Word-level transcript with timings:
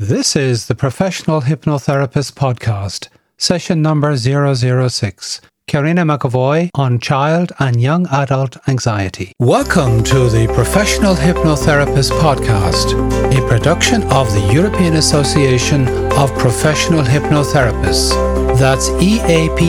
This 0.00 0.34
is 0.34 0.66
the 0.66 0.74
Professional 0.74 1.42
Hypnotherapist 1.42 2.32
Podcast, 2.32 3.08
session 3.36 3.82
number 3.82 4.16
006. 4.16 5.42
Carina 5.68 6.06
McEvoy 6.06 6.70
on 6.74 6.98
child 6.98 7.52
and 7.58 7.82
young 7.82 8.06
adult 8.06 8.56
anxiety. 8.66 9.34
Welcome 9.38 10.02
to 10.04 10.30
the 10.30 10.50
Professional 10.54 11.14
Hypnotherapist 11.14 12.12
Podcast, 12.12 12.94
a 13.36 13.46
production 13.46 14.02
of 14.04 14.32
the 14.32 14.50
European 14.50 14.96
Association 14.96 15.86
of 16.12 16.32
Professional 16.38 17.02
Hypnotherapists. 17.02 18.58
That's 18.58 18.88
eaph.ie. 19.04 19.60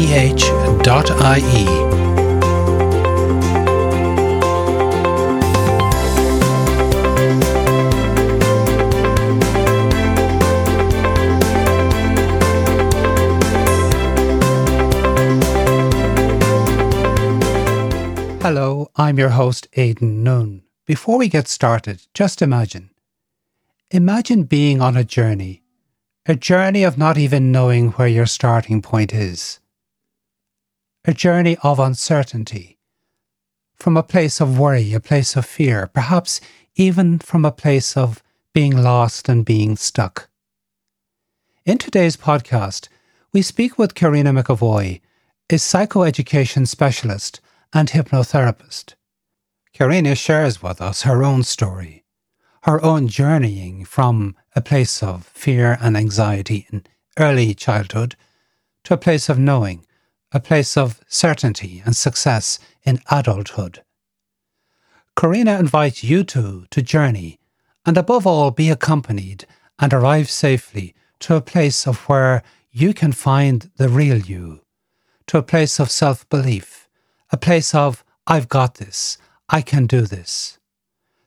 Hello, 18.41 18.89
I'm 18.95 19.19
your 19.19 19.29
host, 19.29 19.67
Aidan 19.73 20.23
Noon. 20.23 20.63
Before 20.87 21.19
we 21.19 21.29
get 21.29 21.47
started, 21.47 22.01
just 22.15 22.41
imagine. 22.41 22.89
Imagine 23.91 24.45
being 24.45 24.81
on 24.81 24.97
a 24.97 25.03
journey, 25.03 25.61
a 26.25 26.33
journey 26.33 26.83
of 26.83 26.97
not 26.97 27.19
even 27.19 27.51
knowing 27.51 27.91
where 27.91 28.07
your 28.07 28.25
starting 28.25 28.81
point 28.81 29.13
is, 29.13 29.59
a 31.05 31.13
journey 31.13 31.55
of 31.61 31.77
uncertainty, 31.77 32.79
from 33.75 33.95
a 33.95 34.01
place 34.01 34.41
of 34.41 34.57
worry, 34.57 34.91
a 34.95 34.99
place 34.99 35.35
of 35.35 35.45
fear, 35.45 35.85
perhaps 35.93 36.41
even 36.73 37.19
from 37.19 37.45
a 37.45 37.51
place 37.51 37.95
of 37.95 38.23
being 38.55 38.75
lost 38.75 39.29
and 39.29 39.45
being 39.45 39.75
stuck. 39.75 40.29
In 41.63 41.77
today's 41.77 42.17
podcast, 42.17 42.87
we 43.33 43.43
speak 43.43 43.77
with 43.77 43.93
Carina 43.93 44.33
McEvoy, 44.33 44.99
a 45.47 45.53
psychoeducation 45.53 46.67
specialist 46.67 47.39
and 47.73 47.89
hypnotherapist. 47.89 48.95
Carina 49.73 50.15
shares 50.15 50.61
with 50.61 50.81
us 50.81 51.03
her 51.03 51.23
own 51.23 51.43
story, 51.43 52.03
her 52.63 52.83
own 52.83 53.07
journeying 53.07 53.85
from 53.85 54.35
a 54.55 54.61
place 54.61 55.01
of 55.01 55.25
fear 55.25 55.77
and 55.81 55.95
anxiety 55.95 56.67
in 56.71 56.83
early 57.17 57.53
childhood 57.53 58.15
to 58.83 58.93
a 58.93 58.97
place 58.97 59.29
of 59.29 59.39
knowing, 59.39 59.85
a 60.31 60.39
place 60.39 60.75
of 60.75 60.99
certainty 61.07 61.81
and 61.85 61.95
success 61.95 62.59
in 62.83 62.99
adulthood. 63.09 63.83
Carina 65.15 65.59
invites 65.59 66.03
you 66.03 66.23
two 66.23 66.65
to 66.71 66.81
journey 66.81 67.39
and 67.85 67.97
above 67.97 68.27
all 68.27 68.51
be 68.51 68.69
accompanied 68.69 69.45
and 69.79 69.93
arrive 69.93 70.29
safely 70.29 70.93
to 71.19 71.35
a 71.35 71.41
place 71.41 71.87
of 71.87 71.97
where 72.09 72.43
you 72.71 72.93
can 72.93 73.11
find 73.11 73.69
the 73.77 73.89
real 73.89 74.17
you, 74.17 74.61
to 75.27 75.37
a 75.37 75.43
place 75.43 75.79
of 75.79 75.91
self 75.91 76.27
belief 76.29 76.80
a 77.31 77.37
place 77.37 77.73
of, 77.73 78.03
I've 78.27 78.49
got 78.49 78.75
this, 78.75 79.17
I 79.49 79.61
can 79.61 79.87
do 79.87 80.01
this. 80.01 80.59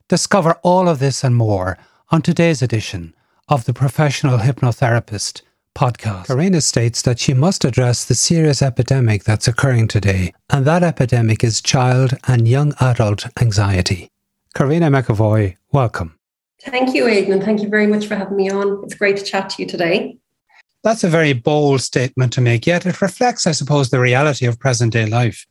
Discover 0.09 0.59
all 0.63 0.89
of 0.89 0.99
this 0.99 1.25
and 1.25 1.35
more 1.35 1.79
on 2.11 2.21
today's 2.21 2.61
edition 2.61 3.15
of 3.49 3.65
the 3.65 3.73
Professional 3.73 4.39
Hypnotherapist 4.39 5.41
podcast. 5.75 6.27
Carina 6.27 6.61
states 6.61 7.03
that 7.03 7.19
she 7.19 7.33
must 7.33 7.65
address 7.65 8.05
the 8.05 8.15
serious 8.15 8.61
epidemic 8.63 9.25
that's 9.25 9.49
occurring 9.49 9.89
today, 9.89 10.33
and 10.51 10.67
that 10.67 10.83
epidemic 10.83 11.43
is 11.43 11.63
child 11.63 12.13
and 12.29 12.47
young 12.47 12.75
adult 12.81 13.27
anxiety. 13.41 14.09
Carina 14.55 14.91
McEvoy, 14.91 15.57
welcome. 15.73 16.19
Thank 16.63 16.95
you, 16.95 17.09
Aidan, 17.09 17.33
and 17.33 17.43
thank 17.43 17.63
you 17.63 17.69
very 17.69 17.87
much 17.87 18.07
for 18.07 18.15
having 18.15 18.37
me 18.37 18.51
on. 18.51 18.85
It's 18.85 18.95
great 18.95 19.17
to 19.17 19.25
chat 19.25 19.51
to 19.51 19.63
you 19.63 19.69
today. 19.69 20.19
That's 20.83 21.03
a 21.03 21.09
very 21.09 21.33
bold 21.33 21.81
statement 21.81 22.33
to 22.35 22.43
make, 22.43 22.67
yet 22.67 22.85
it 22.85 23.01
reflects, 23.01 23.47
I 23.47 23.53
suppose, 23.53 23.89
the 23.89 24.01
reality 24.01 24.45
of 24.45 24.59
present 24.59 24.93
day 24.93 25.07
life. 25.07 25.47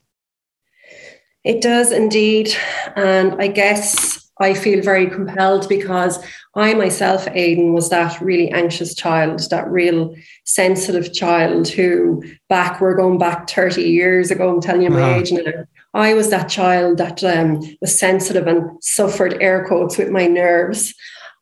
It 1.43 1.61
does 1.61 1.91
indeed. 1.91 2.53
And 2.95 3.41
I 3.41 3.47
guess 3.47 4.23
I 4.39 4.53
feel 4.53 4.81
very 4.81 5.07
compelled 5.07 5.69
because 5.69 6.23
I 6.55 6.73
myself, 6.73 7.27
Aidan, 7.27 7.73
was 7.73 7.89
that 7.89 8.19
really 8.21 8.49
anxious 8.51 8.95
child, 8.95 9.39
that 9.49 9.69
real 9.69 10.15
sensitive 10.45 11.13
child 11.13 11.67
who 11.67 12.23
back, 12.49 12.81
we're 12.81 12.95
going 12.95 13.17
back 13.17 13.49
30 13.49 13.83
years 13.83 14.31
ago, 14.31 14.49
I'm 14.49 14.61
telling 14.61 14.81
you 14.81 14.89
my 14.89 15.01
uh-huh. 15.01 15.19
age 15.19 15.31
now. 15.31 15.65
I 15.93 16.15
was 16.15 16.29
that 16.31 16.49
child 16.49 16.97
that 16.97 17.23
um, 17.23 17.61
was 17.79 17.97
sensitive 17.97 18.47
and 18.47 18.71
suffered 18.81 19.37
air 19.41 19.65
quotes 19.67 19.97
with 19.97 20.09
my 20.09 20.25
nerves. 20.25 20.95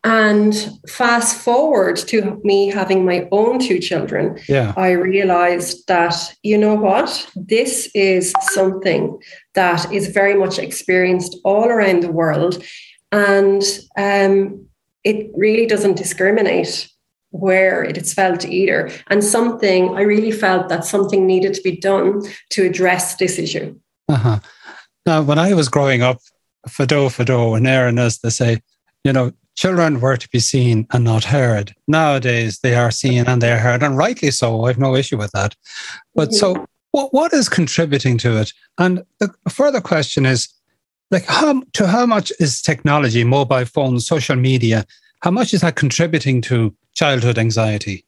And 0.03 0.79
fast 0.89 1.39
forward 1.39 1.95
to 2.07 2.41
me 2.44 2.69
having 2.69 3.06
my 3.06 3.28
own 3.31 3.59
two 3.59 3.78
children, 3.79 4.39
yeah. 4.50 4.73
I 4.75 4.91
realized 4.91 5.88
that, 5.88 6.16
you 6.41 6.57
know 6.57 6.73
what, 6.73 7.29
this 7.35 7.89
is 7.94 8.33
something 8.41 9.19
that 9.53 9.91
is 9.91 10.07
very 10.07 10.35
much 10.35 10.59
experienced 10.59 11.38
all 11.44 11.66
around 11.66 12.03
the 12.03 12.12
world. 12.12 12.63
And 13.12 13.63
um, 13.97 14.66
it 15.03 15.31
really 15.35 15.66
doesn't 15.66 15.97
discriminate 15.97 16.89
where 17.31 17.84
it 17.84 17.97
is 17.97 18.13
felt 18.13 18.45
either. 18.45 18.91
And 19.07 19.23
something, 19.23 19.95
I 19.95 20.01
really 20.01 20.31
felt 20.31 20.69
that 20.69 20.85
something 20.85 21.25
needed 21.25 21.53
to 21.56 21.62
be 21.62 21.78
done 21.78 22.22
to 22.51 22.66
address 22.66 23.16
this 23.16 23.39
issue. 23.39 23.78
Uh-huh. 24.09 24.39
Now, 25.06 25.22
when 25.22 25.39
I 25.39 25.53
was 25.53 25.69
growing 25.69 26.01
up, 26.01 26.19
Fado, 26.68 27.07
Fado, 27.07 27.57
and 27.57 27.66
Éirinn, 27.66 28.00
as 28.00 28.19
they 28.19 28.29
say, 28.29 28.62
you 29.03 29.12
know, 29.12 29.31
children 29.56 30.00
were 30.00 30.18
to 30.18 30.29
be 30.29 30.39
seen 30.39 30.88
and 30.91 31.03
not 31.03 31.23
heard. 31.23 31.73
Nowadays, 31.88 32.59
they 32.59 32.75
are 32.75 32.91
seen 32.91 33.28
and 33.28 33.41
they're 33.41 33.59
heard, 33.59 33.81
and 33.83 33.97
rightly 33.97 34.31
so. 34.31 34.66
I 34.66 34.69
have 34.69 34.78
no 34.78 34.95
issue 34.95 35.18
with 35.18 35.31
that. 35.31 35.56
But 36.13 36.29
mm-hmm. 36.29 36.35
so, 36.35 36.68
what, 36.91 37.13
what 37.13 37.34
is 37.34 37.50
contributing 37.50 38.18
to 38.19 38.40
it? 38.40 38.53
And 38.78 39.03
the 39.19 39.34
further 39.50 39.81
question 39.81 40.25
is, 40.25 40.47
like, 41.09 41.25
how 41.25 41.63
to 41.74 41.88
how 41.88 42.06
much 42.06 42.31
is 42.40 42.62
technology, 42.62 43.24
mobile 43.24 43.66
phones, 43.66 44.07
social 44.07 44.35
media, 44.35 44.85
how 45.22 45.31
much 45.31 45.53
is 45.53 45.62
that 45.62 45.75
contributing 45.75 46.41
to 46.41 46.75
childhood 46.94 47.38
anxiety? 47.38 48.06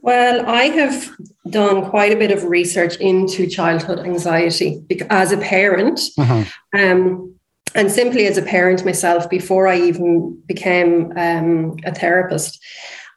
Well, 0.00 0.44
I 0.48 0.64
have 0.64 1.10
done 1.50 1.88
quite 1.88 2.12
a 2.12 2.16
bit 2.16 2.32
of 2.32 2.44
research 2.44 2.96
into 2.96 3.46
childhood 3.46 4.00
anxiety 4.00 4.82
as 5.10 5.32
a 5.32 5.38
parent. 5.38 6.00
Uh-huh. 6.18 6.44
Um, 6.76 7.34
and 7.74 7.90
simply 7.90 8.26
as 8.26 8.36
a 8.36 8.42
parent 8.42 8.84
myself 8.84 9.30
before 9.30 9.66
I 9.66 9.78
even 9.80 10.40
became 10.46 11.12
um, 11.16 11.76
a 11.84 11.94
therapist. 11.94 12.62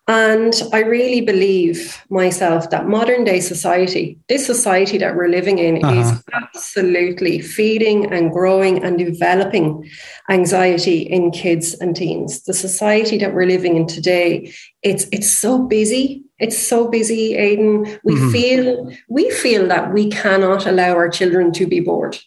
And 0.07 0.53
I 0.71 0.81
really 0.81 1.21
believe 1.21 2.03
myself 2.11 2.69
that 2.69 2.88
modern 2.88 3.23
day 3.23 3.39
society, 3.39 4.19
this 4.29 4.45
society 4.45 4.99
that 4.99 5.16
we're 5.16 5.29
living 5.29 5.57
in, 5.57 5.83
uh-huh. 5.83 5.99
is 5.99 6.23
absolutely 6.31 7.41
feeding 7.41 8.13
and 8.13 8.31
growing 8.31 8.83
and 8.83 8.99
developing 8.99 9.89
anxiety 10.29 10.99
in 10.99 11.31
kids 11.31 11.73
and 11.73 11.95
teens. 11.95 12.43
The 12.43 12.53
society 12.53 13.17
that 13.17 13.33
we're 13.33 13.47
living 13.47 13.77
in 13.77 13.88
today, 13.88 14.53
it's 14.83 15.07
it's 15.11 15.29
so 15.29 15.63
busy. 15.63 16.23
It's 16.37 16.57
so 16.57 16.87
busy, 16.87 17.35
Aidan. 17.35 17.99
We 18.03 18.13
mm-hmm. 18.13 18.31
feel 18.31 18.91
we 19.09 19.31
feel 19.31 19.67
that 19.69 19.91
we 19.91 20.11
cannot 20.11 20.67
allow 20.67 20.93
our 20.93 21.09
children 21.09 21.51
to 21.53 21.66
be 21.66 21.79
bored. 21.79 22.19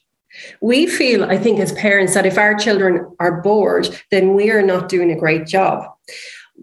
We 0.61 0.87
feel, 0.87 1.25
I 1.25 1.37
think, 1.37 1.59
as 1.61 1.73
parents, 1.73 2.15
that 2.15 2.27
if 2.27 2.39
our 2.39 2.55
children 2.55 3.07
are 3.19 3.41
bored, 3.41 3.89
then 4.11 4.35
we 4.35 4.51
are 4.51 4.63
not 4.63 4.89
doing 4.89 5.11
a 5.11 5.19
great 5.19 5.47
job. 5.47 5.85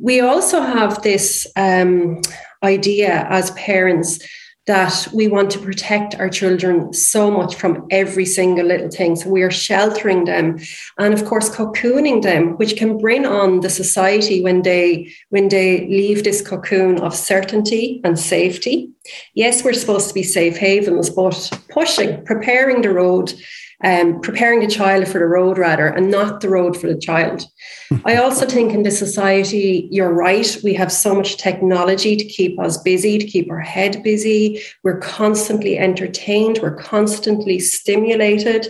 We 0.01 0.19
also 0.19 0.61
have 0.61 1.01
this 1.01 1.47
um, 1.55 2.21
idea 2.63 3.27
as 3.29 3.51
parents 3.51 4.19
that 4.67 5.07
we 5.13 5.27
want 5.27 5.51
to 5.51 5.59
protect 5.59 6.15
our 6.15 6.27
children 6.27 6.91
so 6.91 7.29
much 7.29 7.55
from 7.55 7.85
every 7.91 8.25
single 8.25 8.65
little 8.65 8.89
thing. 8.89 9.15
So 9.15 9.29
we 9.29 9.43
are 9.43 9.51
sheltering 9.51 10.25
them 10.25 10.57
and 10.97 11.13
of 11.13 11.25
course 11.25 11.49
cocooning 11.49 12.23
them, 12.23 12.57
which 12.57 12.75
can 12.75 12.97
bring 12.97 13.27
on 13.27 13.59
the 13.59 13.69
society 13.69 14.41
when 14.41 14.63
they 14.63 15.13
when 15.29 15.49
they 15.49 15.81
leave 15.81 16.23
this 16.23 16.41
cocoon 16.41 16.99
of 16.99 17.13
certainty 17.13 18.01
and 18.03 18.17
safety. 18.17 18.89
Yes, 19.35 19.63
we're 19.63 19.73
supposed 19.73 20.07
to 20.07 20.15
be 20.15 20.23
safe 20.23 20.57
havens, 20.57 21.11
but 21.11 21.51
pushing, 21.69 22.25
preparing 22.25 22.81
the 22.81 22.91
road 22.91 23.33
um, 23.83 24.21
preparing 24.21 24.61
the 24.61 24.67
child 24.67 25.07
for 25.07 25.19
the 25.19 25.25
road 25.25 25.57
rather, 25.57 25.87
and 25.87 26.09
not 26.09 26.41
the 26.41 26.49
road 26.49 26.79
for 26.79 26.87
the 26.87 26.97
child. 26.97 27.43
I 28.05 28.15
also 28.15 28.45
think 28.45 28.73
in 28.73 28.83
this 28.83 28.97
society, 28.97 29.87
you're 29.91 30.13
right, 30.13 30.57
we 30.63 30.73
have 30.73 30.91
so 30.91 31.13
much 31.13 31.37
technology 31.37 32.15
to 32.15 32.25
keep 32.25 32.59
us 32.59 32.77
busy, 32.77 33.17
to 33.17 33.25
keep 33.25 33.49
our 33.51 33.59
head 33.59 34.01
busy. 34.03 34.61
We're 34.83 34.99
constantly 34.99 35.77
entertained, 35.77 36.59
we're 36.61 36.75
constantly 36.75 37.59
stimulated. 37.59 38.67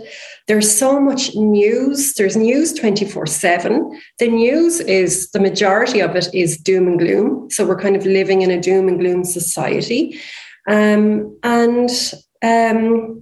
There's 0.47 0.75
so 0.75 0.99
much 0.99 1.35
news, 1.35 2.13
there's 2.13 2.37
news 2.37 2.73
24 2.73 3.25
7. 3.25 4.01
The 4.19 4.27
news 4.27 4.79
is 4.79 5.31
the 5.31 5.39
majority 5.39 6.01
of 6.01 6.15
it 6.15 6.27
is 6.33 6.57
doom 6.57 6.87
and 6.87 6.99
gloom. 6.99 7.49
So 7.49 7.65
we're 7.65 7.79
kind 7.79 7.95
of 7.95 8.05
living 8.05 8.41
in 8.41 8.51
a 8.51 8.61
doom 8.61 8.87
and 8.87 8.99
gloom 8.99 9.23
society. 9.23 10.19
Um, 10.67 11.37
and 11.43 11.89
um, 12.43 13.19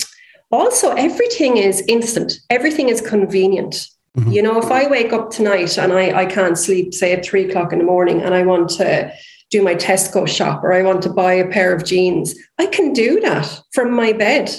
also 0.53 0.87
everything 1.09 1.57
is 1.57 1.83
instant 1.87 2.29
everything 2.49 2.87
is 2.89 3.01
convenient 3.01 3.89
Mm-hmm. 4.17 4.31
You 4.31 4.43
know, 4.43 4.59
if 4.59 4.69
I 4.69 4.87
wake 4.87 5.11
up 5.11 5.31
tonight 5.31 5.77
and 5.79 5.91
I, 5.91 6.21
I 6.21 6.25
can't 6.27 6.57
sleep, 6.57 6.93
say 6.93 7.13
at 7.13 7.25
three 7.25 7.49
o'clock 7.49 7.73
in 7.73 7.79
the 7.79 7.85
morning, 7.85 8.21
and 8.21 8.35
I 8.35 8.43
want 8.43 8.69
to 8.77 9.11
do 9.49 9.63
my 9.63 9.75
Tesco 9.75 10.27
shop 10.27 10.63
or 10.63 10.73
I 10.73 10.83
want 10.83 11.01
to 11.03 11.09
buy 11.09 11.33
a 11.33 11.49
pair 11.49 11.75
of 11.75 11.85
jeans, 11.85 12.35
I 12.59 12.67
can 12.67 12.93
do 12.93 13.19
that 13.21 13.61
from 13.73 13.91
my 13.91 14.13
bed. 14.13 14.51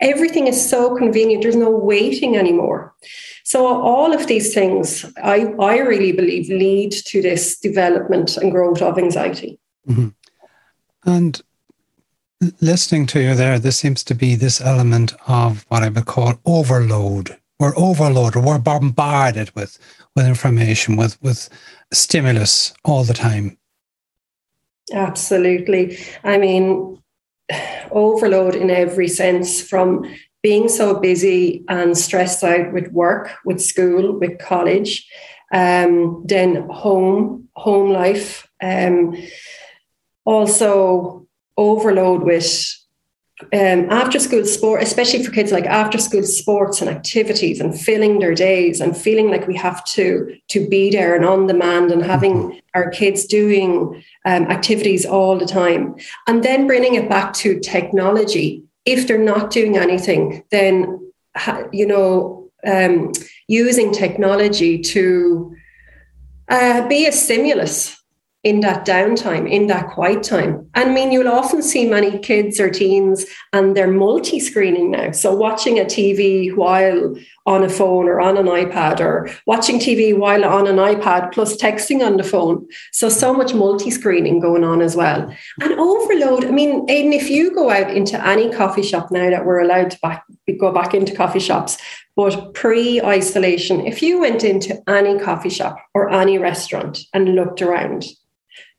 Everything 0.00 0.46
is 0.46 0.68
so 0.68 0.94
convenient. 0.96 1.42
There's 1.42 1.56
no 1.56 1.70
waiting 1.70 2.36
anymore. 2.36 2.94
So 3.44 3.66
all 3.66 4.12
of 4.12 4.26
these 4.28 4.54
things, 4.54 5.04
I, 5.22 5.54
I 5.58 5.78
really 5.78 6.12
believe, 6.12 6.48
lead 6.48 6.92
to 7.06 7.20
this 7.20 7.58
development 7.58 8.36
and 8.36 8.52
growth 8.52 8.82
of 8.82 8.98
anxiety. 8.98 9.58
Mm-hmm. 9.88 10.08
And 11.04 11.42
listening 12.60 13.06
to 13.06 13.20
you 13.20 13.34
there, 13.34 13.58
there 13.58 13.72
seems 13.72 14.02
to 14.04 14.14
be 14.14 14.34
this 14.34 14.60
element 14.60 15.14
of 15.26 15.64
what 15.68 15.82
I 15.82 15.88
would 15.88 16.06
call 16.06 16.40
overload. 16.44 17.36
We're 17.58 17.76
overloaded. 17.76 18.42
We're 18.42 18.58
bombarded 18.58 19.54
with 19.54 19.78
with 20.16 20.26
information, 20.26 20.96
with 20.96 21.20
with 21.22 21.48
stimulus 21.92 22.72
all 22.84 23.04
the 23.04 23.14
time. 23.14 23.58
Absolutely. 24.92 25.98
I 26.24 26.38
mean, 26.38 27.00
overload 27.90 28.54
in 28.54 28.70
every 28.70 29.08
sense 29.08 29.60
from 29.60 30.04
being 30.42 30.68
so 30.68 30.98
busy 30.98 31.64
and 31.68 31.96
stressed 31.96 32.42
out 32.42 32.72
with 32.72 32.88
work, 32.92 33.30
with 33.44 33.60
school, 33.60 34.18
with 34.18 34.38
college, 34.38 35.06
um, 35.52 36.22
then 36.26 36.66
home, 36.70 37.48
home 37.54 37.90
life, 37.90 38.48
um, 38.62 39.14
also 40.24 41.26
overload 41.60 42.22
with 42.22 42.76
um, 43.52 43.88
after 43.90 44.18
school 44.18 44.44
sport, 44.44 44.82
especially 44.82 45.24
for 45.24 45.30
kids 45.30 45.52
like 45.52 45.66
after 45.66 45.98
school 45.98 46.22
sports 46.22 46.80
and 46.80 46.90
activities 46.90 47.60
and 47.60 47.78
filling 47.78 48.18
their 48.18 48.34
days 48.34 48.80
and 48.80 48.96
feeling 48.96 49.30
like 49.30 49.46
we 49.46 49.56
have 49.56 49.84
to 49.84 50.36
to 50.48 50.68
be 50.68 50.90
there 50.90 51.14
and 51.14 51.24
on 51.24 51.46
demand 51.46 51.90
and 51.90 52.02
having 52.02 52.34
mm-hmm. 52.34 52.58
our 52.74 52.90
kids 52.90 53.24
doing 53.24 54.02
um, 54.24 54.44
activities 54.46 55.06
all 55.06 55.38
the 55.38 55.46
time 55.46 55.94
and 56.26 56.42
then 56.42 56.66
bringing 56.66 56.94
it 56.94 57.08
back 57.08 57.32
to 57.32 57.58
technology 57.60 58.62
if 58.84 59.06
they're 59.06 59.18
not 59.18 59.50
doing 59.50 59.76
anything 59.76 60.44
then 60.50 61.10
you 61.72 61.86
know 61.86 62.50
um, 62.66 63.12
using 63.48 63.90
technology 63.92 64.78
to 64.78 65.54
uh, 66.48 66.86
be 66.88 67.06
a 67.06 67.12
stimulus 67.12 67.99
in 68.42 68.60
that 68.60 68.86
downtime, 68.86 69.50
in 69.50 69.66
that 69.66 69.90
quiet 69.90 70.22
time. 70.22 70.66
I 70.74 70.86
mean, 70.86 71.12
you'll 71.12 71.28
often 71.28 71.62
see 71.62 71.86
many 71.86 72.18
kids 72.18 72.58
or 72.58 72.70
teens 72.70 73.26
and 73.52 73.76
they're 73.76 73.90
multi 73.90 74.40
screening 74.40 74.90
now. 74.92 75.10
So, 75.10 75.34
watching 75.34 75.78
a 75.78 75.84
TV 75.84 76.54
while 76.54 77.14
on 77.44 77.62
a 77.62 77.68
phone 77.68 78.06
or 78.06 78.20
on 78.20 78.38
an 78.38 78.46
iPad, 78.46 79.00
or 79.00 79.28
watching 79.44 79.78
TV 79.78 80.16
while 80.16 80.44
on 80.44 80.66
an 80.66 80.76
iPad 80.76 81.32
plus 81.32 81.56
texting 81.56 82.04
on 82.04 82.16
the 82.16 82.22
phone. 82.22 82.66
So, 82.92 83.10
so 83.10 83.34
much 83.34 83.52
multi 83.52 83.90
screening 83.90 84.40
going 84.40 84.64
on 84.64 84.80
as 84.80 84.96
well. 84.96 85.34
And 85.60 85.72
overload. 85.72 86.46
I 86.46 86.50
mean, 86.50 86.88
Aidan, 86.88 87.12
if 87.12 87.28
you 87.28 87.54
go 87.54 87.70
out 87.70 87.90
into 87.90 88.24
any 88.26 88.50
coffee 88.50 88.82
shop 88.82 89.10
now 89.10 89.28
that 89.28 89.44
we're 89.44 89.60
allowed 89.60 89.90
to 89.90 89.98
back, 90.00 90.24
go 90.58 90.72
back 90.72 90.94
into 90.94 91.14
coffee 91.14 91.40
shops, 91.40 91.76
but 92.16 92.54
pre 92.54 93.02
isolation, 93.02 93.86
if 93.86 94.02
you 94.02 94.20
went 94.20 94.44
into 94.44 94.82
any 94.88 95.18
coffee 95.18 95.50
shop 95.50 95.76
or 95.94 96.10
any 96.10 96.38
restaurant 96.38 97.00
and 97.12 97.34
looked 97.34 97.62
around, 97.62 98.06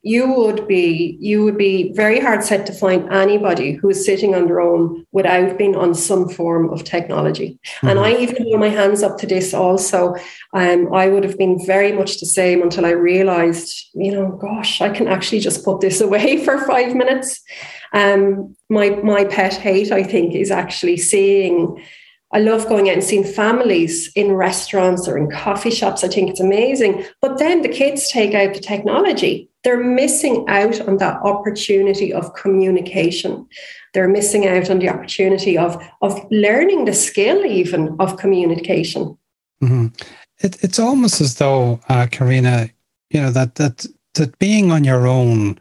you 0.03 0.33
would 0.33 0.67
be 0.67 1.15
you 1.19 1.43
would 1.43 1.57
be 1.57 1.93
very 1.93 2.19
hard 2.19 2.43
set 2.43 2.65
to 2.65 2.73
find 2.73 3.11
anybody 3.13 3.73
who 3.73 3.89
is 3.89 4.03
sitting 4.03 4.33
on 4.33 4.47
their 4.47 4.59
own 4.59 5.05
without 5.11 5.57
being 5.59 5.75
on 5.75 5.93
some 5.93 6.27
form 6.27 6.69
of 6.69 6.83
technology. 6.83 7.59
Mm-hmm. 7.77 7.87
And 7.87 7.99
I 7.99 8.13
even 8.13 8.43
hold 8.43 8.59
my 8.59 8.69
hands 8.69 9.03
up 9.03 9.19
to 9.19 9.27
this 9.27 9.53
also. 9.53 10.15
Um, 10.53 10.91
I 10.91 11.07
would 11.07 11.23
have 11.23 11.37
been 11.37 11.63
very 11.65 11.91
much 11.91 12.19
the 12.19 12.25
same 12.25 12.63
until 12.63 12.85
I 12.85 12.91
realized, 12.91 13.89
you 13.93 14.11
know, 14.11 14.31
gosh, 14.41 14.81
I 14.81 14.89
can 14.89 15.07
actually 15.07 15.39
just 15.39 15.63
put 15.63 15.81
this 15.81 16.01
away 16.01 16.43
for 16.45 16.65
five 16.65 16.95
minutes. 16.95 17.39
Um, 17.93 18.55
my 18.69 18.89
my 18.89 19.25
pet 19.25 19.53
hate, 19.53 19.91
I 19.91 20.01
think, 20.01 20.33
is 20.33 20.49
actually 20.49 20.97
seeing 20.97 21.79
I 22.33 22.39
love 22.39 22.67
going 22.67 22.89
out 22.89 22.95
and 22.95 23.03
seeing 23.03 23.25
families 23.25 24.11
in 24.15 24.31
restaurants 24.31 25.07
or 25.07 25.17
in 25.17 25.29
coffee 25.29 25.69
shops. 25.69 26.03
I 26.03 26.07
think 26.07 26.29
it's 26.29 26.39
amazing. 26.39 27.05
But 27.21 27.37
then 27.37 27.61
the 27.61 27.69
kids 27.69 28.09
take 28.09 28.33
out 28.33 28.53
the 28.53 28.61
technology 28.61 29.50
they're 29.63 29.83
missing 29.83 30.45
out 30.47 30.79
on 30.87 30.97
that 30.97 31.21
opportunity 31.23 32.11
of 32.11 32.33
communication. 32.33 33.47
They're 33.93 34.07
missing 34.07 34.47
out 34.47 34.69
on 34.69 34.79
the 34.79 34.89
opportunity 34.89 35.57
of, 35.57 35.81
of 36.01 36.19
learning 36.31 36.85
the 36.85 36.93
skill, 36.93 37.45
even 37.45 37.95
of 37.99 38.17
communication. 38.17 39.17
Mm-hmm. 39.61 39.87
It, 40.39 40.63
it's 40.63 40.79
almost 40.79 41.21
as 41.21 41.35
though, 41.35 41.79
uh, 41.89 42.07
Carina, 42.11 42.69
you 43.11 43.21
know, 43.21 43.29
that, 43.31 43.55
that, 43.55 43.85
that 44.15 44.39
being 44.39 44.71
on 44.71 44.83
your 44.83 45.05
own, 45.07 45.59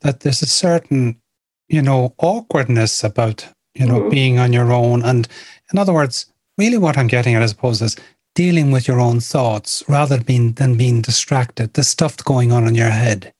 that 0.00 0.20
there's 0.20 0.42
a 0.42 0.46
certain, 0.46 1.20
you 1.68 1.82
know, 1.82 2.14
awkwardness 2.18 3.02
about, 3.02 3.46
you 3.74 3.86
know, 3.86 4.00
mm-hmm. 4.00 4.10
being 4.10 4.38
on 4.38 4.52
your 4.52 4.72
own. 4.72 5.02
And 5.02 5.26
in 5.72 5.78
other 5.78 5.92
words, 5.92 6.26
really 6.56 6.78
what 6.78 6.96
I'm 6.96 7.08
getting 7.08 7.34
at, 7.34 7.42
I 7.42 7.46
suppose, 7.46 7.82
is 7.82 7.96
dealing 8.36 8.70
with 8.70 8.86
your 8.86 9.00
own 9.00 9.18
thoughts 9.18 9.82
rather 9.88 10.16
than 10.16 10.24
being, 10.24 10.52
than 10.52 10.76
being 10.76 11.00
distracted, 11.00 11.74
the 11.74 11.82
stuff 11.82 12.16
going 12.18 12.52
on 12.52 12.68
in 12.68 12.76
your 12.76 12.90
head. 12.90 13.32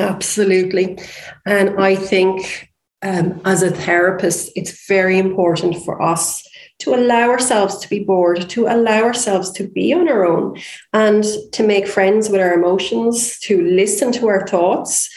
Absolutely. 0.00 0.98
And 1.46 1.80
I 1.80 1.94
think 1.94 2.70
um, 3.02 3.40
as 3.44 3.62
a 3.62 3.70
therapist, 3.70 4.52
it's 4.56 4.86
very 4.86 5.18
important 5.18 5.82
for 5.84 6.00
us 6.02 6.46
to 6.80 6.94
allow 6.94 7.28
ourselves 7.28 7.78
to 7.78 7.88
be 7.88 8.04
bored, 8.04 8.48
to 8.50 8.66
allow 8.66 9.02
ourselves 9.02 9.50
to 9.52 9.68
be 9.68 9.92
on 9.92 10.08
our 10.08 10.24
own, 10.24 10.58
and 10.92 11.24
to 11.52 11.62
make 11.62 11.86
friends 11.86 12.30
with 12.30 12.40
our 12.40 12.54
emotions, 12.54 13.38
to 13.40 13.62
listen 13.62 14.12
to 14.12 14.28
our 14.28 14.46
thoughts. 14.46 15.08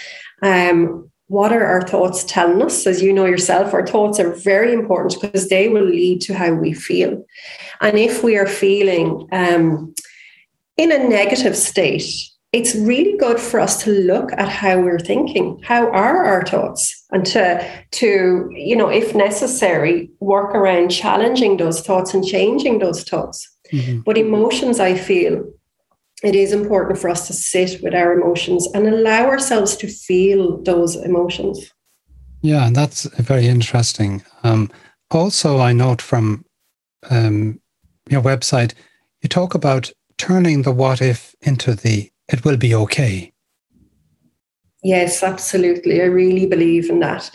Um, 0.41 1.09
what 1.27 1.53
are 1.53 1.65
our 1.65 1.81
thoughts 1.81 2.25
telling 2.25 2.61
us? 2.61 2.85
As 2.85 3.01
you 3.01 3.13
know 3.13 3.25
yourself, 3.25 3.73
our 3.73 3.87
thoughts 3.87 4.19
are 4.19 4.33
very 4.33 4.73
important 4.73 5.19
because 5.21 5.47
they 5.47 5.69
will 5.69 5.85
lead 5.85 6.21
to 6.21 6.33
how 6.33 6.53
we 6.53 6.73
feel. 6.73 7.25
And 7.79 7.97
if 7.97 8.23
we 8.23 8.37
are 8.37 8.45
feeling 8.45 9.27
um, 9.31 9.93
in 10.75 10.91
a 10.91 11.07
negative 11.07 11.55
state, 11.55 12.03
it's 12.53 12.75
really 12.75 13.17
good 13.17 13.39
for 13.39 13.59
us 13.59 13.83
to 13.83 13.91
look 13.91 14.31
at 14.33 14.47
how 14.47 14.79
we're 14.79 14.99
thinking. 14.99 15.59
How 15.63 15.87
are 15.89 16.23
our 16.23 16.45
thoughts? 16.45 17.03
And 17.11 17.25
to 17.27 17.67
to 17.91 18.49
you 18.51 18.75
know 18.75 18.89
if 18.89 19.15
necessary 19.15 20.09
work 20.19 20.55
around 20.55 20.89
challenging 20.89 21.57
those 21.57 21.81
thoughts 21.81 22.13
and 22.13 22.23
changing 22.25 22.79
those 22.79 23.03
thoughts. 23.03 23.49
Mm-hmm. 23.71 24.01
but 24.01 24.17
emotions 24.17 24.79
i 24.79 24.93
feel 24.93 25.43
it 26.21 26.35
is 26.35 26.51
important 26.51 26.99
for 26.99 27.09
us 27.09 27.25
to 27.27 27.33
sit 27.33 27.81
with 27.81 27.95
our 27.95 28.13
emotions 28.13 28.67
and 28.73 28.85
allow 28.87 29.25
ourselves 29.25 29.75
to 29.77 29.87
feel 29.87 30.61
those 30.61 30.95
emotions. 30.95 31.71
Yeah 32.41 32.67
and 32.67 32.75
that's 32.75 33.05
very 33.17 33.47
interesting. 33.47 34.21
Um, 34.43 34.69
also 35.09 35.59
i 35.59 35.73
note 35.73 36.01
from 36.01 36.45
um, 37.09 37.59
your 38.09 38.21
website 38.21 38.73
you 39.21 39.29
talk 39.29 39.55
about 39.55 39.91
turning 40.17 40.61
the 40.61 40.71
what 40.71 41.01
if 41.01 41.33
into 41.41 41.73
the 41.73 42.12
it 42.31 42.43
will 42.45 42.57
be 42.57 42.73
okay. 42.75 43.33
Yes, 44.83 45.23
absolutely. 45.23 46.01
I 46.01 46.05
really 46.05 46.45
believe 46.45 46.89
in 46.89 46.99
that. 46.99 47.31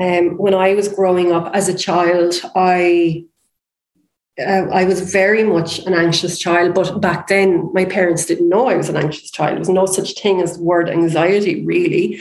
Um, 0.00 0.36
when 0.38 0.54
I 0.54 0.74
was 0.74 0.88
growing 0.88 1.32
up 1.32 1.54
as 1.54 1.68
a 1.68 1.76
child, 1.76 2.34
I 2.54 3.26
uh, 4.38 4.66
I 4.72 4.84
was 4.84 5.12
very 5.12 5.44
much 5.44 5.78
an 5.86 5.94
anxious 5.94 6.38
child, 6.40 6.74
but 6.74 7.00
back 7.00 7.28
then 7.28 7.70
my 7.72 7.84
parents 7.84 8.26
didn't 8.26 8.48
know 8.48 8.66
I 8.66 8.76
was 8.76 8.88
an 8.88 8.96
anxious 8.96 9.30
child. 9.30 9.52
There 9.52 9.58
was 9.60 9.68
no 9.68 9.86
such 9.86 10.20
thing 10.20 10.40
as 10.40 10.56
the 10.56 10.64
word 10.64 10.88
anxiety, 10.88 11.64
really. 11.64 12.20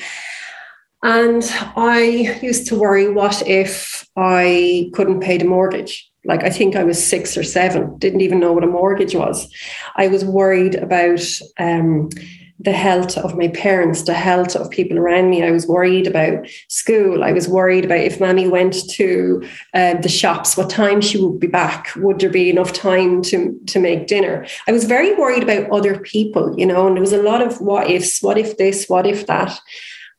And 1.01 1.43
I 1.75 2.39
used 2.41 2.67
to 2.67 2.79
worry 2.79 3.11
what 3.11 3.45
if 3.47 4.07
I 4.15 4.91
couldn't 4.93 5.21
pay 5.21 5.37
the 5.37 5.45
mortgage? 5.45 6.12
Like 6.25 6.43
I 6.43 6.49
think 6.49 6.75
I 6.75 6.83
was 6.83 7.05
six 7.05 7.37
or 7.37 7.43
seven, 7.43 7.97
didn't 7.97 8.21
even 8.21 8.39
know 8.39 8.53
what 8.53 8.63
a 8.63 8.67
mortgage 8.67 9.15
was. 9.15 9.47
I 9.95 10.07
was 10.07 10.23
worried 10.23 10.75
about 10.75 11.21
um, 11.59 12.09
the 12.59 12.71
health 12.71 13.17
of 13.17 13.37
my 13.37 13.49
parents, 13.49 14.03
the 14.03 14.13
health 14.13 14.55
of 14.55 14.69
people 14.69 14.97
around 14.97 15.29
me. 15.29 15.43
I 15.43 15.51
was 15.51 15.67
worried 15.67 16.07
about 16.07 16.47
school. 16.69 17.23
I 17.23 17.33
was 17.33 17.47
worried 17.47 17.83
about 17.83 17.99
if 17.99 18.21
Mammy 18.21 18.47
went 18.47 18.89
to 18.91 19.45
uh, 19.73 19.95
the 19.95 20.09
shops, 20.09 20.55
what 20.55 20.69
time 20.69 21.01
she 21.01 21.17
would 21.17 21.39
be 21.39 21.47
back. 21.47 21.89
Would 21.97 22.19
there 22.19 22.29
be 22.29 22.49
enough 22.49 22.71
time 22.71 23.21
to, 23.23 23.59
to 23.67 23.79
make 23.79 24.07
dinner? 24.07 24.45
I 24.67 24.71
was 24.71 24.85
very 24.85 25.13
worried 25.15 25.43
about 25.43 25.69
other 25.71 25.99
people, 25.99 26.57
you 26.57 26.65
know, 26.65 26.87
and 26.87 26.95
there 26.95 27.01
was 27.01 27.13
a 27.13 27.21
lot 27.21 27.41
of 27.41 27.59
what 27.59 27.89
ifs, 27.89 28.21
what 28.21 28.37
if 28.37 28.57
this, 28.57 28.87
what 28.87 29.05
if 29.05 29.27
that. 29.27 29.59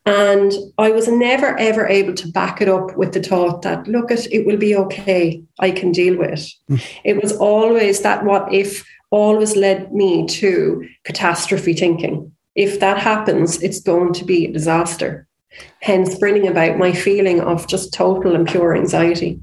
And 0.07 0.53
I 0.77 0.91
was 0.91 1.09
never, 1.09 1.59
ever 1.59 1.87
able 1.87 2.13
to 2.15 2.29
back 2.29 2.61
it 2.61 2.69
up 2.69 2.97
with 2.97 3.15
the 3.15 3.23
thought 3.23 3.63
that, 3.63 3.89
look, 3.89 4.11
it, 4.11 4.31
it 4.31 4.45
will 4.45 4.59
be 4.59 4.77
okay. 4.77 5.43
I 5.59 5.71
can 5.71 5.93
deal 5.93 6.19
with 6.19 6.31
it. 6.31 6.51
Mm. 6.71 6.85
It 7.05 7.23
was 7.23 7.33
always 7.33 8.03
that 8.03 8.25
what 8.25 8.53
if 8.53 8.85
always 9.11 9.57
led 9.57 9.93
me 9.93 10.27
to 10.27 10.87
catastrophe 11.05 11.73
thinking. 11.73 12.33
If 12.55 12.81
that 12.81 12.99
happens, 12.99 13.63
it's 13.63 13.81
going 13.81 14.13
to 14.15 14.25
be 14.25 14.47
a 14.47 14.53
disaster. 14.53 15.27
Hence, 15.81 16.19
bringing 16.19 16.49
about 16.49 16.79
my 16.79 16.93
feeling 16.93 17.41
of 17.41 17.69
just 17.69 17.95
total 17.95 18.35
and 18.35 18.47
pure 18.47 18.77
anxiety. 18.77 19.41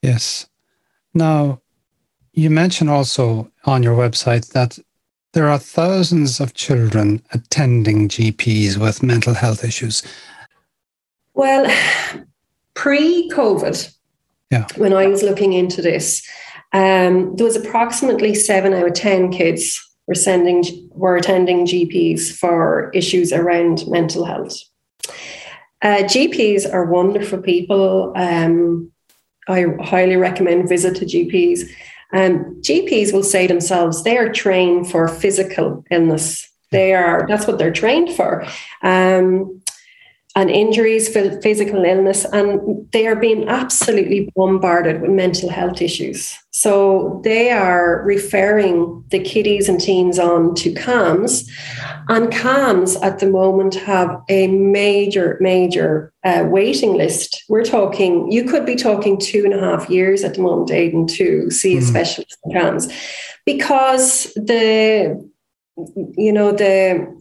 Yes. 0.00 0.46
Now, 1.12 1.60
you 2.32 2.50
mentioned 2.50 2.88
also 2.88 3.50
on 3.64 3.82
your 3.82 3.96
website 3.96 4.52
that 4.52 4.78
there 5.32 5.48
are 5.48 5.58
thousands 5.58 6.40
of 6.40 6.54
children 6.54 7.22
attending 7.32 8.08
GPs 8.08 8.76
with 8.76 9.02
mental 9.02 9.34
health 9.34 9.64
issues. 9.64 10.02
Well, 11.34 11.72
pre 12.74 13.30
COVID, 13.30 13.94
yeah. 14.50 14.66
when 14.76 14.92
I 14.92 15.06
was 15.06 15.22
looking 15.22 15.52
into 15.52 15.82
this, 15.82 16.26
um, 16.72 17.34
there 17.36 17.46
was 17.46 17.56
approximately 17.56 18.34
seven 18.34 18.74
out 18.74 18.86
of 18.86 18.94
10 18.94 19.32
kids 19.32 19.80
were 20.06 20.14
sending 20.14 20.64
were 20.92 21.16
attending 21.16 21.66
GPs 21.66 22.32
for 22.32 22.90
issues 22.92 23.32
around 23.32 23.86
mental 23.86 24.24
health. 24.24 24.58
Uh, 25.82 26.02
GPs 26.02 26.70
are 26.70 26.84
wonderful 26.84 27.38
people. 27.38 28.12
Um, 28.16 28.90
I 29.48 29.66
highly 29.80 30.16
recommend 30.16 30.68
visit 30.68 30.96
to 30.96 31.04
GPs. 31.04 31.70
Um, 32.12 32.60
GPs 32.62 33.12
will 33.12 33.22
say 33.22 33.46
themselves 33.46 34.02
they 34.02 34.16
are 34.18 34.32
trained 34.32 34.90
for 34.90 35.08
physical 35.08 35.84
illness. 35.90 36.48
They 36.70 36.94
are 36.94 37.26
that's 37.28 37.46
what 37.46 37.58
they're 37.58 37.72
trained 37.72 38.14
for. 38.14 38.44
Um, 38.82 39.59
and 40.40 40.50
injuries, 40.50 41.06
physical 41.42 41.84
illness, 41.84 42.24
and 42.32 42.88
they 42.92 43.06
are 43.06 43.16
being 43.16 43.46
absolutely 43.48 44.20
bombarded 44.34 45.02
with 45.02 45.10
mental 45.10 45.50
health 45.50 45.82
issues. 45.82 46.34
So 46.50 47.20
they 47.24 47.50
are 47.50 48.02
referring 48.14 49.04
the 49.10 49.20
kiddies 49.20 49.68
and 49.68 49.78
teens 49.78 50.18
on 50.18 50.54
to 50.56 50.72
CAMHS, 50.72 51.34
and 52.08 52.32
CAMHS 52.32 52.96
at 53.02 53.18
the 53.18 53.30
moment 53.30 53.74
have 53.74 54.10
a 54.28 54.48
major, 54.48 55.36
major 55.40 56.12
uh, 56.24 56.44
waiting 56.48 56.94
list. 56.96 57.44
We're 57.48 57.64
talking, 57.64 58.32
you 58.32 58.44
could 58.44 58.64
be 58.64 58.76
talking 58.76 59.18
two 59.18 59.42
and 59.44 59.54
a 59.54 59.60
half 59.60 59.90
years 59.90 60.24
at 60.24 60.34
the 60.34 60.42
moment, 60.42 60.70
Aidan, 60.70 61.06
to 61.18 61.50
see 61.50 61.76
a 61.76 61.80
mm. 61.80 61.88
specialist 61.92 62.38
in 62.44 62.52
CAMHS, 62.52 62.84
because 63.44 64.32
the, 64.34 65.30
you 66.16 66.32
know, 66.32 66.52
the 66.52 67.19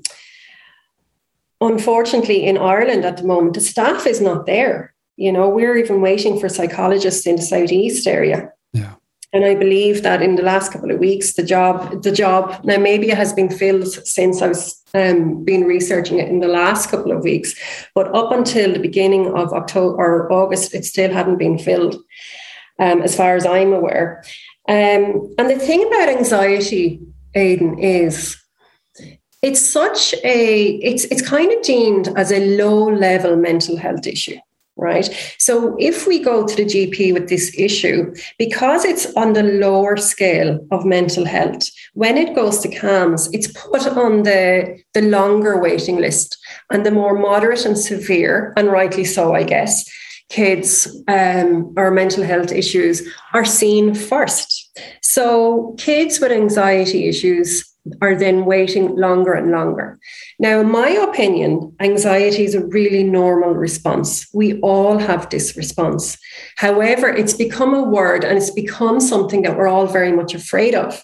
unfortunately, 1.62 2.46
in 2.46 2.58
Ireland 2.58 3.06
at 3.06 3.18
the 3.18 3.24
moment, 3.24 3.54
the 3.54 3.62
staff 3.62 4.08
is 4.08 4.22
not 4.22 4.46
there. 4.46 4.94
You 5.18 5.32
know, 5.32 5.50
we're 5.50 5.78
even 5.78 6.02
waiting 6.02 6.40
for 6.40 6.48
psychologists 6.50 7.28
in 7.28 7.36
the 7.36 7.42
southeast 7.42 8.08
area. 8.08 8.52
Yeah. 8.74 8.96
And 9.32 9.46
I 9.46 9.54
believe 9.54 10.02
that 10.02 10.24
in 10.24 10.36
the 10.36 10.42
last 10.44 10.72
couple 10.72 10.90
of 10.90 11.00
weeks, 11.00 11.34
the 11.34 11.44
job, 11.44 12.02
the 12.02 12.12
job 12.12 12.64
now 12.64 12.78
maybe 12.78 13.12
it 13.12 13.18
has 13.18 13.32
been 13.32 13.50
filled 13.50 13.88
since 14.08 14.42
I 14.42 14.48
was 14.48 14.82
um, 14.96 15.44
been 15.44 15.66
researching 15.66 16.18
it 16.18 16.30
in 16.30 16.40
the 16.40 16.48
last 16.48 16.90
couple 16.90 17.12
of 17.12 17.24
weeks, 17.24 17.54
but 17.94 18.14
up 18.16 18.32
until 18.32 18.74
the 18.74 18.80
beginning 18.80 19.28
of 19.36 19.54
October 19.54 19.96
or 19.98 20.32
August, 20.32 20.74
it 20.74 20.84
still 20.84 21.14
hadn't 21.14 21.38
been 21.38 21.60
filled, 21.60 21.96
um, 22.80 23.04
as 23.04 23.16
far 23.16 23.36
as 23.36 23.46
I'm 23.46 23.72
aware. 23.72 24.24
Um, 24.68 25.32
and 25.38 25.50
the 25.50 25.60
thing 25.60 25.86
about 25.86 26.10
anxiety, 26.10 27.00
Aidan, 27.36 27.78
is 27.78 28.36
it's 29.42 29.62
such 29.74 30.14
a 30.24 30.66
it's 30.82 31.06
it's 31.06 31.28
kind 31.28 31.52
of 31.52 31.62
deemed 31.62 32.10
as 32.18 32.32
a 32.32 32.58
low 32.58 32.90
level 32.90 33.36
mental 33.36 33.78
health 33.78 34.06
issue 34.06 34.38
right? 34.82 35.10
So 35.40 35.76
if 35.78 36.08
we 36.08 36.20
go 36.24 36.48
to 36.48 36.56
the 36.56 36.64
gp 36.64 37.14
with 37.14 37.28
this 37.28 37.54
issue 37.58 38.16
because 38.38 38.86
it's 38.86 39.14
on 39.16 39.34
the 39.34 39.44
lower 39.44 39.98
scale 39.98 40.66
of 40.72 40.86
mental 40.86 41.26
health 41.26 41.70
when 41.94 42.18
it 42.18 42.34
goes 42.34 42.60
to 42.60 42.70
CAMHS 42.70 43.30
it's 43.34 43.52
put 43.52 43.86
on 43.88 44.24
the 44.24 44.80
the 44.94 45.02
longer 45.02 45.60
waiting 45.60 45.98
list. 45.98 46.38
And 46.72 46.86
the 46.86 46.92
more 46.92 47.18
moderate 47.18 47.66
and 47.66 47.78
severe 47.78 48.54
and 48.56 48.70
rightly 48.70 49.04
so 49.04 49.36
i 49.36 49.44
guess 49.44 49.84
kids 50.30 50.88
um, 51.08 51.74
or 51.76 51.92
mental 51.92 52.24
health 52.24 52.52
issues 52.52 53.02
are 53.34 53.46
seen 53.46 53.96
first. 53.96 54.80
So 55.02 55.76
kids 55.80 56.20
with 56.20 56.32
anxiety 56.32 57.10
issues 57.10 57.66
are 58.02 58.16
then 58.16 58.46
waiting 58.46 58.96
longer 58.96 59.34
and 59.34 59.52
longer. 59.52 60.00
Now, 60.40 60.60
in 60.62 60.72
my 60.72 60.90
opinion, 60.90 61.76
anxiety 61.80 62.44
is 62.44 62.56
a 62.56 62.66
really 62.66 63.04
normal 63.04 63.54
response. 63.54 64.28
We 64.34 64.60
all 64.62 64.98
have 64.98 65.30
this 65.30 65.56
response. 65.56 66.18
However, 66.58 67.08
it's 67.10 67.34
become 67.34 67.74
a 67.74 67.84
word 67.84 68.24
and 68.24 68.38
it's 68.38 68.52
become 68.52 69.00
something 69.00 69.42
that 69.44 69.58
we're 69.58 69.68
all 69.68 69.88
very 69.88 70.12
much 70.12 70.34
afraid 70.34 70.76
of. 70.76 71.04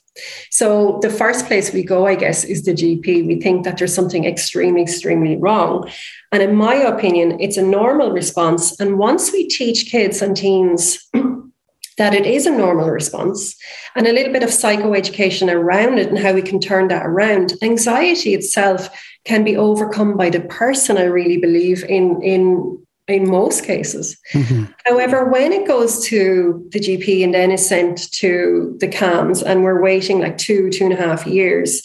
So, 0.50 1.00
the 1.02 1.10
first 1.10 1.46
place 1.46 1.74
we 1.74 1.84
go, 1.84 2.08
I 2.08 2.16
guess, 2.16 2.44
is 2.44 2.64
the 2.64 2.74
GP. 2.74 3.28
We 3.28 3.42
think 3.42 3.66
that 3.66 3.78
there's 3.78 3.94
something 3.94 4.26
extremely, 4.26 4.82
extremely 4.82 5.36
wrong. 5.36 5.90
And 6.32 6.42
in 6.42 6.56
my 6.56 6.76
opinion, 6.76 7.38
it's 7.40 7.58
a 7.58 7.62
normal 7.62 8.12
response. 8.12 8.80
And 8.80 8.98
once 8.98 9.32
we 9.32 9.48
teach 9.48 9.92
kids 9.92 10.22
and 10.22 10.36
teens, 10.36 11.00
that 11.98 12.14
it 12.14 12.26
is 12.26 12.46
a 12.46 12.52
normal 12.52 12.90
response 12.90 13.56
and 13.96 14.06
a 14.06 14.12
little 14.12 14.34
bit 14.34 14.44
of 14.44 14.50
psychoeducation 14.50 15.52
around 15.52 15.98
it 15.98 16.10
and 16.10 16.20
how 16.20 16.34
we 16.34 16.42
can 16.42 16.60
turn 16.60 16.88
that 16.90 17.06
around. 17.06 17.54
Anxiety 17.62 18.34
itself 18.34 18.90
can 19.24 19.44
be 19.44 19.56
overcome 19.56 20.18
by 20.18 20.30
the 20.30 20.42
person, 20.42 20.98
I 20.98 21.04
really 21.04 21.38
believe, 21.38 21.84
in, 21.86 22.22
in, 22.22 22.86
in 23.08 23.30
most 23.30 23.64
cases. 23.64 24.18
Mm-hmm. 24.34 24.66
However, 24.86 25.26
when 25.30 25.54
it 25.54 25.68
goes 25.68 26.06
to 26.08 26.68
the 26.72 26.80
GP 26.80 27.24
and 27.24 27.34
then 27.34 27.52
is 27.52 27.68
sent 27.68 28.12
to 28.14 28.76
the 28.80 28.88
CAMHS, 28.88 29.42
and 29.44 29.64
we're 29.64 29.82
waiting 29.82 30.20
like 30.20 30.38
two, 30.38 30.70
two 30.70 30.86
and 30.86 30.94
a 30.94 30.98
half 30.98 31.26
years, 31.26 31.82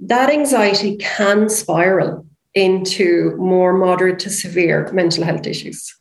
that 0.00 0.30
anxiety 0.30 0.96
can 0.96 1.48
spiral 1.48 2.26
into 2.54 3.36
more 3.36 3.72
moderate 3.72 4.18
to 4.18 4.30
severe 4.30 4.90
mental 4.92 5.24
health 5.24 5.46
issues. 5.46 5.94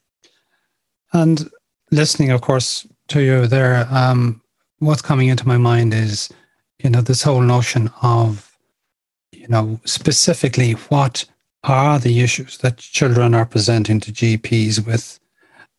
And 1.14 1.50
listening, 1.92 2.32
of 2.32 2.42
course, 2.42 2.88
to 3.12 3.22
you 3.22 3.46
there, 3.46 3.88
um, 3.92 4.42
what's 4.80 5.02
coming 5.02 5.28
into 5.28 5.48
my 5.48 5.58
mind 5.58 5.94
is, 5.94 6.30
you 6.80 6.90
know, 6.90 7.02
this 7.02 7.24
whole 7.24 7.42
notion 7.42 7.92
of, 8.02 8.58
you 9.32 9.48
know, 9.48 9.80
specifically 9.86 10.74
what 10.90 11.26
are 11.64 12.00
the 12.00 12.22
issues 12.22 12.58
that 12.60 12.78
children 12.78 13.36
are 13.36 13.46
presenting 13.46 14.00
to 14.00 14.12
GPs 14.12 14.86
with, 14.86 15.20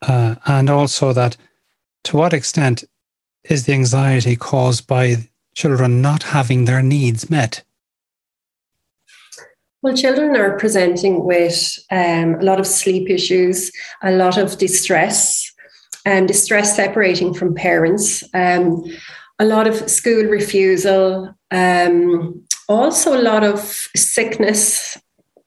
uh, 0.03 0.35
and 0.47 0.69
also 0.69 1.13
that 1.13 1.37
to 2.05 2.17
what 2.17 2.35
extent 2.35 2.85
is 3.45 3.65
the 3.65 3.73
anxiety 3.73 4.37
caused 4.37 4.87
by 4.87 5.17
children 5.55 6.03
not 6.03 6.23
having 6.23 6.67
their 6.67 6.83
needs 6.83 7.31
met? 7.31 7.65
Well, 9.81 9.97
children 9.97 10.37
are 10.37 10.57
presenting 10.59 11.25
with 11.25 11.79
um, 11.91 12.37
a 12.37 12.43
lot 12.43 12.61
of 12.61 12.67
sleep 12.67 13.11
issues, 13.11 13.73
a 14.03 14.13
lot 14.13 14.39
of 14.39 14.59
distress, 14.59 15.52
um, 16.07 16.27
distress 16.27 16.77
separating 16.77 17.35
from 17.35 17.55
parents, 17.55 18.23
um, 18.35 18.85
a 19.39 19.45
lot 19.45 19.67
of 19.67 19.91
school 19.91 20.25
refusal, 20.25 21.35
um, 21.51 22.45
also 22.69 23.19
a 23.19 23.23
lot 23.23 23.45
of 23.45 23.61
sickness. 23.97 24.99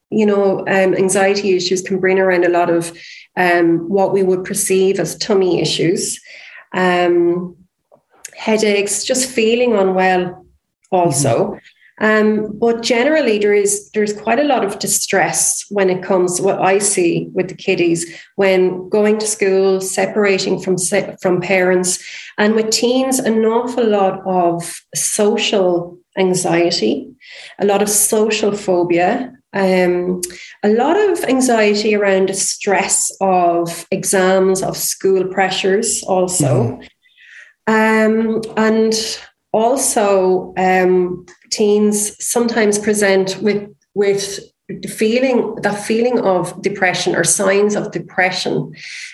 You 0.10 0.26
know, 0.26 0.60
um, 0.60 0.94
anxiety 0.96 1.56
issues 1.56 1.82
can 1.82 2.00
bring 2.00 2.20
around 2.20 2.46
a 2.46 2.50
lot 2.50 2.70
of 2.70 2.98
um, 3.36 3.90
what 3.90 4.14
we 4.14 4.24
would 4.24 4.46
perceive 4.46 5.00
as 5.00 5.18
tummy 5.18 5.62
issues, 5.62 6.22
um, 6.74 7.58
headaches, 8.36 9.04
just 9.04 9.30
feeling 9.30 9.74
unwell, 9.74 10.46
also. 10.92 11.46
Mm-hmm. 11.46 11.58
Um, 12.02 12.58
but 12.60 12.82
generally, 12.82 13.40
there 13.40 13.54
is 13.54 13.90
there's 13.92 14.14
quite 14.14 14.40
a 14.40 14.44
lot 14.44 14.66
of 14.66 14.80
distress 14.80 15.66
when 15.70 15.90
it 15.90 16.04
comes 16.04 16.36
to 16.36 16.44
what 16.44 16.60
I 16.62 16.80
see 16.80 17.30
with 17.34 17.48
the 17.48 17.56
kiddies 17.56 18.06
when 18.36 18.90
going 18.90 19.18
to 19.20 19.28
school, 19.28 19.80
separating 19.80 20.60
from 20.60 20.76
from 21.22 21.40
parents, 21.42 22.04
and 22.38 22.54
with 22.54 22.72
teens, 22.72 23.20
an 23.20 23.46
awful 23.46 23.88
lot 23.88 24.22
of 24.26 24.82
social 24.94 25.98
anxiety, 26.18 27.10
a 27.60 27.66
lot 27.66 27.82
of 27.82 27.90
social 27.90 28.52
phobia, 28.56 29.34
um, 29.54 30.22
a 30.64 30.70
lot 30.70 30.98
of 30.98 31.24
anxiety 31.24 31.96
around 31.96 32.28
the 32.28 32.34
stress 32.34 33.10
of 33.22 33.88
exams, 33.90 34.62
of 34.62 34.76
school 34.76 35.28
pressures, 35.28 36.04
also. 36.04 36.78
Mm-hmm. 36.78 36.82
Um, 37.68 38.42
and 38.58 38.94
also 39.56 40.54
um, 40.58 41.26
teens 41.50 42.16
sometimes 42.24 42.78
present 42.78 43.38
with 43.42 43.68
with 43.94 44.40
the 44.68 44.88
feeling 44.88 45.56
that 45.62 45.80
feeling 45.80 46.20
of 46.20 46.62
depression 46.62 47.16
or 47.16 47.24
signs 47.24 47.76
of 47.76 47.92
depression 47.92 48.74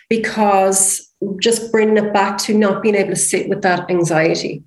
because 0.09 1.07
just 1.39 1.71
bringing 1.71 1.97
it 1.97 2.13
back 2.13 2.37
to 2.39 2.57
not 2.57 2.81
being 2.81 2.95
able 2.95 3.11
to 3.11 3.15
sit 3.15 3.47
with 3.47 3.61
that 3.61 3.89
anxiety 3.89 4.63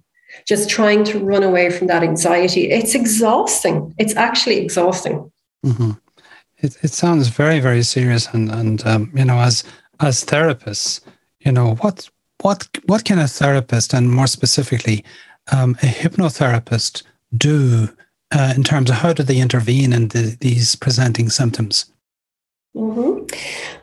just 0.47 0.69
trying 0.69 1.04
to 1.04 1.19
run 1.19 1.43
away 1.43 1.71
from 1.71 1.87
that 1.87 2.02
anxiety. 2.02 2.71
It's 2.71 2.95
exhausting. 2.95 3.95
It's 3.99 4.16
actually 4.16 4.59
exhausting. 4.59 5.31
Mm-hmm. 5.64 5.93
it, 6.59 6.76
it 6.83 6.93
sounds 6.93 7.28
very 7.28 7.59
very 7.59 7.83
serious 7.83 8.28
and 8.35 8.50
and 8.50 8.87
um, 8.87 9.11
you 9.14 9.25
know 9.25 9.38
as 9.38 9.64
as 10.00 10.25
therapists 10.25 11.00
you 11.40 11.52
know 11.52 11.76
what 11.76 12.11
what 12.43 12.69
what 12.85 13.04
can 13.04 13.19
a 13.19 13.26
therapist 13.26 13.95
and 13.95 14.11
more 14.11 14.26
specifically 14.26 15.02
um, 15.52 15.72
a 15.82 15.86
hypnotherapist 15.86 17.02
do 17.36 17.88
uh, 18.32 18.52
in 18.56 18.64
terms 18.64 18.90
of 18.90 18.96
how 18.96 19.12
do 19.12 19.22
they 19.22 19.40
intervene 19.40 19.92
in 19.92 20.08
the, 20.08 20.36
these 20.40 20.76
presenting 20.76 21.30
symptoms? 21.30 21.86
Mm-hmm. 22.76 23.24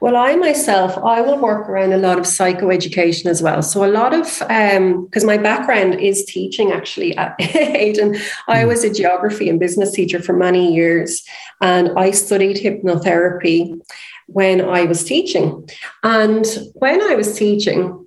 Well, 0.01 0.17
I 0.17 0.35
myself, 0.35 0.97
I 0.97 1.21
will 1.21 1.37
work 1.37 1.69
around 1.69 1.93
a 1.93 1.97
lot 1.97 2.17
of 2.17 2.25
psychoeducation 2.25 3.27
as 3.27 3.41
well. 3.41 3.61
So 3.61 3.85
a 3.85 3.87
lot 3.87 4.13
of, 4.13 4.25
because 4.25 5.23
um, 5.23 5.27
my 5.27 5.37
background 5.37 5.95
is 6.01 6.25
teaching 6.25 6.73
actually 6.73 7.15
at 7.15 7.35
Aidan. 7.55 8.17
I 8.49 8.63
mm. 8.63 8.67
was 8.67 8.83
a 8.83 8.93
geography 8.93 9.47
and 9.47 9.59
business 9.59 9.91
teacher 9.91 10.21
for 10.21 10.33
many 10.33 10.73
years, 10.73 11.23
and 11.61 11.97
I 11.97 12.11
studied 12.11 12.57
hypnotherapy 12.57 13.79
when 14.27 14.59
I 14.59 14.83
was 14.83 15.05
teaching. 15.05 15.69
And 16.03 16.45
when 16.73 17.01
I 17.01 17.15
was 17.15 17.37
teaching, 17.37 18.00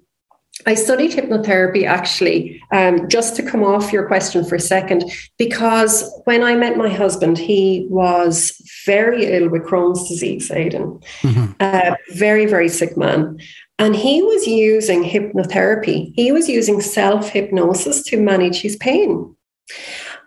I 0.66 0.74
studied 0.74 1.12
hypnotherapy 1.12 1.86
actually, 1.86 2.62
um, 2.72 3.08
just 3.08 3.36
to 3.36 3.42
come 3.42 3.62
off 3.62 3.92
your 3.92 4.06
question 4.06 4.44
for 4.44 4.54
a 4.54 4.60
second, 4.60 5.04
because 5.38 6.10
when 6.24 6.42
I 6.42 6.54
met 6.54 6.76
my 6.76 6.88
husband, 6.88 7.38
he 7.38 7.86
was 7.90 8.60
very 8.86 9.26
ill 9.26 9.50
with 9.50 9.62
Crohn's 9.62 10.08
disease, 10.08 10.50
Aidan, 10.50 11.00
mm-hmm. 11.20 11.52
uh, 11.60 11.94
very, 12.14 12.46
very 12.46 12.68
sick 12.68 12.96
man. 12.96 13.38
And 13.78 13.94
he 13.94 14.22
was 14.22 14.46
using 14.46 15.02
hypnotherapy, 15.02 16.12
he 16.14 16.32
was 16.32 16.48
using 16.48 16.80
self 16.80 17.28
hypnosis 17.28 18.02
to 18.04 18.20
manage 18.20 18.60
his 18.60 18.76
pain. 18.76 19.34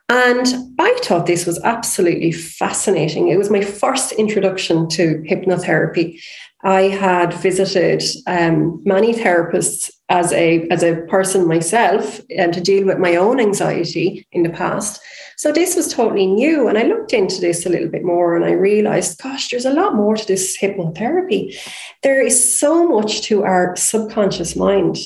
And 0.09 0.47
I 0.79 0.97
thought 1.03 1.25
this 1.25 1.45
was 1.45 1.61
absolutely 1.63 2.31
fascinating. 2.31 3.27
It 3.27 3.37
was 3.37 3.49
my 3.49 3.61
first 3.61 4.13
introduction 4.13 4.87
to 4.89 5.21
hypnotherapy. 5.29 6.21
I 6.63 6.83
had 6.83 7.33
visited 7.33 8.03
um, 8.25 8.81
many 8.83 9.13
therapists 9.13 9.91
as 10.09 10.31
a 10.33 10.67
as 10.69 10.83
a 10.83 11.01
person 11.07 11.47
myself 11.47 12.21
and 12.35 12.53
to 12.53 12.61
deal 12.61 12.85
with 12.85 12.97
my 12.97 13.15
own 13.15 13.39
anxiety 13.39 14.25
in 14.31 14.43
the 14.43 14.49
past. 14.49 15.01
So 15.35 15.51
this 15.51 15.75
was 15.75 15.93
totally 15.93 16.25
new, 16.25 16.67
and 16.67 16.79
I 16.79 16.83
looked 16.83 17.13
into 17.13 17.39
this 17.39 17.63
a 17.63 17.69
little 17.69 17.89
bit 17.89 18.03
more, 18.03 18.35
and 18.35 18.43
I 18.43 18.53
realized, 18.53 19.21
gosh, 19.21 19.49
there's 19.49 19.65
a 19.65 19.73
lot 19.73 19.93
more 19.93 20.15
to 20.15 20.25
this 20.25 20.57
hypnotherapy. 20.59 21.55
There 22.01 22.25
is 22.25 22.59
so 22.59 22.87
much 22.87 23.21
to 23.23 23.43
our 23.43 23.75
subconscious 23.75 24.55
mind. 24.55 24.97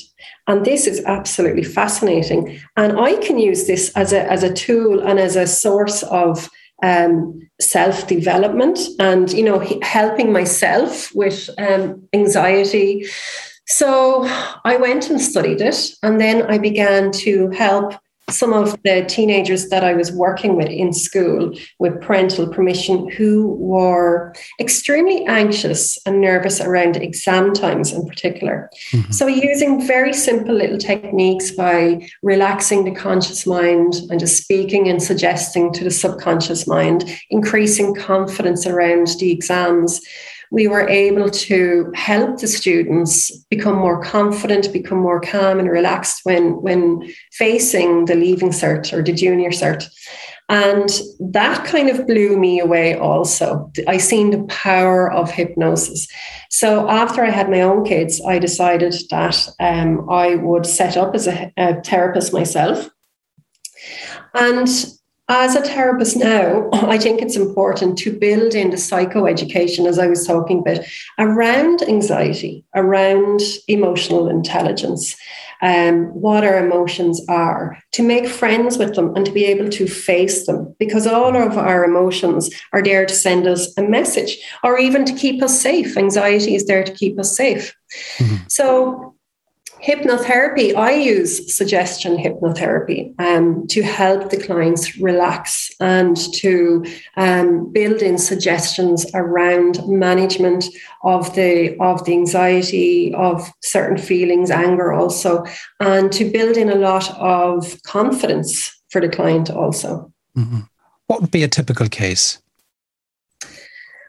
And 0.46 0.64
this 0.64 0.86
is 0.86 1.04
absolutely 1.04 1.64
fascinating. 1.64 2.58
And 2.78 2.98
I 2.98 3.16
can 3.16 3.38
use 3.38 3.66
this 3.66 3.92
as 3.94 4.14
a, 4.14 4.22
as 4.30 4.42
a 4.42 4.52
tool 4.52 5.00
and 5.00 5.18
as 5.18 5.36
a 5.36 5.46
source 5.46 6.02
of 6.04 6.48
um, 6.82 7.40
self 7.60 8.06
development 8.06 8.78
and 8.98 9.32
you 9.32 9.44
know 9.44 9.64
helping 9.82 10.32
myself 10.32 11.14
with 11.14 11.48
um, 11.58 12.08
anxiety. 12.12 13.06
So 13.66 14.24
i 14.64 14.76
went 14.76 15.08
and 15.08 15.20
studied 15.20 15.60
it 15.60 15.92
and 16.02 16.20
then 16.20 16.42
i 16.42 16.58
began 16.58 17.12
to 17.12 17.48
help 17.50 17.94
some 18.32 18.52
of 18.52 18.80
the 18.82 19.04
teenagers 19.08 19.68
that 19.68 19.84
I 19.84 19.94
was 19.94 20.12
working 20.12 20.56
with 20.56 20.68
in 20.68 20.92
school 20.92 21.54
with 21.78 22.00
parental 22.00 22.48
permission 22.48 23.10
who 23.10 23.48
were 23.58 24.34
extremely 24.60 25.24
anxious 25.26 25.98
and 26.06 26.20
nervous 26.20 26.60
around 26.60 26.96
exam 26.96 27.52
times 27.52 27.92
in 27.92 28.06
particular. 28.06 28.70
Mm-hmm. 28.92 29.12
So, 29.12 29.26
using 29.26 29.86
very 29.86 30.12
simple 30.12 30.54
little 30.54 30.78
techniques 30.78 31.50
by 31.50 32.08
relaxing 32.22 32.84
the 32.84 32.94
conscious 32.94 33.46
mind 33.46 33.94
and 34.10 34.18
just 34.18 34.42
speaking 34.42 34.88
and 34.88 35.02
suggesting 35.02 35.72
to 35.74 35.84
the 35.84 35.90
subconscious 35.90 36.66
mind, 36.66 37.04
increasing 37.30 37.94
confidence 37.94 38.66
around 38.66 39.08
the 39.18 39.30
exams 39.30 40.00
we 40.52 40.68
were 40.68 40.86
able 40.86 41.30
to 41.30 41.90
help 41.94 42.38
the 42.38 42.46
students 42.46 43.34
become 43.48 43.74
more 43.74 44.02
confident, 44.02 44.70
become 44.70 44.98
more 44.98 45.18
calm 45.18 45.58
and 45.58 45.70
relaxed 45.70 46.20
when, 46.24 46.60
when 46.60 47.10
facing 47.32 48.04
the 48.04 48.14
leaving 48.14 48.50
cert 48.50 48.92
or 48.92 49.02
the 49.02 49.14
junior 49.14 49.48
cert. 49.48 49.88
And 50.50 50.90
that 51.20 51.64
kind 51.64 51.88
of 51.88 52.06
blew 52.06 52.38
me 52.38 52.60
away 52.60 52.94
also. 52.98 53.72
I 53.88 53.96
seen 53.96 54.30
the 54.30 54.44
power 54.44 55.10
of 55.10 55.30
hypnosis. 55.30 56.06
So 56.50 56.86
after 56.86 57.24
I 57.24 57.30
had 57.30 57.48
my 57.48 57.62
own 57.62 57.82
kids, 57.86 58.20
I 58.20 58.38
decided 58.38 58.94
that 59.08 59.48
um, 59.58 60.06
I 60.10 60.34
would 60.34 60.66
set 60.66 60.98
up 60.98 61.14
as 61.14 61.28
a, 61.28 61.50
a 61.56 61.82
therapist 61.82 62.34
myself. 62.34 62.90
And 64.34 64.68
as 65.32 65.56
a 65.56 65.62
therapist 65.62 66.16
now, 66.16 66.68
I 66.72 66.98
think 66.98 67.22
it's 67.22 67.36
important 67.36 67.96
to 67.98 68.12
build 68.18 68.54
in 68.54 68.70
the 68.70 68.76
psychoeducation, 68.76 69.86
as 69.86 69.98
I 69.98 70.06
was 70.06 70.26
talking 70.26 70.58
about, 70.58 70.80
around 71.18 71.82
anxiety, 71.82 72.64
around 72.74 73.40
emotional 73.66 74.28
intelligence, 74.28 75.16
um, 75.62 76.06
what 76.08 76.44
our 76.44 76.64
emotions 76.64 77.24
are, 77.28 77.78
to 77.92 78.02
make 78.02 78.26
friends 78.28 78.76
with 78.76 78.94
them 78.94 79.14
and 79.16 79.24
to 79.24 79.32
be 79.32 79.44
able 79.46 79.70
to 79.70 79.86
face 79.86 80.46
them, 80.46 80.74
because 80.78 81.06
all 81.06 81.34
of 81.34 81.56
our 81.56 81.84
emotions 81.84 82.50
are 82.72 82.82
there 82.82 83.06
to 83.06 83.14
send 83.14 83.46
us 83.46 83.72
a 83.78 83.82
message 83.82 84.36
or 84.62 84.78
even 84.78 85.04
to 85.06 85.14
keep 85.14 85.42
us 85.42 85.58
safe. 85.58 85.96
Anxiety 85.96 86.54
is 86.54 86.66
there 86.66 86.84
to 86.84 86.92
keep 86.92 87.18
us 87.18 87.34
safe. 87.34 87.74
Mm-hmm. 88.18 88.36
So 88.48 89.14
Hypnotherapy, 89.84 90.76
I 90.76 90.92
use 90.92 91.52
suggestion 91.52 92.16
hypnotherapy 92.16 93.18
um, 93.18 93.66
to 93.66 93.82
help 93.82 94.30
the 94.30 94.36
clients 94.36 94.96
relax 94.98 95.72
and 95.80 96.16
to 96.34 96.84
um, 97.16 97.72
build 97.72 98.00
in 98.00 98.16
suggestions 98.16 99.04
around 99.12 99.80
management 99.88 100.66
of 101.02 101.34
the 101.34 101.76
of 101.80 102.04
the 102.04 102.12
anxiety 102.12 103.12
of 103.14 103.50
certain 103.60 103.98
feelings, 103.98 104.52
anger 104.52 104.92
also, 104.92 105.44
and 105.80 106.12
to 106.12 106.30
build 106.30 106.56
in 106.56 106.70
a 106.70 106.76
lot 106.76 107.10
of 107.18 107.82
confidence 107.82 108.80
for 108.88 109.00
the 109.00 109.08
client 109.08 109.50
also. 109.50 110.12
Mm-hmm. 110.36 110.60
What 111.08 111.22
would 111.22 111.32
be 111.32 111.42
a 111.42 111.48
typical 111.48 111.88
case? 111.88 112.40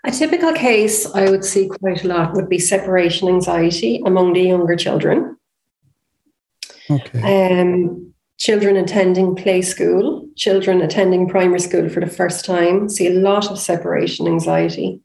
A 0.04 0.12
typical 0.12 0.54
case 0.54 1.10
I 1.16 1.32
would 1.32 1.44
see 1.44 1.68
quite 1.68 2.04
a 2.04 2.08
lot 2.08 2.36
would 2.36 2.50
be 2.50 2.60
separation 2.60 3.28
anxiety 3.28 4.04
among 4.06 4.34
the 4.34 4.42
younger 4.42 4.76
children. 4.76 5.38
Okay. 6.90 7.62
Um, 7.62 8.14
children 8.38 8.76
attending 8.76 9.36
play 9.36 9.62
school, 9.62 10.28
children 10.36 10.82
attending 10.82 11.30
primary 11.30 11.60
school 11.60 11.90
for 11.90 12.00
the 12.00 12.08
first 12.08 12.46
time, 12.46 12.90
see 12.90 13.08
a 13.08 13.20
lot 13.20 13.50
of 13.50 13.60
separation 13.60 14.28
anxiety. 14.28 15.02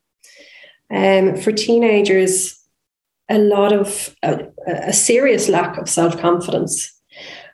Um, 0.91 1.37
for 1.37 1.53
teenagers, 1.53 2.59
a 3.29 3.39
lot 3.39 3.73
of 3.73 4.17
a, 4.23 4.47
a 4.67 4.93
serious 4.93 5.49
lack 5.49 5.77
of 5.79 5.89
self 5.89 6.19
confidence. 6.19 6.95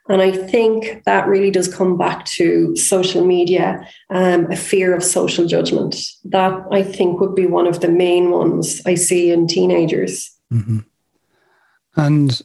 And 0.09 0.21
I 0.21 0.33
think 0.33 1.03
that 1.05 1.27
really 1.27 1.51
does 1.51 1.75
come 1.75 1.97
back 1.97 2.27
to 2.27 2.77
social 2.77 3.25
media, 3.25 3.89
um, 4.11 4.51
a 4.51 4.57
fear 4.57 4.95
of 4.95 5.03
social 5.03 5.47
judgment. 5.47 5.97
That 6.25 6.63
I 6.71 6.83
think 6.83 7.21
would 7.21 7.35
be 7.35 7.47
one 7.47 7.67
of 7.67 7.81
the 7.81 7.89
main 7.89 8.31
ones 8.31 8.83
I 8.85 8.97
see 8.97 9.31
in 9.31 9.47
teenagers. 9.47 10.31
Mm-hmm. 10.53 10.81
And 11.97 12.43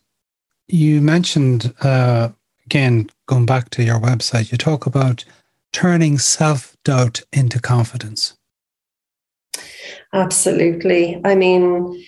you 0.69 1.01
mentioned, 1.01 1.73
uh, 1.81 2.29
again, 2.65 3.09
going 3.25 3.45
back 3.45 3.69
to 3.71 3.83
your 3.83 3.99
website, 3.99 4.51
you 4.51 4.57
talk 4.57 4.85
about 4.85 5.25
turning 5.73 6.17
self 6.17 6.75
doubt 6.83 7.21
into 7.33 7.59
confidence. 7.59 8.37
Absolutely. 10.13 11.21
I 11.23 11.35
mean, 11.35 12.03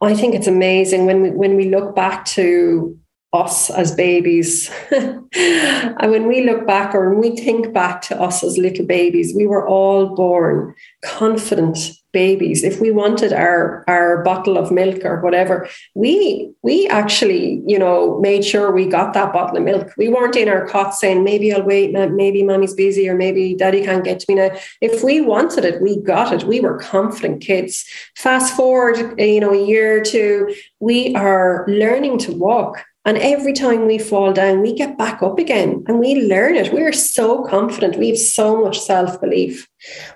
I 0.00 0.14
think 0.14 0.34
it's 0.34 0.46
amazing 0.46 1.06
when 1.06 1.22
we, 1.22 1.30
when 1.30 1.56
we 1.56 1.68
look 1.68 1.94
back 1.94 2.24
to 2.26 2.98
us 3.32 3.70
as 3.70 3.94
babies. 3.94 4.70
and 4.90 5.26
when 6.10 6.26
we 6.26 6.42
look 6.42 6.66
back 6.66 6.94
or 6.94 7.10
when 7.10 7.20
we 7.20 7.36
think 7.36 7.72
back 7.72 8.02
to 8.02 8.20
us 8.20 8.42
as 8.42 8.58
little 8.58 8.86
babies, 8.86 9.34
we 9.34 9.46
were 9.46 9.66
all 9.66 10.14
born 10.14 10.74
confident 11.04 11.78
babies. 12.12 12.64
If 12.64 12.80
we 12.80 12.90
wanted 12.90 13.32
our, 13.32 13.84
our 13.88 14.22
bottle 14.22 14.58
of 14.58 14.70
milk 14.70 15.04
or 15.04 15.20
whatever, 15.20 15.68
we 15.94 16.52
we 16.62 16.86
actually, 16.88 17.62
you 17.66 17.78
know, 17.78 18.20
made 18.20 18.44
sure 18.44 18.70
we 18.70 18.86
got 18.86 19.14
that 19.14 19.32
bottle 19.32 19.56
of 19.56 19.62
milk. 19.62 19.92
We 19.96 20.08
weren't 20.08 20.36
in 20.36 20.48
our 20.48 20.66
cot 20.66 20.94
saying, 20.94 21.24
maybe 21.24 21.52
I'll 21.52 21.62
wait, 21.62 21.92
maybe 21.92 22.42
mommy's 22.42 22.74
busy, 22.74 23.08
or 23.08 23.16
maybe 23.16 23.54
daddy 23.54 23.84
can't 23.84 24.04
get 24.04 24.20
to 24.20 24.26
me 24.28 24.34
now. 24.36 24.50
If 24.80 25.02
we 25.02 25.20
wanted 25.20 25.64
it, 25.64 25.80
we 25.80 25.96
got 25.96 26.32
it. 26.32 26.44
We 26.44 26.60
were 26.60 26.78
confident 26.78 27.40
kids. 27.40 27.84
Fast 28.16 28.54
forward, 28.54 29.18
you 29.18 29.40
know, 29.40 29.52
a 29.52 29.66
year 29.66 30.00
or 30.00 30.04
two, 30.04 30.54
we 30.80 31.14
are 31.14 31.64
learning 31.68 32.18
to 32.18 32.32
walk 32.32 32.84
and 33.10 33.18
every 33.18 33.52
time 33.52 33.88
we 33.88 33.98
fall 33.98 34.32
down, 34.32 34.62
we 34.62 34.72
get 34.72 34.96
back 34.96 35.20
up 35.20 35.40
again 35.40 35.82
and 35.88 35.98
we 35.98 36.28
learn 36.28 36.54
it. 36.54 36.72
We're 36.72 36.92
so 36.92 37.42
confident. 37.42 37.96
We 37.96 38.10
have 38.10 38.18
so 38.18 38.62
much 38.62 38.78
self 38.78 39.20
belief. 39.20 39.66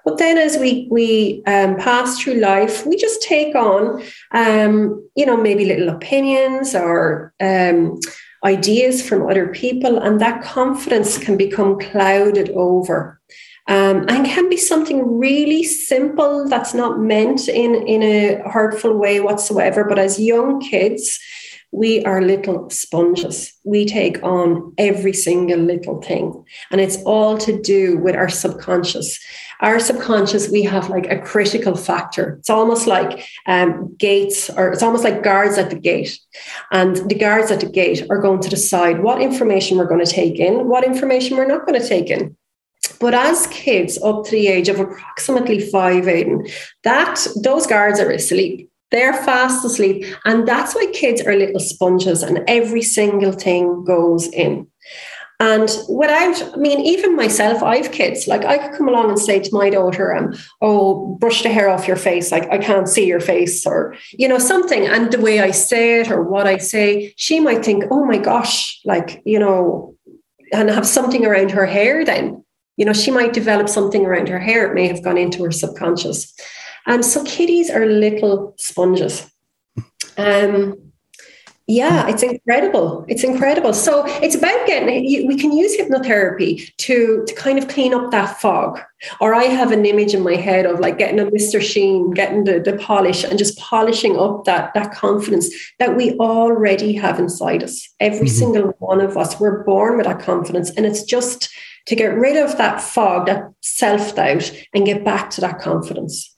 But 0.04 0.18
then 0.18 0.38
as 0.38 0.59
we, 0.59 0.87
we 0.92 1.42
um, 1.48 1.74
pass 1.74 2.20
through 2.20 2.35
life, 2.35 2.87
we 2.87 2.94
just 2.96 3.20
take 3.20 3.57
on, 3.57 4.00
um, 4.30 5.04
you 5.16 5.26
know, 5.26 5.37
maybe 5.37 5.64
little 5.64 5.88
opinions 5.88 6.72
or 6.72 7.35
um, 7.40 7.98
ideas 8.44 9.02
from 9.02 9.28
other 9.28 9.48
people. 9.48 9.98
And 9.98 10.20
that 10.20 10.44
confidence 10.44 11.18
can 11.18 11.37
become 11.37 11.80
clouded 11.80 12.50
over. 12.50 13.20
Um, 13.66 14.04
and 14.09 14.24
can 14.24 14.48
be 14.48 14.59
something 14.59 15.18
really 15.18 15.64
simple 15.64 16.48
that's 16.48 16.74
not 16.74 17.00
meant 17.00 17.48
in, 17.48 17.74
in 17.74 18.02
a 18.04 18.48
hurtful 18.48 18.96
way 18.96 19.18
whatsoever. 19.18 19.83
But 19.83 19.98
as 19.98 20.20
young 20.20 20.61
kids, 20.61 21.18
we 21.74 22.04
are 22.04 22.22
little 22.22 22.70
sponges. 22.70 23.52
We 23.64 23.84
take 23.84 24.22
on 24.22 24.72
every 24.78 25.12
single 25.12 25.58
little 25.58 26.00
thing. 26.00 26.44
And 26.70 26.80
it's 26.80 27.02
all 27.02 27.37
to 27.38 27.60
do 27.60 27.98
with 27.98 28.14
our 28.14 28.28
subconscious. 28.28 29.18
our 29.60 29.80
subconscious, 29.80 30.50
we 30.50 30.62
have 30.62 30.88
like 30.88 31.10
a 31.10 31.18
critical 31.18 31.74
factor. 31.74 32.37
It's 32.38 32.50
almost 32.50 32.87
like 32.87 33.26
um, 33.46 33.94
gates, 33.98 34.50
or 34.50 34.70
it's 34.72 34.82
almost 34.84 35.02
like 35.02 35.24
guards 35.24 35.58
at 35.58 35.70
the 35.70 35.78
gate. 35.78 36.16
And 36.70 36.96
the 37.08 37.16
guards 37.16 37.50
at 37.50 37.60
the 37.60 37.68
gate 37.68 38.06
are 38.08 38.20
going 38.20 38.40
to 38.42 38.48
decide 38.48 39.02
what 39.02 39.20
information 39.20 39.76
we're 39.76 39.88
going 39.88 40.04
to 40.04 40.10
take 40.10 40.38
in, 40.38 40.68
what 40.68 40.84
information 40.84 41.37
we're 41.37 41.46
not 41.46 41.66
going 41.66 41.80
to 41.80 41.88
take 41.88 42.08
in. 42.08 42.37
But 43.00 43.14
as 43.14 43.48
kids 43.48 44.00
up 44.02 44.24
to 44.24 44.30
the 44.30 44.46
age 44.46 44.68
of 44.68 44.78
approximately 44.78 45.60
five, 45.60 46.06
Aidan, 46.06 46.46
that 46.84 47.26
those 47.42 47.66
guards 47.66 47.98
are 47.98 48.10
asleep. 48.10 48.70
They're 48.94 49.24
fast 49.24 49.64
asleep. 49.64 50.07
And 50.24 50.46
that's 50.46 50.72
why 50.72 50.87
kids 50.92 51.20
are 51.20 51.35
little 51.35 51.59
sponges 51.59 52.22
and 52.22 52.44
every 52.46 52.83
single 52.83 53.33
thing 53.33 53.83
goes 53.83 54.28
in. 54.28 54.68
And 55.40 55.68
without, 55.88 56.40
I 56.54 56.57
mean, 56.59 56.78
even 56.78 57.16
myself, 57.16 57.61
I 57.61 57.78
have 57.78 57.90
kids. 57.90 58.28
Like 58.28 58.44
I 58.44 58.57
could 58.57 58.78
come 58.78 58.88
along 58.88 59.09
and 59.09 59.18
say 59.18 59.40
to 59.40 59.50
my 59.52 59.68
daughter, 59.68 60.14
um, 60.14 60.33
"Oh, 60.62 61.16
brush 61.18 61.42
the 61.42 61.48
hair 61.48 61.68
off 61.68 61.88
your 61.88 61.96
face. 61.96 62.30
Like 62.30 62.48
I 62.52 62.59
can't 62.59 62.88
see 62.88 63.04
your 63.04 63.18
face," 63.18 63.66
or 63.66 63.96
you 64.12 64.28
know 64.28 64.38
something. 64.38 64.87
And 64.87 65.12
the 65.12 65.20
way 65.20 65.40
I 65.40 65.50
say 65.50 66.00
it 66.00 66.09
or 66.12 66.22
what 66.22 66.46
I 66.46 66.59
say, 66.59 67.14
she 67.16 67.40
might 67.40 67.64
think, 67.64 67.83
"Oh 67.90 68.04
my 68.04 68.18
gosh," 68.18 68.80
like 68.85 69.22
you 69.24 69.40
know, 69.40 69.96
and 70.52 70.70
have 70.70 70.87
something 70.87 71.26
around 71.26 71.50
her 71.50 71.66
hair. 71.66 72.04
Then 72.04 72.44
you 72.76 72.85
know, 72.85 72.92
she 72.92 73.11
might 73.11 73.33
develop 73.33 73.68
something 73.68 74.07
around 74.07 74.28
her 74.28 74.38
hair. 74.38 74.70
It 74.70 74.74
may 74.74 74.87
have 74.87 75.02
gone 75.02 75.18
into 75.18 75.42
her 75.42 75.50
subconscious. 75.50 76.33
And 76.86 76.96
um, 76.96 77.02
so 77.02 77.24
kitties 77.24 77.70
are 77.70 77.86
little 77.86 78.54
sponges. 78.58 79.30
Um, 80.16 80.84
yeah, 81.66 82.08
it's 82.08 82.22
incredible. 82.22 83.06
It's 83.08 83.24
incredible. 83.24 83.72
So 83.72 84.04
it's 84.22 84.34
about 84.34 84.66
getting, 84.66 85.26
we 85.26 85.38
can 85.38 85.50
use 85.50 85.74
hypnotherapy 85.78 86.76
to, 86.76 87.24
to 87.26 87.34
kind 87.36 87.58
of 87.58 87.68
clean 87.68 87.94
up 87.94 88.10
that 88.10 88.38
fog. 88.38 88.80
Or 89.18 89.34
I 89.34 89.44
have 89.44 89.72
an 89.72 89.86
image 89.86 90.12
in 90.12 90.22
my 90.22 90.34
head 90.34 90.66
of 90.66 90.80
like 90.80 90.98
getting 90.98 91.18
a 91.18 91.24
Mr. 91.24 91.62
Sheen, 91.62 92.10
getting 92.10 92.44
the, 92.44 92.60
the 92.60 92.76
polish 92.76 93.24
and 93.24 93.38
just 93.38 93.58
polishing 93.58 94.18
up 94.18 94.44
that, 94.44 94.74
that 94.74 94.92
confidence 94.92 95.48
that 95.78 95.96
we 95.96 96.12
already 96.18 96.92
have 96.92 97.18
inside 97.18 97.62
us. 97.62 97.88
Every 97.98 98.26
mm-hmm. 98.26 98.38
single 98.38 98.74
one 98.78 99.00
of 99.00 99.16
us, 99.16 99.40
we're 99.40 99.64
born 99.64 99.96
with 99.96 100.04
that 100.04 100.20
confidence. 100.20 100.68
And 100.70 100.84
it's 100.84 101.02
just 101.02 101.48
to 101.86 101.96
get 101.96 102.14
rid 102.14 102.36
of 102.36 102.58
that 102.58 102.82
fog, 102.82 103.26
that 103.26 103.50
self 103.62 104.16
doubt, 104.16 104.52
and 104.74 104.84
get 104.84 105.02
back 105.02 105.30
to 105.30 105.40
that 105.40 105.60
confidence. 105.60 106.33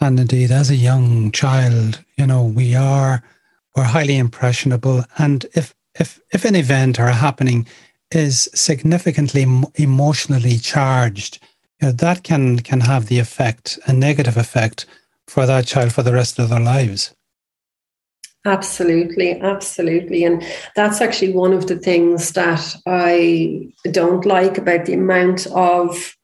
And 0.00 0.20
indeed, 0.20 0.50
as 0.50 0.70
a 0.70 0.76
young 0.76 1.32
child, 1.32 2.04
you 2.16 2.26
know, 2.26 2.44
we 2.44 2.74
are 2.74 3.22
we're 3.76 3.84
highly 3.84 4.16
impressionable, 4.16 5.04
and 5.18 5.46
if 5.54 5.74
if 5.98 6.20
if 6.32 6.44
an 6.44 6.56
event 6.56 6.98
or 6.98 7.06
a 7.06 7.14
happening 7.14 7.66
is 8.10 8.48
significantly 8.54 9.46
emotionally 9.74 10.58
charged, 10.58 11.40
you 11.80 11.88
know, 11.88 11.92
that 11.92 12.22
can 12.22 12.60
can 12.60 12.80
have 12.80 13.06
the 13.06 13.18
effect, 13.18 13.78
a 13.86 13.92
negative 13.92 14.36
effect, 14.36 14.86
for 15.26 15.46
that 15.46 15.66
child 15.66 15.92
for 15.92 16.02
the 16.02 16.12
rest 16.12 16.38
of 16.38 16.48
their 16.48 16.60
lives. 16.60 17.14
Absolutely, 18.44 19.40
absolutely. 19.40 20.24
And 20.24 20.42
that's 20.74 21.00
actually 21.00 21.32
one 21.32 21.52
of 21.52 21.66
the 21.66 21.76
things 21.76 22.32
that 22.32 22.74
I 22.86 23.72
don't 23.90 24.24
like 24.24 24.56
about 24.58 24.86
the 24.86 24.94
amount 24.94 25.46
of 25.48 26.16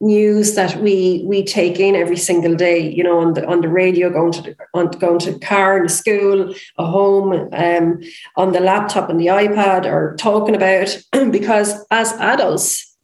news 0.00 0.54
that 0.54 0.80
we 0.80 1.24
we 1.26 1.42
take 1.42 1.80
in 1.80 1.96
every 1.96 2.16
single 2.16 2.54
day 2.54 2.78
you 2.78 3.02
know 3.02 3.18
on 3.18 3.34
the 3.34 3.44
on 3.46 3.60
the 3.60 3.68
radio 3.68 4.08
going 4.08 4.30
to 4.30 4.42
the, 4.42 4.56
on 4.72 4.86
going 4.92 5.18
to 5.18 5.32
the 5.32 5.38
car 5.40 5.76
in 5.76 5.82
the 5.84 5.88
school 5.88 6.54
a 6.78 6.86
home 6.86 7.32
um, 7.52 8.00
on 8.36 8.52
the 8.52 8.60
laptop 8.60 9.10
and 9.10 9.18
the 9.18 9.26
ipad 9.26 9.84
or 9.84 10.14
talking 10.16 10.54
about 10.54 10.96
because 11.32 11.84
as 11.90 12.12
adults 12.14 12.96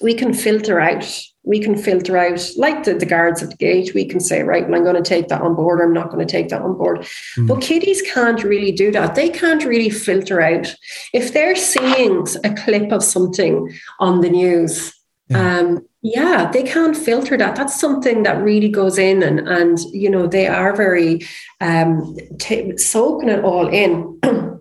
we 0.00 0.14
can 0.14 0.32
filter 0.32 0.80
out 0.80 1.04
we 1.44 1.58
can 1.58 1.76
filter 1.76 2.16
out 2.16 2.40
like 2.56 2.84
the, 2.84 2.94
the 2.94 3.06
guards 3.06 3.42
at 3.42 3.50
the 3.50 3.56
gate 3.56 3.92
we 3.92 4.04
can 4.04 4.20
say 4.20 4.44
right 4.44 4.68
well 4.68 4.76
i'm 4.76 4.84
going 4.84 4.94
to 4.94 5.02
take 5.02 5.26
that 5.26 5.42
on 5.42 5.56
board 5.56 5.80
i'm 5.80 5.92
not 5.92 6.08
going 6.08 6.24
to 6.24 6.30
take 6.30 6.50
that 6.50 6.62
on 6.62 6.76
board 6.76 7.00
mm. 7.36 7.48
but 7.48 7.60
kiddies 7.60 8.00
can't 8.14 8.44
really 8.44 8.70
do 8.70 8.92
that 8.92 9.16
they 9.16 9.28
can't 9.28 9.64
really 9.64 9.90
filter 9.90 10.40
out 10.40 10.72
if 11.12 11.32
they're 11.32 11.56
seeing 11.56 12.24
a 12.44 12.54
clip 12.54 12.92
of 12.92 13.02
something 13.02 13.76
on 13.98 14.20
the 14.20 14.30
news 14.30 14.94
yeah. 15.28 15.58
um, 15.58 15.84
yeah 16.02 16.50
they 16.52 16.62
can't 16.62 16.96
filter 16.96 17.36
that. 17.36 17.56
That's 17.56 17.78
something 17.78 18.22
that 18.24 18.42
really 18.42 18.68
goes 18.68 18.98
in 18.98 19.22
and 19.22 19.48
and 19.48 19.78
you 19.92 20.10
know 20.10 20.26
they 20.26 20.46
are 20.46 20.74
very 20.74 21.26
um 21.60 22.16
t- 22.38 22.76
soaking 22.76 23.28
it 23.28 23.44
all 23.44 23.68
in. 23.68 24.18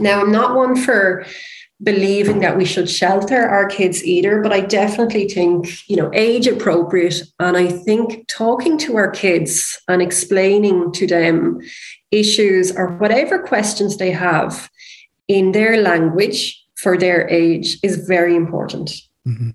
Now 0.00 0.20
i'm 0.20 0.30
not 0.30 0.54
one 0.54 0.76
for 0.76 1.26
believing 1.82 2.38
that 2.38 2.56
we 2.56 2.64
should 2.64 2.88
shelter 2.88 3.48
our 3.48 3.66
kids 3.66 4.04
either 4.04 4.40
but 4.40 4.52
i 4.52 4.60
definitely 4.60 5.28
think 5.28 5.88
you 5.88 5.96
know 5.96 6.10
age 6.12 6.46
appropriate. 6.46 7.22
And 7.40 7.56
i 7.56 7.66
think 7.66 8.28
talking 8.28 8.78
to 8.78 8.96
our 8.96 9.10
kids 9.10 9.80
and 9.88 10.00
explaining 10.00 10.92
to 10.92 11.06
them 11.08 11.58
issues 12.10 12.74
or 12.76 12.96
whatever 12.98 13.38
questions 13.38 13.96
they 13.96 14.12
have 14.12 14.70
in 15.26 15.52
their 15.52 15.80
language 15.82 16.64
for 16.76 16.96
their 16.96 17.28
age 17.28 17.78
is 17.82 18.06
very 18.06 18.34
important. 18.34 18.90
Mm-hmm. 19.26 19.50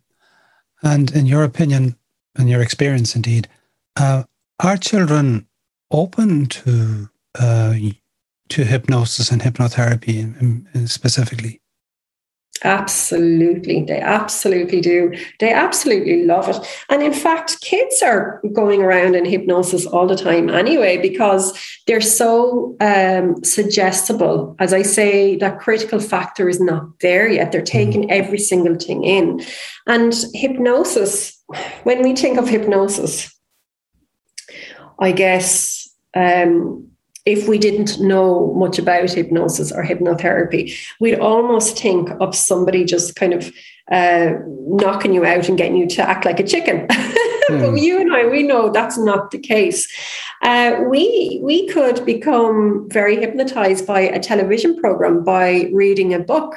And 0.83 1.11
in 1.11 1.25
your 1.25 1.43
opinion, 1.43 1.95
and 2.35 2.49
your 2.49 2.61
experience, 2.61 3.15
indeed, 3.15 3.47
uh, 3.95 4.23
are 4.59 4.77
children 4.77 5.47
open 5.91 6.47
to 6.47 7.09
uh, 7.39 7.75
to 8.49 8.63
hypnosis 8.63 9.31
and 9.31 9.41
hypnotherapy 9.41 10.89
specifically? 10.89 11.62
Absolutely. 12.63 13.83
They 13.83 13.99
absolutely 13.99 14.79
do. 14.79 15.13
They 15.39 15.51
absolutely 15.51 16.23
love 16.23 16.47
it. 16.47 16.57
And 16.89 17.03
in 17.03 17.13
fact, 17.13 17.59
kids 17.61 18.01
are 18.01 18.41
going 18.53 18.81
around 18.81 19.15
in 19.15 19.25
hypnosis 19.25 19.85
all 19.85 20.07
the 20.07 20.15
time 20.15 20.49
anyway, 20.49 20.97
because 20.97 21.57
they're 21.87 21.99
so 21.99 22.75
um, 22.79 23.43
suggestible. 23.43 24.55
As 24.59 24.73
I 24.73 24.81
say, 24.81 25.35
that 25.37 25.59
critical 25.59 25.99
factor 25.99 26.47
is 26.47 26.61
not 26.61 26.99
there 27.01 27.27
yet. 27.27 27.51
They're 27.51 27.61
mm-hmm. 27.61 27.91
taking 27.91 28.11
every 28.11 28.39
single 28.39 28.75
thing 28.75 29.03
in. 29.03 29.41
And 29.85 30.13
hypnosis, 30.33 31.37
when 31.83 32.01
we 32.01 32.15
think 32.15 32.37
of 32.37 32.47
hypnosis, 32.47 33.29
I 34.99 35.11
guess 35.11 35.89
um, 36.15 36.87
if 37.25 37.47
we 37.47 37.57
didn't 37.57 37.99
know 37.99 38.53
much 38.53 38.77
about 38.77 39.11
hypnosis 39.11 39.71
or 39.71 39.83
hypnotherapy, 39.83 40.75
we'd 40.99 41.19
almost 41.19 41.79
think 41.79 42.09
of 42.19 42.35
somebody 42.35 42.83
just 42.83 43.15
kind 43.15 43.33
of 43.33 43.51
uh, 43.91 44.33
knocking 44.47 45.13
you 45.13 45.25
out 45.25 45.47
and 45.47 45.57
getting 45.57 45.77
you 45.77 45.87
to 45.87 46.01
act 46.01 46.25
like 46.25 46.39
a 46.39 46.47
chicken. 46.47 46.87
Mm. 46.87 47.13
but 47.71 47.81
you 47.81 47.99
and 47.99 48.13
I, 48.13 48.25
we 48.25 48.43
know 48.43 48.69
that's 48.69 48.97
not 48.97 49.31
the 49.31 49.39
case. 49.39 49.87
Uh, 50.41 50.81
we 50.89 51.39
we 51.41 51.67
could 51.67 52.05
become 52.05 52.89
very 52.89 53.15
hypnotized 53.15 53.87
by 53.87 54.01
a 54.01 54.19
television 54.19 54.77
program, 54.79 55.23
by 55.23 55.69
reading 55.73 56.13
a 56.13 56.19
book. 56.19 56.55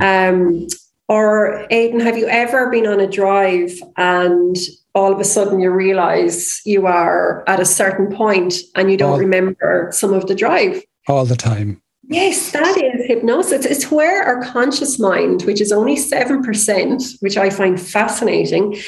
Um, 0.00 0.66
or 1.12 1.66
Aidan, 1.68 2.00
have 2.00 2.16
you 2.16 2.26
ever 2.26 2.70
been 2.70 2.86
on 2.86 2.98
a 2.98 3.06
drive 3.06 3.70
and 3.98 4.56
all 4.94 5.12
of 5.12 5.20
a 5.20 5.24
sudden 5.24 5.60
you 5.60 5.70
realize 5.70 6.62
you 6.64 6.86
are 6.86 7.44
at 7.46 7.60
a 7.60 7.66
certain 7.66 8.10
point 8.10 8.54
and 8.76 8.90
you 8.90 8.96
don't 8.96 9.12
all, 9.12 9.18
remember 9.18 9.90
some 9.92 10.14
of 10.14 10.26
the 10.26 10.34
drive. 10.34 10.82
All 11.08 11.26
the 11.26 11.36
time. 11.36 11.82
Yes, 12.08 12.52
that 12.52 12.78
is 12.78 13.06
hypnosis. 13.06 13.66
It's 13.66 13.90
where 13.90 14.22
our 14.22 14.42
conscious 14.42 14.98
mind, 14.98 15.42
which 15.42 15.60
is 15.60 15.70
only 15.70 15.96
7%, 15.96 17.20
which 17.20 17.36
I 17.36 17.50
find 17.50 17.78
fascinating, 17.78 18.78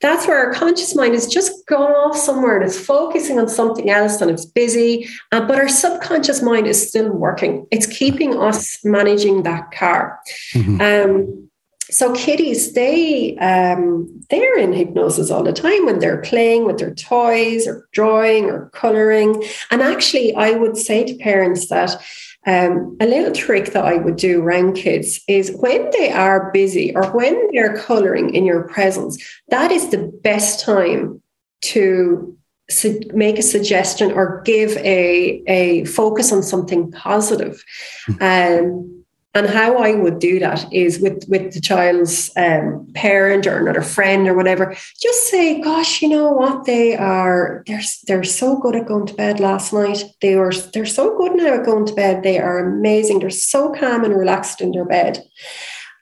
that's 0.00 0.26
where 0.26 0.38
our 0.38 0.54
conscious 0.54 0.94
mind 0.94 1.14
is 1.14 1.26
just 1.26 1.66
gone 1.66 1.92
off 1.92 2.16
somewhere 2.16 2.56
and 2.56 2.64
it's 2.64 2.78
focusing 2.78 3.38
on 3.38 3.48
something 3.48 3.90
else 3.90 4.20
and 4.20 4.30
it's 4.30 4.46
busy. 4.46 5.08
Uh, 5.32 5.46
but 5.46 5.58
our 5.58 5.68
subconscious 5.68 6.42
mind 6.42 6.66
is 6.66 6.88
still 6.88 7.10
working. 7.10 7.66
It's 7.70 7.86
keeping 7.86 8.38
us 8.38 8.78
managing 8.84 9.42
that 9.44 9.70
car. 9.72 10.18
Mm-hmm. 10.54 10.80
Um, 10.80 11.45
so 11.90 12.12
kiddies 12.14 12.72
they 12.72 13.36
um, 13.38 14.08
they're 14.30 14.58
in 14.58 14.72
hypnosis 14.72 15.30
all 15.30 15.42
the 15.42 15.52
time 15.52 15.86
when 15.86 15.98
they're 15.98 16.22
playing 16.22 16.64
with 16.64 16.78
their 16.78 16.94
toys 16.94 17.66
or 17.66 17.88
drawing 17.92 18.46
or 18.46 18.70
coloring 18.70 19.42
and 19.70 19.82
actually 19.82 20.34
i 20.34 20.50
would 20.52 20.76
say 20.76 21.04
to 21.04 21.14
parents 21.16 21.68
that 21.68 22.00
um, 22.46 22.96
a 23.00 23.06
little 23.06 23.32
trick 23.32 23.72
that 23.72 23.84
i 23.84 23.96
would 23.96 24.16
do 24.16 24.42
around 24.42 24.74
kids 24.74 25.20
is 25.28 25.52
when 25.58 25.90
they 25.92 26.10
are 26.10 26.50
busy 26.52 26.94
or 26.94 27.10
when 27.12 27.50
they're 27.52 27.76
coloring 27.78 28.34
in 28.34 28.44
your 28.44 28.68
presence 28.68 29.16
that 29.48 29.70
is 29.70 29.90
the 29.90 30.12
best 30.22 30.64
time 30.64 31.22
to 31.62 32.36
su- 32.70 33.00
make 33.14 33.38
a 33.38 33.42
suggestion 33.42 34.12
or 34.12 34.42
give 34.44 34.76
a, 34.78 35.42
a 35.46 35.84
focus 35.84 36.32
on 36.32 36.42
something 36.42 36.90
positive 36.92 37.62
mm-hmm. 38.08 38.66
um, 38.66 39.04
and 39.36 39.46
how 39.46 39.76
I 39.76 39.92
would 39.92 40.18
do 40.18 40.38
that 40.38 40.66
is 40.72 40.98
with 40.98 41.28
with 41.28 41.52
the 41.52 41.60
child's 41.60 42.30
um, 42.36 42.88
parent 42.94 43.46
or 43.46 43.58
another 43.58 43.82
friend 43.82 44.26
or 44.26 44.34
whatever. 44.34 44.74
Just 44.98 45.28
say, 45.28 45.60
"Gosh, 45.60 46.00
you 46.00 46.08
know 46.08 46.30
what? 46.30 46.64
They 46.64 46.96
are 46.96 47.62
they're 47.66 47.82
they're 48.06 48.24
so 48.24 48.58
good 48.58 48.76
at 48.76 48.86
going 48.86 49.06
to 49.06 49.14
bed 49.14 49.38
last 49.38 49.74
night. 49.74 50.04
They 50.22 50.36
were 50.36 50.54
they're 50.72 50.86
so 50.86 51.16
good 51.18 51.36
now 51.36 51.52
at 51.54 51.66
going 51.66 51.84
to 51.84 51.94
bed. 51.94 52.22
They 52.22 52.38
are 52.38 52.58
amazing. 52.58 53.18
They're 53.18 53.30
so 53.30 53.72
calm 53.74 54.04
and 54.04 54.16
relaxed 54.16 54.60
in 54.62 54.72
their 54.72 54.86
bed." 54.86 55.22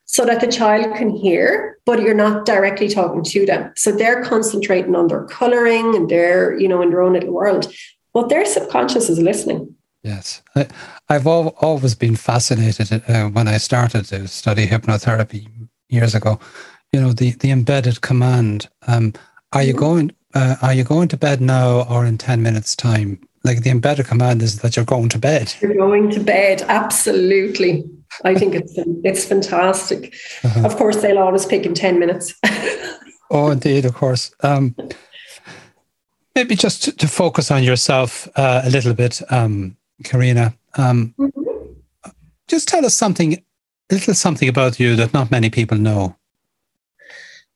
so 0.07 0.25
that 0.25 0.41
the 0.41 0.47
child 0.47 0.95
can 0.95 1.11
hear, 1.11 1.77
but 1.85 2.01
you're 2.01 2.15
not 2.15 2.47
directly 2.47 2.89
talking 2.89 3.25
to 3.25 3.45
them. 3.47 3.73
So 3.75 3.91
they're 3.91 4.23
concentrating 4.23 4.95
on 4.95 5.09
their 5.09 5.25
coloring 5.25 5.97
and 5.97 6.09
they're, 6.09 6.57
you 6.57 6.69
know, 6.69 6.83
in 6.83 6.91
their 6.91 7.03
own 7.03 7.15
little 7.15 7.33
world. 7.33 7.75
But 8.13 8.29
their 8.29 8.47
subconscious 8.47 9.11
is 9.11 9.19
listening. 9.19 9.75
Yes. 10.05 10.43
I, 10.55 10.67
have 11.09 11.27
always 11.27 11.95
been 11.95 12.15
fascinated 12.15 13.03
uh, 13.09 13.29
when 13.29 13.49
I 13.49 13.57
started 13.57 14.05
to 14.07 14.29
study 14.29 14.67
hypnotherapy 14.67 15.49
years 15.89 16.15
ago. 16.15 16.39
You 16.93 17.01
know, 17.01 17.13
the, 17.13 17.31
the 17.33 17.51
embedded 17.51 18.03
command. 18.03 18.69
Um, 18.87 19.15
are 19.53 19.63
you 19.63 19.73
mm-hmm. 19.73 19.81
going 19.81 20.15
uh, 20.35 20.57
are 20.63 20.75
you 20.75 20.85
going 20.85 21.09
to 21.09 21.17
bed 21.17 21.41
now 21.41 21.83
or 21.89 22.05
in 22.05 22.19
10 22.19 22.43
minutes 22.43 22.75
time? 22.77 23.21
Like 23.45 23.63
the 23.63 23.71
embedded 23.71 24.07
command 24.07 24.43
is 24.43 24.61
that 24.61 24.77
you're 24.77 24.85
going 24.85 25.09
to 25.11 25.19
bed. 25.19 25.55
You're 25.61 25.75
going 25.75 26.11
to 26.11 26.21
bed. 26.21 26.63
Absolutely. 26.63 27.85
I 28.25 28.35
think 28.35 28.55
it's 28.55 28.75
it's 29.05 29.25
fantastic. 29.25 30.15
Uh-huh. 30.43 30.67
Of 30.67 30.77
course, 30.77 31.03
they'll 31.03 31.19
always 31.19 31.47
pick 31.47 31.67
in 31.67 31.75
10 31.75 31.99
minutes. 31.99 32.35
oh, 33.31 33.51
indeed, 33.51 33.85
of 33.85 33.95
course. 33.95 34.35
Um, 34.41 34.75
maybe 36.35 36.57
just 36.57 36.85
to, 36.85 36.93
to, 36.93 37.09
focus 37.09 37.51
on 37.51 37.63
yourself 37.63 38.29
uh, 38.37 38.63
a 38.65 38.71
little 38.71 38.95
bit, 38.95 39.21
um, 39.31 39.77
Carina. 40.03 40.55
Um, 40.77 41.15
mm-hmm. 41.19 42.11
Just 42.49 42.69
tell 42.69 42.85
us 42.85 42.95
something, 42.95 43.35
a 43.35 43.41
little 43.91 44.15
something 44.15 44.49
about 44.49 44.81
you 44.81 44.97
that 44.97 45.15
not 45.15 45.31
many 45.31 45.51
people 45.51 45.79
know. 45.79 46.17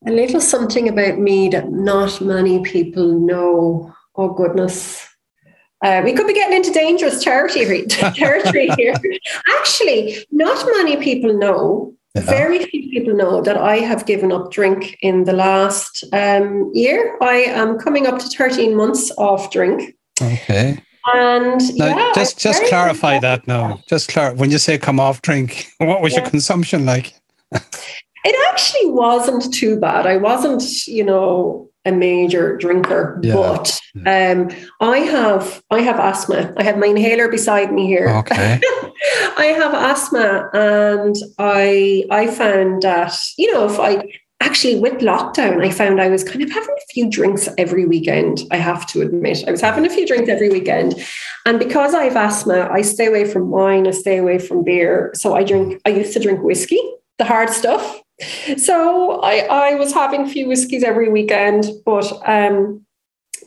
A 0.06 0.12
little 0.12 0.40
something 0.40 0.88
about 0.88 1.18
me 1.18 1.48
that 1.48 1.70
not 1.70 2.20
many 2.20 2.62
people 2.62 3.18
know. 3.18 3.92
Oh, 4.14 4.32
goodness. 4.32 5.06
Uh, 5.84 6.02
we 6.04 6.12
could 6.12 6.26
be 6.26 6.34
getting 6.34 6.56
into 6.56 6.72
dangerous 6.72 7.22
territory, 7.22 7.86
territory 7.88 8.68
here. 8.76 8.94
Actually, 9.58 10.26
not 10.30 10.66
many 10.76 10.96
people 10.96 11.36
know. 11.36 11.94
Yeah. 12.14 12.22
Very 12.22 12.64
few 12.64 12.90
people 12.90 13.14
know 13.14 13.42
that 13.42 13.56
I 13.56 13.76
have 13.76 14.06
given 14.06 14.32
up 14.32 14.50
drink 14.50 14.96
in 15.02 15.24
the 15.24 15.32
last 15.32 16.04
um, 16.12 16.70
year. 16.74 17.16
I 17.20 17.34
am 17.34 17.78
coming 17.78 18.06
up 18.06 18.18
to 18.18 18.28
13 18.28 18.74
months 18.76 19.12
off 19.18 19.50
drink. 19.50 19.94
Okay. 20.20 20.82
And 21.14 21.78
now, 21.78 21.96
yeah, 21.96 22.12
just 22.14 22.38
just 22.38 22.64
clarify 22.64 23.18
that 23.20 23.46
now. 23.46 23.80
Just 23.88 24.08
clar- 24.08 24.34
when 24.34 24.50
you 24.50 24.58
say 24.58 24.78
come 24.78 25.00
off 25.00 25.22
drink, 25.22 25.68
what 25.78 26.02
was 26.02 26.12
yeah. 26.12 26.20
your 26.20 26.30
consumption 26.30 26.84
like? 26.84 27.14
it 27.52 28.52
actually 28.52 28.90
wasn't 28.90 29.52
too 29.54 29.78
bad. 29.78 30.06
I 30.06 30.16
wasn't, 30.16 30.86
you 30.86 31.04
know, 31.04 31.70
a 31.84 31.92
major 31.92 32.56
drinker, 32.56 33.18
yeah. 33.22 33.34
but 33.34 33.80
um, 34.06 34.50
I 34.80 34.98
have 34.98 35.62
I 35.70 35.80
have 35.80 35.98
asthma. 35.98 36.52
I 36.56 36.62
have 36.62 36.78
my 36.78 36.88
inhaler 36.88 37.28
beside 37.28 37.72
me 37.72 37.86
here. 37.86 38.08
Okay. 38.08 38.60
I 39.36 39.54
have 39.56 39.74
asthma, 39.74 40.50
and 40.52 41.16
I 41.38 42.04
I 42.10 42.26
found 42.26 42.82
that 42.82 43.14
you 43.38 43.52
know 43.52 43.66
if 43.66 43.78
I 43.80 44.04
actually 44.40 44.78
with 44.78 44.94
lockdown 44.94 45.64
I 45.64 45.70
found 45.70 46.00
I 46.00 46.08
was 46.08 46.24
kind 46.24 46.42
of 46.42 46.50
having 46.50 46.74
a 46.76 46.92
few 46.92 47.10
drinks 47.10 47.48
every 47.58 47.86
weekend. 47.86 48.42
I 48.50 48.56
have 48.56 48.86
to 48.88 49.02
admit 49.02 49.44
I 49.46 49.50
was 49.50 49.60
having 49.60 49.86
a 49.86 49.90
few 49.90 50.06
drinks 50.06 50.28
every 50.28 50.48
weekend, 50.48 50.94
and 51.46 51.58
because 51.58 51.94
I 51.94 52.04
have 52.04 52.16
asthma, 52.16 52.68
I 52.70 52.82
stay 52.82 53.06
away 53.06 53.24
from 53.24 53.50
wine. 53.50 53.86
I 53.86 53.92
stay 53.92 54.18
away 54.18 54.38
from 54.38 54.64
beer. 54.64 55.10
So 55.14 55.34
I 55.34 55.44
drink. 55.44 55.80
I 55.84 55.90
used 55.90 56.12
to 56.14 56.20
drink 56.20 56.42
whiskey, 56.42 56.80
the 57.18 57.24
hard 57.24 57.50
stuff 57.50 58.02
so 58.56 59.20
I, 59.20 59.46
I 59.50 59.74
was 59.74 59.92
having 59.92 60.22
a 60.22 60.28
few 60.28 60.48
whiskeys 60.48 60.82
every 60.82 61.08
weekend, 61.08 61.66
but 61.84 62.12
um, 62.26 62.84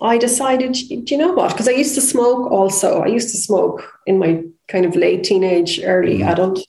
I 0.02 0.18
decided, 0.18 0.74
do 0.74 1.04
you 1.08 1.18
know 1.18 1.34
what? 1.34 1.52
Because 1.52 1.68
I 1.68 1.72
used 1.72 1.96
to 1.96 2.02
smoke 2.02 2.52
also. 2.52 3.02
I 3.02 3.08
used 3.08 3.30
to 3.32 3.38
smoke 3.38 3.84
in 4.06 4.18
my 4.18 4.44
kind 4.68 4.86
of 4.86 4.96
late 4.96 5.24
teenage, 5.24 5.82
early 5.84 6.20
mm. 6.20 6.32
adulthood. 6.32 6.66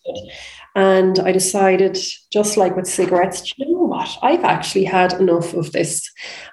And 0.75 1.19
I 1.19 1.33
decided, 1.33 1.99
just 2.33 2.57
like 2.57 2.77
with 2.77 2.87
cigarettes, 2.87 3.53
you 3.59 3.67
know 3.67 3.85
what? 3.85 4.19
I've 4.23 4.45
actually 4.45 4.85
had 4.85 5.13
enough 5.15 5.53
of 5.53 5.73
this 5.73 6.11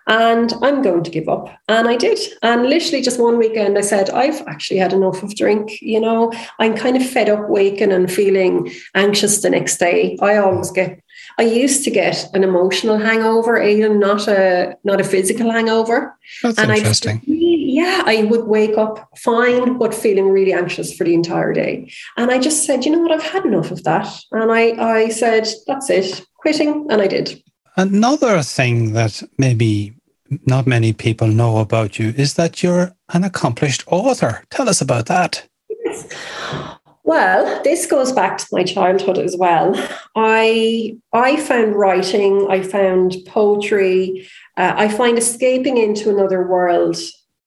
and 0.07 0.53
I'm 0.61 0.81
going 0.81 1.03
to 1.03 1.11
give 1.11 1.29
up. 1.29 1.49
And 1.69 1.87
I 1.87 1.95
did. 1.95 2.19
And 2.41 2.63
literally 2.63 3.01
just 3.01 3.19
one 3.19 3.37
weekend, 3.37 3.77
I 3.77 3.81
said, 3.81 4.09
I've 4.09 4.41
actually 4.47 4.77
had 4.77 4.91
enough 4.91 5.23
of 5.23 5.35
drink. 5.35 5.81
You 5.81 6.01
know, 6.01 6.33
I'm 6.59 6.75
kind 6.75 6.97
of 6.97 7.09
fed 7.09 7.29
up 7.29 7.49
waking 7.49 7.91
and 7.91 8.11
feeling 8.11 8.71
anxious 8.93 9.41
the 9.41 9.49
next 9.49 9.77
day. 9.77 10.17
I 10.21 10.37
always 10.37 10.71
get 10.71 11.01
I 11.39 11.43
used 11.43 11.85
to 11.85 11.91
get 11.91 12.29
an 12.33 12.43
emotional 12.43 12.97
hangover, 12.97 13.61
even 13.63 13.97
not 13.97 14.27
a 14.27 14.75
not 14.83 14.99
a 14.99 15.05
physical 15.05 15.49
hangover. 15.49 16.17
That's 16.43 16.59
and 16.59 16.69
interesting. 16.69 17.17
I, 17.19 17.21
yeah, 17.27 18.03
I 18.05 18.23
would 18.23 18.45
wake 18.45 18.77
up 18.77 19.07
fine, 19.17 19.77
but 19.77 19.95
feeling 19.95 20.29
really 20.31 20.51
anxious 20.51 20.93
for 20.93 21.05
the 21.05 21.13
entire 21.13 21.53
day. 21.53 21.89
And 22.17 22.29
I 22.29 22.39
just 22.39 22.65
said, 22.65 22.83
you 22.83 22.91
know 22.91 22.99
what, 22.99 23.13
I've 23.13 23.31
had 23.31 23.45
enough 23.45 23.71
of 23.71 23.83
that. 23.85 24.07
And 24.33 24.51
I, 24.51 24.63
I 25.03 25.09
said, 25.09 25.47
that's 25.65 25.89
it, 25.89 26.25
quitting. 26.39 26.87
And 26.89 27.01
I 27.01 27.07
did. 27.07 27.41
Another 27.77 28.41
thing 28.41 28.91
that 28.93 29.23
maybe 29.37 29.93
not 30.45 30.67
many 30.67 30.91
people 30.91 31.27
know 31.27 31.59
about 31.59 31.97
you 31.97 32.13
is 32.17 32.33
that 32.33 32.61
you're 32.61 32.91
an 33.13 33.23
accomplished 33.23 33.85
author. 33.87 34.43
Tell 34.49 34.67
us 34.67 34.81
about 34.81 35.05
that. 35.05 35.47
Yes. 35.85 36.13
Well, 37.09 37.63
this 37.63 37.87
goes 37.87 38.11
back 38.11 38.37
to 38.37 38.45
my 38.51 38.63
childhood 38.63 39.17
as 39.17 39.35
well. 39.35 39.73
I 40.15 40.95
I 41.11 41.37
found 41.37 41.75
writing, 41.75 42.45
I 42.51 42.61
found 42.61 43.15
poetry, 43.25 44.29
uh, 44.57 44.73
I 44.75 44.89
find 44.89 45.17
escaping 45.17 45.77
into 45.77 46.11
another 46.11 46.45
world 46.45 46.97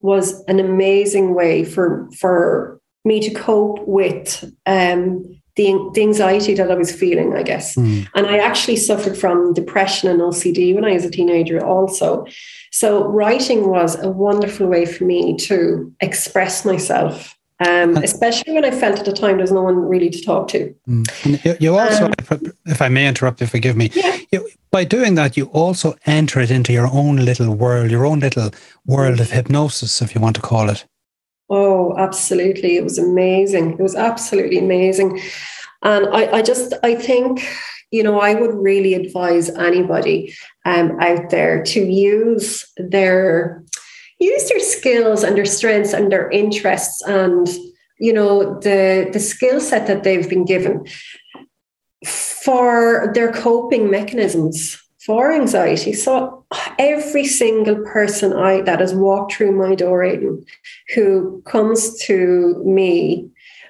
was 0.01 0.43
an 0.49 0.59
amazing 0.59 1.37
way 1.37 1.63
for 1.63 2.11
for 2.19 2.81
me 3.05 3.21
to 3.21 3.33
cope 3.35 3.87
with 3.87 4.53
um, 4.67 5.41
the, 5.55 5.91
the 5.95 6.03
anxiety 6.03 6.55
that 6.55 6.69
I 6.69 6.75
was 6.75 6.91
feeling, 6.91 7.37
I 7.37 7.45
guess. 7.45 7.77
Mm. 7.77 8.09
And 8.17 8.27
I 8.27 8.39
actually 8.39 8.77
suffered 8.77 9.17
from 9.17 9.55
depression 9.55 10.09
and 10.09 10.21
OCD 10.21 10.75
when 10.75 10.85
I 10.85 10.95
was 10.95 11.05
a 11.05 11.11
teenager, 11.11 11.65
also. 11.65 12.27
So, 12.73 13.05
writing 13.05 13.69
was 13.69 13.95
a 14.03 14.11
wonderful 14.11 14.67
way 14.67 14.87
for 14.87 15.05
me 15.05 15.37
to 15.49 15.93
express 16.01 16.65
myself 16.65 17.37
um, 17.67 17.97
especially 17.97 18.53
when 18.53 18.65
I 18.65 18.71
felt 18.71 18.99
at 18.99 19.05
the 19.05 19.13
time 19.13 19.37
there's 19.39 19.53
no 19.53 19.63
one 19.63 19.77
really 19.77 20.11
to 20.11 20.21
talk 20.23 20.49
to. 20.49 20.75
Mm. 20.89 21.61
You, 21.61 21.77
also, 21.77 22.07
um, 22.07 22.53
if 22.67 22.83
I 22.83 22.89
may 22.89 23.07
interrupt 23.07 23.41
you, 23.41 23.47
forgive 23.47 23.77
me. 23.77 23.91
Yeah. 23.95 24.17
You, 24.33 24.49
by 24.71 24.85
doing 24.85 25.15
that, 25.17 25.37
you 25.37 25.47
also 25.47 25.95
enter 26.07 26.41
it 26.41 26.51
into 26.51 26.73
your 26.73 26.89
own 26.89 27.17
little 27.17 27.55
world, 27.55 27.91
your 27.91 28.07
own 28.07 28.21
little 28.21 28.51
world 28.87 29.21
of 29.21 29.31
hypnosis, 29.31 30.01
if 30.01 30.15
you 30.15 30.21
want 30.21 30.37
to 30.37 30.43
call 30.43 30.71
it. 30.71 30.87
Oh, 31.51 31.95
absolutely! 31.99 32.77
It 32.77 32.85
was 32.85 32.99
amazing. 32.99 33.73
It 33.73 33.81
was 33.81 33.95
absolutely 33.95 34.59
amazing, 34.59 35.21
and 35.83 36.07
I, 36.07 36.39
I 36.39 36.43
just, 36.43 36.73
I 36.83 36.95
think, 36.95 37.47
you 37.91 38.03
know, 38.03 38.21
I 38.21 38.35
would 38.35 38.55
really 38.55 38.95
advise 38.95 39.51
anybody 39.51 40.35
um, 40.65 40.99
out 41.01 41.29
there 41.29 41.63
to 41.65 41.81
use 41.81 42.65
their 42.79 43.63
use 44.23 44.49
their 44.49 44.61
skills 44.61 45.23
and 45.23 45.37
their 45.37 45.45
strengths 45.45 45.93
and 45.93 46.11
their 46.11 46.31
interests 46.31 47.03
and 47.03 47.49
you 47.99 48.13
know 48.13 48.59
the 48.61 49.09
the 49.13 49.21
skill 49.21 49.61
set 49.61 49.87
that 49.87 50.03
they've 50.03 50.29
been 50.29 50.45
given 50.45 50.85
for 52.05 53.13
their 53.15 53.33
coping 53.33 53.91
mechanisms 53.91 54.83
for 55.05 55.33
anxiety. 55.33 55.93
So 55.93 56.45
every 56.79 57.25
single 57.25 57.77
person 57.85 58.33
I 58.33 58.61
that 58.63 58.81
has 58.81 58.95
walked 58.95 59.35
through 59.35 59.53
my 59.53 59.75
door, 59.75 60.03
Aidan, 60.03 60.45
who 60.95 61.43
comes 61.43 61.99
to 62.05 62.63
me 62.65 63.29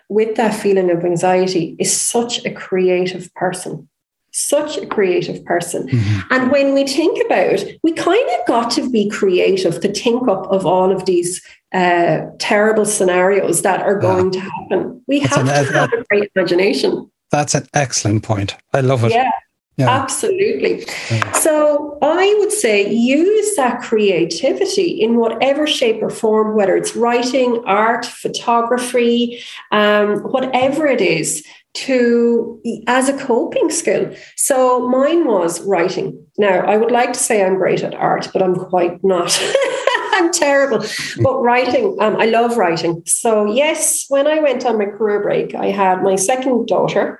with 0.09 0.37
that 0.37 0.55
feeling 0.55 0.91
of 0.91 1.05
anxiety 1.05 1.75
is 1.79 1.95
such 1.95 2.45
a 2.45 2.51
creative 2.51 3.33
person 3.35 3.89
such 4.33 4.77
a 4.79 4.87
creative 4.87 5.45
person. 5.45 5.89
Mm-hmm. 5.89 6.33
And 6.33 6.51
when 6.51 6.75
we 6.75 6.87
think 6.87 7.25
about, 7.27 7.65
we 7.83 7.93
kind 7.93 8.29
of 8.41 8.47
got 8.47 8.71
to 8.73 8.91
be 8.91 9.09
creative 9.09 9.81
to 9.81 9.93
think 9.93 10.27
up 10.29 10.47
of 10.47 10.67
all 10.67 10.91
of 10.91 11.05
these 11.05 11.45
uh, 11.73 12.27
terrible 12.39 12.85
scenarios 12.85 13.63
that 13.63 13.83
are 13.83 13.99
going 13.99 14.31
to 14.33 14.41
happen. 14.41 15.03
We 15.07 15.21
that's 15.21 15.37
have 15.37 15.49
an, 15.49 15.67
to 15.67 15.73
have 15.73 15.93
a 15.93 16.05
great 16.05 16.31
imagination. 16.35 17.11
That's 17.31 17.55
an 17.55 17.67
excellent 17.75 18.23
point. 18.23 18.57
I 18.73 18.81
love 18.81 19.05
it. 19.05 19.13
Yeah. 19.13 19.31
Yeah. 19.79 19.89
Absolutely. 19.89 20.85
Yeah. 21.11 21.33
So 21.33 21.99
I 22.03 22.37
would 22.41 22.53
say 22.53 22.93
use 22.93 23.57
that 23.57 23.81
creativity 23.81 25.01
in 25.01 25.17
whatever 25.17 25.67
shape 25.67 26.03
or 26.03 26.11
form, 26.11 26.55
whether 26.55 26.77
it's 26.77 26.95
writing, 26.95 27.63
art, 27.65 28.05
photography, 28.05 29.43
um, 29.71 30.19
whatever 30.25 30.87
it 30.87 31.01
is, 31.01 31.43
to 31.75 32.61
as 32.87 33.09
a 33.09 33.17
coping 33.17 33.71
skill. 33.71 34.15
So 34.37 34.89
mine 34.89 35.25
was 35.27 35.61
writing. 35.63 36.27
Now 36.39 36.61
I 36.61 36.77
would 36.77 36.91
like 36.91 37.13
to 37.15 37.19
say 37.19 37.45
I'm 37.45 37.57
great 37.57 37.83
at 37.83 37.95
art, 37.95 38.29
but 38.33 38.43
I'm 38.43 38.55
quite 38.55 39.03
not. 39.03 39.39
I'm 40.15 40.31
terrible. 40.31 40.85
But 41.23 41.41
writing, 41.41 41.97
um, 42.01 42.17
I 42.17 42.27
love 42.27 42.57
writing. 42.57 43.03
So 43.07 43.47
yes, 43.51 44.05
when 44.09 44.27
I 44.27 44.41
went 44.41 44.67
on 44.67 44.79
my 44.79 44.85
career 44.85 45.23
break, 45.23 45.55
I 45.55 45.67
had 45.67 46.03
my 46.03 46.17
second 46.17 46.67
daughter 46.67 47.19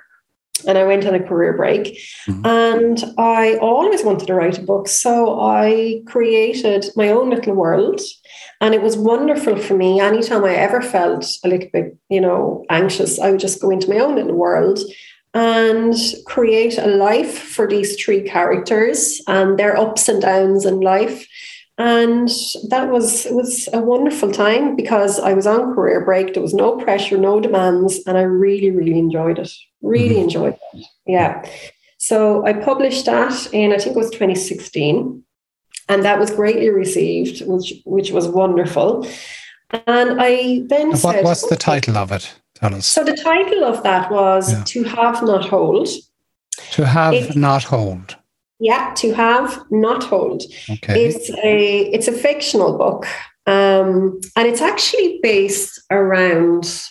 and 0.67 0.77
I 0.77 0.85
went 0.85 1.05
on 1.05 1.15
a 1.15 1.23
career 1.23 1.55
break. 1.57 1.99
Mm-hmm. 2.27 2.45
And 2.45 3.03
I 3.17 3.57
always 3.57 4.03
wanted 4.03 4.27
to 4.27 4.35
write 4.35 4.59
a 4.59 4.63
book. 4.63 4.87
So 4.87 5.41
I 5.41 6.01
created 6.05 6.85
my 6.95 7.09
own 7.09 7.31
little 7.31 7.55
world. 7.55 7.99
And 8.63 8.73
it 8.73 8.81
was 8.81 8.95
wonderful 8.95 9.57
for 9.57 9.75
me. 9.75 9.99
Anytime 9.99 10.45
I 10.45 10.55
ever 10.55 10.81
felt 10.81 11.27
a 11.43 11.49
little 11.49 11.67
bit, 11.73 11.97
you 12.07 12.21
know, 12.21 12.63
anxious, 12.69 13.19
I 13.19 13.31
would 13.31 13.41
just 13.41 13.61
go 13.61 13.69
into 13.69 13.89
my 13.89 13.99
own 13.99 14.15
little 14.15 14.35
world 14.35 14.79
and 15.33 15.93
create 16.25 16.77
a 16.77 16.87
life 16.87 17.37
for 17.37 17.67
these 17.67 18.01
three 18.01 18.21
characters 18.21 19.21
and 19.27 19.59
their 19.59 19.77
ups 19.77 20.07
and 20.07 20.21
downs 20.21 20.65
in 20.65 20.79
life. 20.79 21.27
And 21.77 22.29
that 22.69 22.89
was 22.89 23.25
it 23.25 23.33
was 23.33 23.67
a 23.73 23.81
wonderful 23.81 24.31
time 24.31 24.77
because 24.77 25.19
I 25.19 25.33
was 25.33 25.45
on 25.45 25.75
career 25.75 26.05
break. 26.05 26.33
There 26.33 26.41
was 26.41 26.53
no 26.53 26.77
pressure, 26.77 27.17
no 27.17 27.41
demands, 27.41 27.99
and 28.07 28.17
I 28.17 28.21
really, 28.21 28.71
really 28.71 28.97
enjoyed 28.97 29.39
it. 29.39 29.51
Really 29.81 30.15
mm-hmm. 30.15 30.23
enjoyed 30.23 30.57
it. 30.73 30.85
Yeah. 31.05 31.45
So 31.97 32.45
I 32.45 32.53
published 32.53 33.07
that 33.07 33.33
in 33.51 33.73
I 33.73 33.77
think 33.77 33.97
it 33.97 33.99
was 33.99 34.09
2016, 34.11 35.21
and 35.89 36.03
that 36.03 36.19
was 36.19 36.31
greatly 36.31 36.69
received, 36.69 37.45
which 37.45 37.73
which 37.85 38.11
was 38.11 38.27
wonderful. 38.27 39.07
And 39.87 40.21
I 40.21 40.61
then 40.67 40.89
what, 40.89 40.99
said, 40.99 41.23
"What's 41.23 41.47
the 41.49 41.55
title 41.55 41.97
of 41.97 42.11
it?" 42.11 42.33
Tell 42.55 42.73
us. 42.73 42.85
So 42.85 43.03
the 43.03 43.17
title 43.17 43.63
of 43.63 43.83
that 43.83 44.11
was 44.11 44.51
yeah. 44.51 44.63
"To 44.63 44.83
Have 44.83 45.23
Not 45.23 45.45
Hold." 45.49 45.89
To 46.71 46.85
have 46.85 47.13
it, 47.13 47.35
not 47.35 47.63
hold. 47.63 48.15
Yeah, 48.59 48.93
to 48.97 49.13
have 49.13 49.63
not 49.69 50.03
hold. 50.03 50.43
Okay. 50.69 51.05
It's 51.05 51.29
a 51.43 51.79
it's 51.93 52.07
a 52.07 52.11
fictional 52.11 52.77
book, 52.77 53.05
um, 53.47 54.19
and 54.35 54.47
it's 54.47 54.61
actually 54.61 55.19
based 55.21 55.81
around. 55.91 56.81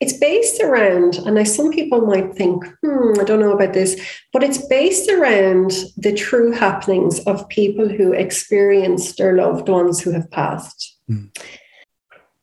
It's 0.00 0.12
based 0.12 0.62
around, 0.62 1.16
and 1.16 1.36
now 1.36 1.44
some 1.44 1.72
people 1.72 2.02
might 2.02 2.34
think, 2.34 2.64
hmm, 2.82 3.18
I 3.18 3.24
don't 3.24 3.40
know 3.40 3.52
about 3.52 3.72
this, 3.72 3.98
but 4.32 4.42
it's 4.42 4.66
based 4.66 5.10
around 5.10 5.72
the 5.96 6.12
true 6.12 6.52
happenings 6.52 7.20
of 7.20 7.48
people 7.48 7.88
who 7.88 8.12
experienced 8.12 9.16
their 9.16 9.34
loved 9.34 9.68
ones 9.68 10.00
who 10.00 10.12
have 10.12 10.30
passed. 10.30 10.98
Mm. 11.10 11.30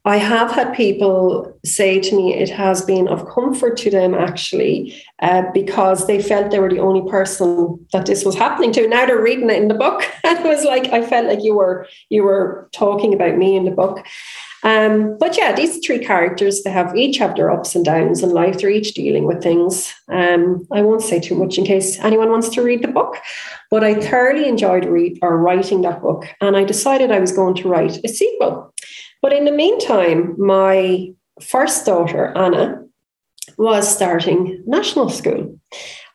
I 0.06 0.18
have 0.18 0.52
had 0.52 0.76
people 0.76 1.58
say 1.64 2.00
to 2.02 2.16
me 2.16 2.34
it 2.34 2.50
has 2.50 2.82
been 2.82 3.08
of 3.08 3.26
comfort 3.30 3.78
to 3.78 3.90
them 3.90 4.14
actually 4.14 5.02
uh, 5.22 5.44
because 5.54 6.08
they 6.08 6.22
felt 6.22 6.52
they 6.52 6.60
were 6.60 6.70
the 6.70 6.82
only 6.82 7.10
person 7.10 7.86
that 7.94 8.06
this 8.06 8.26
was 8.26 8.36
happening 8.36 8.74
to. 8.74 8.88
Now 8.88 9.06
they're 9.06 9.22
reading 9.22 9.50
it 9.50 9.62
in 9.62 9.70
the 9.70 9.74
book, 9.74 10.04
and 10.26 10.40
it 10.40 10.46
was 10.46 10.66
like 10.66 10.88
I 10.92 11.06
felt 11.06 11.28
like 11.28 11.42
you 11.42 11.56
were 11.56 11.88
you 12.10 12.24
were 12.24 12.70
talking 12.74 13.14
about 13.14 13.38
me 13.38 13.56
in 13.56 13.64
the 13.64 13.72
book. 13.72 14.06
Um, 14.64 15.18
but 15.20 15.38
yeah, 15.38 15.54
these 15.54 15.86
three 15.86 16.00
characters 16.00 16.64
they 16.64 16.72
have 16.72 16.96
each 16.96 17.18
have 17.18 17.36
their 17.36 17.52
ups 17.52 17.76
and 17.76 17.84
downs 17.84 18.24
in 18.24 18.30
life. 18.30 18.60
They're 18.60 18.70
each 18.70 18.94
dealing 18.94 19.26
with 19.26 19.44
things. 19.44 19.94
Um, 20.08 20.66
I 20.72 20.82
won't 20.82 21.02
say 21.02 21.20
too 21.20 21.36
much 21.36 21.58
in 21.58 21.66
case 21.66 22.00
anyone 22.00 22.30
wants 22.30 22.50
to 22.50 22.64
read 22.64 22.82
the 22.82 22.88
book, 22.88 23.18
but 23.70 23.84
I 23.84 23.96
thoroughly 23.96 24.48
enjoyed 24.48 24.86
read 24.86 25.20
or 25.22 25.38
writing 25.38 25.82
that 25.82 26.02
book, 26.02 26.26
and 26.40 26.56
I 26.56 26.64
decided 26.64 27.12
I 27.12 27.20
was 27.20 27.34
going 27.34 27.56
to 27.56 27.68
write 27.68 28.00
a 28.04 28.08
sequel. 28.08 28.74
But 29.22 29.34
in 29.34 29.46
the 29.46 29.52
meantime, 29.52 30.36
my 30.38 31.14
first 31.42 31.86
daughter, 31.86 32.38
Anna, 32.38 32.84
was 33.58 33.94
starting 33.94 34.64
national 34.66 35.10
school. 35.10 35.60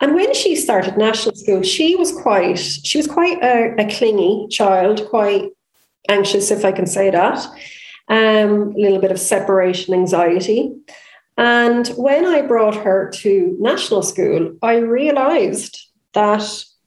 And 0.01 0.15
when 0.15 0.33
she 0.33 0.55
started 0.55 0.97
national 0.97 1.35
school, 1.35 1.63
she 1.63 1.97
was 1.97 2.13
quite, 2.13 2.59
she 2.59 2.99
was 2.99 3.07
quite 3.07 3.43
a, 3.43 3.75
a 3.79 3.97
clingy 3.97 4.47
child, 4.51 5.09
quite 5.09 5.51
anxious, 6.09 6.51
if 6.51 6.65
I 6.65 6.73
can 6.73 6.87
say 6.87 7.11
that. 7.11 7.45
Um, 8.09 8.73
a 8.75 8.81
little 8.81 9.01
bit 9.01 9.13
of 9.13 9.21
separation 9.21 9.93
anxiety. 9.93 10.73
And 11.37 11.87
when 11.89 12.25
I 12.25 12.43
brought 12.43 12.75
her 12.75 13.11
to 13.17 13.57
national 13.61 14.03
school, 14.03 14.57
I 14.63 14.79
realized 14.79 15.79
that 16.15 16.43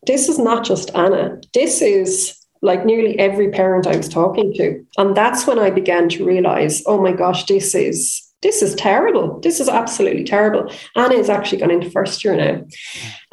this 0.08 0.28
is 0.28 0.40
not 0.40 0.66
just 0.66 0.94
Anna. 0.96 1.40
This 1.54 1.82
is 1.82 2.38
like 2.62 2.86
nearly 2.86 3.18
every 3.18 3.50
parent 3.50 3.88
I 3.88 3.98
was 3.98 4.10
talking 4.10 4.54
to. 4.56 4.86
And 4.98 5.16
that's 5.16 5.48
when 5.48 5.60
I 5.60 5.70
began 5.70 6.10
to 6.10 6.26
realize, 6.26 6.84
oh 6.86 7.02
my 7.02 7.12
gosh, 7.12 7.46
this 7.46 7.74
is 7.76 8.31
this 8.42 8.62
is 8.62 8.76
terrible. 8.76 9.40
This 9.40 9.60
is 9.60 9.70
absolutely 9.70 10.24
terrible. 10.24 10.72
Anna 10.96 11.14
is 11.14 11.30
actually 11.30 11.60
gone 11.60 11.72
into 11.72 11.92
first 11.92 12.24
year 12.24 12.36
now. 12.36 12.64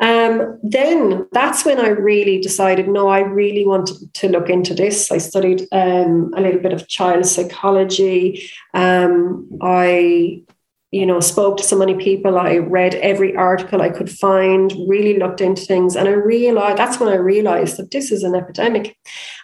Um, 0.00 0.58
then 0.62 1.26
that's 1.32 1.64
when 1.64 1.80
I 1.80 1.88
really 1.88 2.40
decided, 2.40 2.88
no, 2.88 3.08
I 3.08 3.20
really 3.20 3.66
wanted 3.66 4.12
to 4.14 4.28
look 4.28 4.50
into 4.50 4.74
this. 4.74 5.10
I 5.10 5.18
studied 5.18 5.62
um, 5.72 6.32
a 6.36 6.40
little 6.40 6.60
bit 6.60 6.72
of 6.72 6.88
child 6.88 7.26
psychology. 7.26 8.50
Um, 8.74 9.48
I 9.62 10.42
you 10.90 11.04
know, 11.04 11.20
spoke 11.20 11.58
to 11.58 11.62
so 11.62 11.76
many 11.76 11.94
people. 11.94 12.38
I 12.38 12.56
read 12.56 12.94
every 12.94 13.36
article 13.36 13.82
I 13.82 13.90
could 13.90 14.10
find, 14.10 14.72
really 14.88 15.18
looked 15.18 15.42
into 15.42 15.62
things. 15.62 15.96
And 15.96 16.08
I 16.08 16.12
realized 16.12 16.78
that's 16.78 16.98
when 16.98 17.10
I 17.10 17.16
realized 17.16 17.76
that 17.76 17.90
this 17.90 18.10
is 18.10 18.22
an 18.22 18.34
epidemic. 18.34 18.96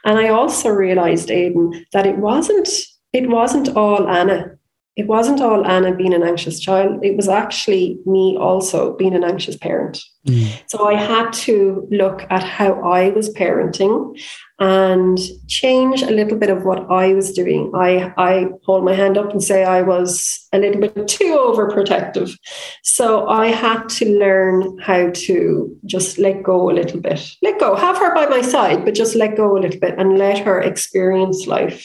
And 0.05 0.19
I 0.19 0.29
also 0.29 0.71
realized, 0.71 1.31
Aidan, 1.31 1.85
that 1.93 2.07
it 2.07 2.17
wasn't, 2.17 2.69
it 3.13 3.29
wasn't 3.29 3.77
all 3.77 4.09
Anna 4.09 4.54
it 4.97 5.09
wasn't 5.09 5.41
all 5.41 5.67
Anna 5.67 5.93
being 5.93 6.15
an 6.15 6.23
anxious 6.23 6.61
child. 6.61 7.05
It 7.05 7.17
was 7.17 7.29
actually 7.29 7.99
me 8.07 8.37
also 8.39 8.97
being 8.97 9.15
an 9.15 9.25
anxious 9.25 9.57
parent. 9.57 10.01
Mm. 10.29 10.53
So 10.69 10.87
I 10.87 10.95
had 10.95 11.33
to 11.33 11.89
look 11.91 12.25
at 12.31 12.45
how 12.45 12.81
I 12.89 13.11
was 13.11 13.35
parenting 13.35 14.17
and 14.61 15.19
change 15.49 16.03
a 16.03 16.13
little 16.13 16.39
bit 16.39 16.49
of 16.49 16.65
what 16.65 16.89
I 16.93 17.13
was 17.13 17.33
doing. 17.33 17.73
I, 17.75 18.15
I 18.17 18.47
hold 18.65 18.85
my 18.85 18.95
hand 18.95 19.19
up 19.19 19.33
and 19.33 19.43
say 19.43 19.65
I 19.65 19.83
was 19.83 20.47
a 20.53 20.61
little 20.61 20.81
bit 20.81 21.09
too 21.09 21.37
overprotective. 21.45 22.39
So 22.85 23.27
I 23.27 23.49
had 23.49 23.89
to 23.89 24.17
learn 24.17 24.79
how 24.79 25.11
to 25.11 25.77
just 25.87 26.19
let 26.19 26.45
go 26.45 26.71
a 26.71 26.73
little 26.73 27.01
bit. 27.01 27.33
Let 27.43 27.59
go, 27.59 27.75
have 27.75 27.99
her 27.99 28.15
by 28.15 28.27
my 28.27 28.43
side, 28.43 28.85
but 28.85 28.95
just 28.95 29.17
let 29.17 29.37
go 29.37 29.59
a 29.59 29.59
little 29.59 29.81
bit 29.81 29.99
and 29.99 30.19
let 30.19 30.39
her 30.39 30.61
experience 30.61 31.49
life. 31.49 31.85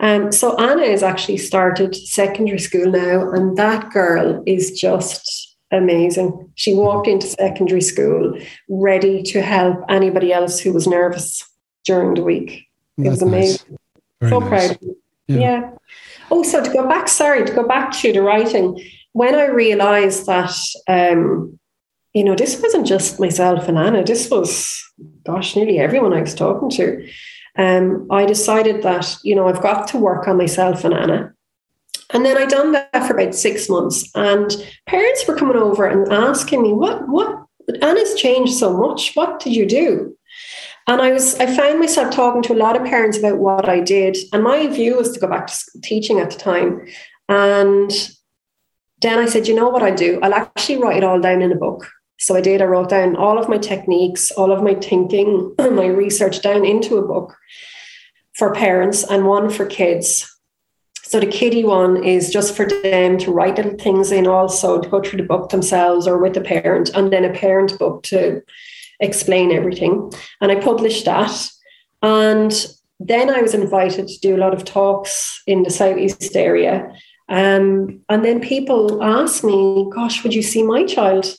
Um, 0.00 0.32
so 0.32 0.56
Anna 0.56 0.86
has 0.86 1.02
actually 1.02 1.36
started 1.36 1.94
secondary 1.94 2.58
school 2.58 2.90
now, 2.90 3.30
and 3.30 3.56
that 3.56 3.90
girl 3.90 4.42
is 4.46 4.72
just 4.78 5.56
amazing. 5.70 6.50
She 6.54 6.74
walked 6.74 7.06
into 7.06 7.26
secondary 7.26 7.82
school 7.82 8.38
ready 8.68 9.22
to 9.24 9.42
help 9.42 9.78
anybody 9.88 10.32
else 10.32 10.58
who 10.58 10.72
was 10.72 10.86
nervous 10.86 11.46
during 11.84 12.14
the 12.14 12.24
week. 12.24 12.66
It 12.96 13.04
That's 13.04 13.10
was 13.10 13.22
amazing. 13.22 13.78
Nice. 14.20 14.30
So 14.30 14.38
nice. 14.40 14.48
proud. 14.48 14.78
Yeah. 15.28 15.38
yeah. 15.38 15.70
Oh, 16.30 16.42
so 16.42 16.62
to 16.62 16.72
go 16.72 16.88
back, 16.88 17.08
sorry, 17.08 17.44
to 17.44 17.52
go 17.52 17.66
back 17.66 17.92
to 17.98 18.12
the 18.12 18.22
writing, 18.22 18.82
when 19.12 19.34
I 19.34 19.46
realized 19.46 20.26
that, 20.26 20.54
um, 20.88 21.58
you 22.14 22.24
know, 22.24 22.34
this 22.34 22.60
wasn't 22.60 22.86
just 22.86 23.20
myself 23.20 23.68
and 23.68 23.78
Anna, 23.78 24.04
this 24.04 24.30
was, 24.30 24.82
gosh, 25.24 25.56
nearly 25.56 25.78
everyone 25.78 26.12
I 26.12 26.20
was 26.20 26.34
talking 26.34 26.70
to 26.70 27.06
um, 27.56 28.06
I 28.10 28.26
decided 28.26 28.82
that, 28.82 29.16
you 29.22 29.34
know, 29.34 29.48
I've 29.48 29.62
got 29.62 29.88
to 29.88 29.98
work 29.98 30.28
on 30.28 30.36
myself 30.36 30.84
and 30.84 30.94
Anna. 30.94 31.34
And 32.12 32.24
then 32.24 32.36
I 32.36 32.46
done 32.46 32.72
that 32.72 33.06
for 33.06 33.14
about 33.14 33.34
six 33.34 33.68
months. 33.68 34.10
And 34.14 34.50
parents 34.86 35.26
were 35.26 35.36
coming 35.36 35.56
over 35.56 35.86
and 35.86 36.12
asking 36.12 36.62
me, 36.62 36.72
what, 36.72 37.08
what, 37.08 37.44
Anna's 37.82 38.14
changed 38.14 38.54
so 38.54 38.76
much. 38.76 39.12
What 39.14 39.40
did 39.40 39.54
you 39.54 39.66
do? 39.66 40.16
And 40.88 41.00
I 41.00 41.12
was, 41.12 41.36
I 41.38 41.46
found 41.46 41.78
myself 41.78 42.12
talking 42.12 42.42
to 42.42 42.52
a 42.52 42.56
lot 42.56 42.76
of 42.76 42.84
parents 42.84 43.18
about 43.18 43.38
what 43.38 43.68
I 43.68 43.80
did. 43.80 44.16
And 44.32 44.42
my 44.42 44.66
view 44.66 44.96
was 44.96 45.12
to 45.12 45.20
go 45.20 45.28
back 45.28 45.46
to 45.46 45.80
teaching 45.82 46.18
at 46.18 46.30
the 46.30 46.38
time. 46.38 46.84
And 47.28 47.92
then 49.02 49.18
I 49.18 49.26
said, 49.26 49.46
you 49.46 49.54
know 49.54 49.68
what 49.68 49.84
I 49.84 49.92
do? 49.92 50.18
I'll 50.20 50.34
actually 50.34 50.78
write 50.78 50.96
it 50.96 51.04
all 51.04 51.20
down 51.20 51.42
in 51.42 51.52
a 51.52 51.56
book. 51.56 51.88
So 52.20 52.36
I 52.36 52.42
did, 52.42 52.60
I 52.60 52.66
wrote 52.66 52.90
down 52.90 53.16
all 53.16 53.38
of 53.38 53.48
my 53.48 53.56
techniques, 53.56 54.30
all 54.30 54.52
of 54.52 54.62
my 54.62 54.74
thinking, 54.74 55.54
my 55.58 55.86
research 55.86 56.42
down 56.42 56.66
into 56.66 56.98
a 56.98 57.06
book 57.06 57.34
for 58.34 58.54
parents 58.54 59.02
and 59.04 59.26
one 59.26 59.48
for 59.48 59.64
kids. 59.64 60.30
So 61.02 61.18
the 61.18 61.26
kiddie 61.26 61.64
one 61.64 62.04
is 62.04 62.30
just 62.30 62.54
for 62.54 62.68
them 62.68 63.16
to 63.18 63.32
write 63.32 63.56
little 63.56 63.76
things 63.78 64.12
in 64.12 64.26
also 64.26 64.80
to 64.80 64.88
go 64.88 65.00
through 65.02 65.16
the 65.22 65.26
book 65.26 65.48
themselves 65.48 66.06
or 66.06 66.18
with 66.18 66.34
the 66.34 66.42
parent, 66.42 66.90
and 66.90 67.10
then 67.10 67.24
a 67.24 67.32
parent 67.32 67.78
book 67.78 68.02
to 68.04 68.42
explain 69.00 69.50
everything. 69.50 70.12
And 70.42 70.52
I 70.52 70.56
published 70.56 71.06
that. 71.06 71.50
And 72.02 72.52
then 73.00 73.30
I 73.30 73.40
was 73.40 73.54
invited 73.54 74.08
to 74.08 74.20
do 74.20 74.36
a 74.36 74.42
lot 74.44 74.52
of 74.52 74.64
talks 74.64 75.42
in 75.46 75.62
the 75.62 75.70
Southeast 75.70 76.36
area. 76.36 76.92
Um, 77.30 78.02
and 78.08 78.24
then 78.24 78.40
people 78.40 79.02
asked 79.02 79.42
me, 79.42 79.88
Gosh, 79.94 80.22
would 80.22 80.34
you 80.34 80.42
see 80.42 80.62
my 80.62 80.84
child? 80.84 81.34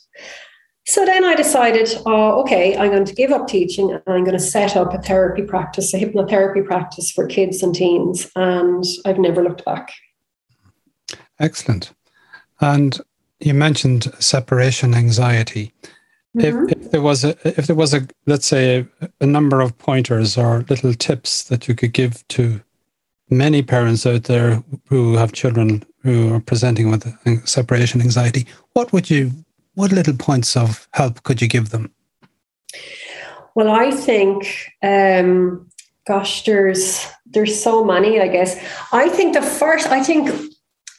So 0.91 1.05
then 1.05 1.23
I 1.23 1.35
decided, 1.35 1.87
oh, 2.05 2.41
okay, 2.41 2.75
I'm 2.75 2.91
going 2.91 3.05
to 3.05 3.15
give 3.15 3.31
up 3.31 3.47
teaching 3.47 3.91
and 3.91 4.03
I'm 4.07 4.25
going 4.25 4.37
to 4.37 4.43
set 4.43 4.75
up 4.75 4.93
a 4.93 5.01
therapy 5.01 5.41
practice, 5.41 5.93
a 5.93 5.97
hypnotherapy 5.97 6.65
practice 6.65 7.09
for 7.09 7.25
kids 7.27 7.63
and 7.63 7.73
teens. 7.73 8.29
And 8.35 8.83
I've 9.05 9.17
never 9.17 9.41
looked 9.41 9.63
back. 9.63 9.93
Excellent. 11.39 11.93
And 12.59 12.99
you 13.39 13.53
mentioned 13.53 14.13
separation 14.19 14.93
anxiety. 14.93 15.71
Mm-hmm. 16.35 16.67
If, 16.67 16.77
if, 16.77 16.91
there 16.91 17.01
was 17.01 17.23
a, 17.23 17.37
if 17.47 17.67
there 17.67 17.75
was 17.77 17.93
a, 17.93 18.05
let's 18.25 18.45
say, 18.45 18.85
a, 18.99 19.09
a 19.21 19.25
number 19.25 19.61
of 19.61 19.77
pointers 19.77 20.37
or 20.37 20.65
little 20.67 20.93
tips 20.93 21.45
that 21.45 21.69
you 21.69 21.73
could 21.73 21.93
give 21.93 22.27
to 22.27 22.59
many 23.29 23.61
parents 23.61 24.05
out 24.05 24.23
there 24.23 24.61
who 24.89 25.15
have 25.15 25.31
children 25.31 25.85
who 26.03 26.33
are 26.33 26.41
presenting 26.41 26.91
with 26.91 27.47
separation 27.47 28.01
anxiety, 28.01 28.45
what 28.73 28.91
would 28.91 29.09
you 29.09 29.31
what 29.81 29.91
little 29.91 30.15
points 30.15 30.55
of 30.55 30.87
help 30.93 31.23
could 31.23 31.41
you 31.41 31.47
give 31.47 31.71
them? 31.71 31.91
Well, 33.55 33.71
I 33.71 33.89
think, 33.89 34.69
um, 34.83 35.67
gosh, 36.07 36.45
there's 36.45 37.03
there's 37.25 37.59
so 37.59 37.83
many. 37.83 38.21
I 38.21 38.27
guess 38.27 38.63
I 38.91 39.09
think 39.09 39.33
the 39.33 39.41
first. 39.41 39.87
I 39.87 40.03
think 40.03 40.29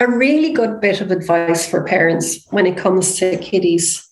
a 0.01 0.09
really 0.09 0.53
good 0.53 0.81
bit 0.81 1.01
of 1.01 1.13
advice 1.13 1.65
for 1.65 1.85
parents 1.85 2.45
when 2.51 2.67
it 2.67 2.77
comes 2.77 3.17
to 3.21 3.39
kiddies 3.39 4.05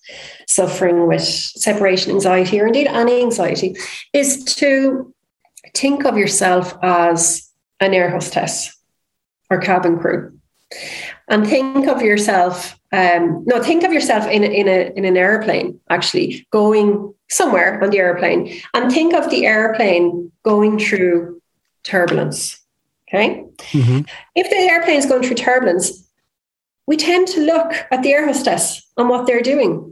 suffering 0.47 1.05
with 1.05 1.21
separation 1.21 2.13
anxiety 2.13 2.61
or 2.61 2.67
indeed 2.67 2.87
any 2.87 3.21
anxiety 3.21 3.75
is 4.13 4.45
to 4.45 5.13
think 5.75 6.05
of 6.05 6.17
yourself 6.17 6.77
as 6.81 7.49
an 7.81 7.93
air 7.93 8.09
hostess 8.09 8.73
or 9.49 9.59
cabin 9.59 9.99
crew 9.99 10.39
and 11.27 11.45
think 11.45 11.89
of 11.89 12.01
yourself 12.01 12.79
um, 12.91 13.43
no 13.45 13.61
think 13.61 13.83
of 13.83 13.93
yourself 13.93 14.27
in, 14.27 14.43
a, 14.43 14.47
in, 14.47 14.67
a, 14.67 14.91
in 14.95 15.05
an 15.05 15.17
airplane 15.17 15.79
actually 15.89 16.47
going 16.51 17.13
somewhere 17.29 17.81
on 17.83 17.89
the 17.89 17.99
airplane 17.99 18.61
and 18.73 18.91
think 18.91 19.13
of 19.13 19.29
the 19.29 19.45
airplane 19.45 20.31
going 20.43 20.77
through 20.77 21.41
turbulence 21.83 22.59
okay 23.07 23.43
mm-hmm. 23.57 24.01
if 24.35 24.49
the 24.49 24.55
airplane 24.55 24.97
is 24.97 25.05
going 25.05 25.23
through 25.23 25.35
turbulence 25.35 26.07
we 26.87 26.97
tend 26.97 27.27
to 27.27 27.39
look 27.41 27.73
at 27.91 28.03
the 28.03 28.11
air 28.11 28.25
hostess 28.25 28.85
and 28.97 29.09
what 29.09 29.25
they're 29.25 29.41
doing 29.41 29.91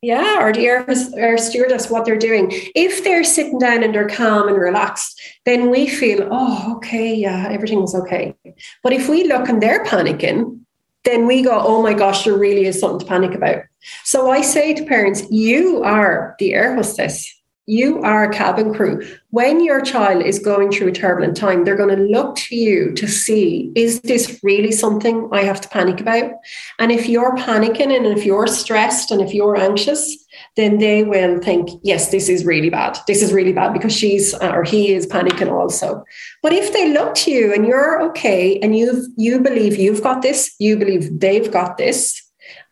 yeah, 0.00 0.40
or 0.40 0.52
the 0.52 0.64
air, 0.66 0.86
air 1.16 1.36
stewardess, 1.38 1.90
what 1.90 2.04
they're 2.04 2.16
doing. 2.16 2.50
If 2.52 3.02
they're 3.02 3.24
sitting 3.24 3.58
down 3.58 3.82
and 3.82 3.92
they're 3.92 4.08
calm 4.08 4.46
and 4.46 4.56
relaxed, 4.56 5.20
then 5.44 5.70
we 5.70 5.88
feel, 5.88 6.28
oh, 6.30 6.76
okay, 6.76 7.14
yeah, 7.14 7.48
everything's 7.50 7.96
okay. 7.96 8.36
But 8.84 8.92
if 8.92 9.08
we 9.08 9.24
look 9.24 9.48
and 9.48 9.60
they're 9.60 9.84
panicking, 9.84 10.60
then 11.04 11.26
we 11.26 11.42
go, 11.42 11.58
oh 11.58 11.82
my 11.82 11.94
gosh, 11.94 12.24
there 12.24 12.34
really 12.34 12.66
is 12.66 12.80
something 12.80 13.00
to 13.00 13.06
panic 13.06 13.34
about. 13.34 13.62
So 14.04 14.30
I 14.30 14.42
say 14.42 14.74
to 14.74 14.84
parents, 14.84 15.24
you 15.30 15.82
are 15.82 16.36
the 16.38 16.54
air 16.54 16.74
hostess 16.74 17.32
you 17.68 18.02
are 18.02 18.24
a 18.24 18.32
cabin 18.32 18.72
crew. 18.72 19.06
When 19.28 19.62
your 19.62 19.82
child 19.82 20.24
is 20.24 20.38
going 20.38 20.72
through 20.72 20.88
a 20.88 20.92
turbulent 20.92 21.36
time, 21.36 21.64
they're 21.64 21.76
going 21.76 21.94
to 21.94 22.02
look 22.02 22.36
to 22.36 22.56
you 22.56 22.94
to 22.94 23.06
see 23.06 23.70
is 23.76 24.00
this 24.00 24.40
really 24.42 24.72
something 24.72 25.28
I 25.32 25.42
have 25.42 25.60
to 25.60 25.68
panic 25.68 26.00
about? 26.00 26.32
And 26.78 26.90
if 26.90 27.10
you're 27.10 27.36
panicking 27.36 27.94
and 27.94 28.06
if 28.06 28.24
you're 28.24 28.46
stressed 28.46 29.10
and 29.10 29.20
if 29.20 29.34
you're 29.34 29.54
anxious, 29.54 30.16
then 30.58 30.78
they 30.78 31.04
will 31.04 31.38
think, 31.38 31.70
yes, 31.84 32.10
this 32.10 32.28
is 32.28 32.44
really 32.44 32.68
bad. 32.68 32.98
This 33.06 33.22
is 33.22 33.32
really 33.32 33.52
bad 33.52 33.72
because 33.72 33.96
she's 33.96 34.34
uh, 34.34 34.50
or 34.52 34.64
he 34.64 34.92
is 34.92 35.06
panicking 35.06 35.52
also. 35.52 36.02
But 36.42 36.52
if 36.52 36.72
they 36.72 36.92
look 36.92 37.14
to 37.14 37.30
you 37.30 37.54
and 37.54 37.64
you're 37.64 38.02
okay 38.08 38.58
and 38.58 38.76
you 38.76 39.06
you 39.16 39.38
believe 39.38 39.76
you've 39.76 40.02
got 40.02 40.20
this, 40.20 40.52
you 40.58 40.76
believe 40.76 41.20
they've 41.20 41.50
got 41.52 41.78
this, 41.78 42.20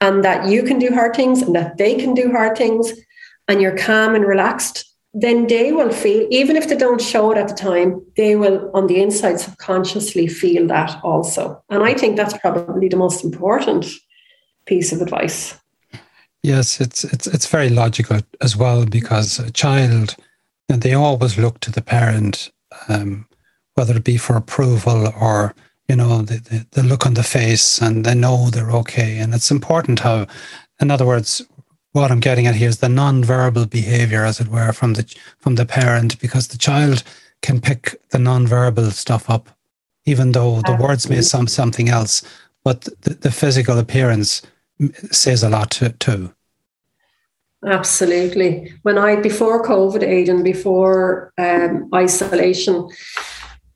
and 0.01 0.25
that 0.25 0.49
you 0.49 0.65
can 0.65 0.81
do 0.81 0.91
hard 0.93 1.15
things 1.15 1.43
and 1.43 1.55
that 1.55 1.77
they 1.77 1.95
can 1.95 2.13
do 2.13 2.33
hard 2.33 2.59
things, 2.59 2.93
and 3.47 3.63
you're 3.63 3.79
calm 3.79 4.17
and 4.17 4.27
relaxed, 4.27 4.85
then 5.15 5.47
they 5.47 5.71
will 5.71 5.93
feel, 5.93 6.27
even 6.31 6.57
if 6.57 6.69
they 6.69 6.77
don't 6.77 7.01
show 7.01 7.31
it 7.31 7.39
at 7.39 7.47
the 7.47 7.55
time, 7.55 8.05
they 8.17 8.35
will 8.35 8.69
on 8.75 8.89
the 8.89 9.01
inside 9.01 9.39
subconsciously 9.39 10.27
feel 10.27 10.67
that 10.67 10.99
also. 11.05 11.63
And 11.71 11.85
I 11.85 11.95
think 11.95 12.17
that's 12.17 12.37
probably 12.39 12.89
the 12.89 12.97
most 12.97 13.25
important 13.25 13.87
piece 14.67 14.91
of 14.93 15.01
advice. 15.01 15.55
Yes, 16.47 16.81
it's 16.81 17.03
it's 17.03 17.27
it's 17.27 17.49
very 17.49 17.69
logical 17.71 18.21
as 18.41 18.57
well 18.57 18.87
because 18.87 19.41
a 19.41 19.51
child, 19.51 20.15
and 20.69 20.81
they 20.81 20.95
always 20.95 21.37
look 21.37 21.59
to 21.59 21.73
the 21.73 21.83
parent, 21.83 22.53
um, 22.89 23.27
whether 23.75 23.97
it 23.97 24.05
be 24.05 24.17
for 24.17 24.37
approval 24.37 25.13
or 25.21 25.57
you 25.89 25.97
know 25.97 26.23
the, 26.23 26.39
the, 26.39 26.67
the 26.71 26.83
look 26.85 27.05
on 27.05 27.15
the 27.15 27.25
face, 27.25 27.83
and 27.83 28.05
they 28.05 28.15
know 28.15 28.49
they're 28.49 28.71
okay. 28.71 29.19
And 29.19 29.35
it's 29.35 29.51
important 29.51 29.99
how, 29.99 30.29
in 30.81 30.93
other 30.93 31.05
words, 31.05 31.43
what 31.91 32.13
I'm 32.13 32.21
getting 32.21 32.47
at 32.47 32.55
here 32.55 32.69
is 32.69 32.79
the 32.79 32.89
non-verbal 32.89 33.67
behavior, 33.67 34.25
as 34.25 34.39
it 34.39 34.47
were, 34.47 34.73
from 34.73 34.95
the 34.95 35.05
from 35.39 35.57
the 35.57 35.67
parent, 35.67 36.21
because 36.21 36.47
the 36.47 36.59
child 36.59 37.03
can 37.43 37.61
pick 37.61 37.97
the 38.11 38.21
non-verbal 38.21 38.93
stuff 38.93 39.29
up, 39.29 39.49
even 40.05 40.31
though 40.31 40.61
the 40.61 40.79
words 40.81 41.09
may 41.09 41.23
sound 41.23 41.51
something 41.51 41.89
else, 41.89 42.23
but 42.63 42.83
the, 43.03 43.15
the 43.15 43.33
physical 43.33 43.81
appearance 43.81 44.43
says 45.11 45.43
a 45.43 45.49
lot 45.49 45.71
to, 45.73 45.91
too. 45.91 46.33
Absolutely. 47.65 48.73
When 48.83 48.99
I 48.99 49.17
before 49.17 49.65
COVID, 49.65 50.03
Aidan, 50.03 50.43
before 50.43 51.33
um, 51.39 51.89
isolation, 51.95 52.89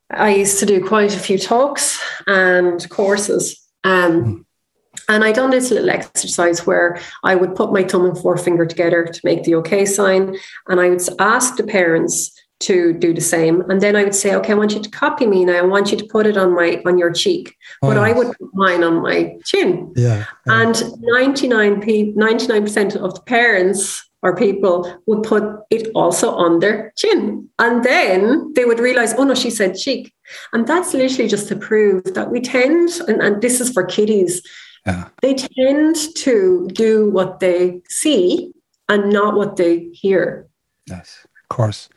I 0.09 0.35
used 0.35 0.59
to 0.59 0.65
do 0.65 0.85
quite 0.85 1.15
a 1.15 1.19
few 1.19 1.37
talks 1.37 1.99
and 2.27 2.87
courses. 2.89 3.61
Um, 3.83 4.23
mm. 4.23 4.45
And 5.09 5.23
I 5.23 5.31
done 5.31 5.49
this 5.49 5.71
little 5.71 5.89
exercise 5.89 6.65
where 6.65 6.99
I 7.23 7.35
would 7.35 7.55
put 7.55 7.73
my 7.73 7.83
thumb 7.83 8.05
and 8.05 8.17
forefinger 8.17 8.65
together 8.65 9.05
to 9.05 9.21
make 9.23 9.43
the 9.43 9.55
okay 9.55 9.85
sign. 9.85 10.37
And 10.67 10.79
I 10.79 10.89
would 10.89 11.01
ask 11.19 11.57
the 11.57 11.63
parents 11.63 12.31
to 12.61 12.93
do 12.93 13.13
the 13.13 13.21
same. 13.21 13.61
And 13.69 13.81
then 13.81 13.95
I 13.95 14.03
would 14.03 14.15
say, 14.15 14.35
okay, 14.35 14.53
I 14.53 14.55
want 14.55 14.73
you 14.73 14.81
to 14.81 14.89
copy 14.89 15.25
me 15.25 15.45
now. 15.45 15.57
I 15.57 15.61
want 15.61 15.91
you 15.91 15.97
to 15.97 16.05
put 16.05 16.25
it 16.25 16.37
on 16.37 16.55
my 16.55 16.81
on 16.85 16.97
your 16.97 17.11
cheek. 17.11 17.55
Oh, 17.81 17.89
but 17.89 17.97
I 17.97 18.11
oh. 18.11 18.17
would 18.17 18.37
put 18.37 18.49
mine 18.53 18.83
on 18.83 19.01
my 19.01 19.35
chin. 19.45 19.93
Yeah. 19.95 20.25
And 20.45 20.81
99 21.01 21.81
99% 21.81 22.95
of 22.95 23.15
the 23.15 23.21
parents 23.21 24.07
or 24.23 24.35
people 24.35 25.01
would 25.07 25.23
put 25.23 25.43
it 25.71 25.89
also 25.95 26.31
on 26.31 26.59
their 26.59 26.93
chin. 26.95 27.49
And 27.57 27.83
then 27.83 28.53
they 28.53 28.65
would 28.65 28.79
realize, 28.79 29.13
oh 29.15 29.23
no, 29.23 29.33
she 29.33 29.49
said 29.49 29.75
cheek. 29.75 30.13
And 30.53 30.67
that's 30.67 30.93
literally 30.93 31.27
just 31.27 31.47
to 31.47 31.55
prove 31.55 32.03
that 32.13 32.29
we 32.29 32.39
tend, 32.39 32.91
and, 33.07 33.21
and 33.21 33.41
this 33.41 33.59
is 33.59 33.71
for 33.71 33.83
kiddies, 33.83 34.43
yeah. 34.85 35.09
They 35.21 35.35
tend 35.35 35.95
to 36.17 36.67
do 36.73 37.09
what 37.09 37.39
they 37.39 37.81
see 37.87 38.51
and 38.89 39.11
not 39.11 39.35
what 39.35 39.55
they 39.55 39.89
hear. 39.93 40.47
Yes, 40.87 41.19
of 41.23 41.55
course. 41.55 41.89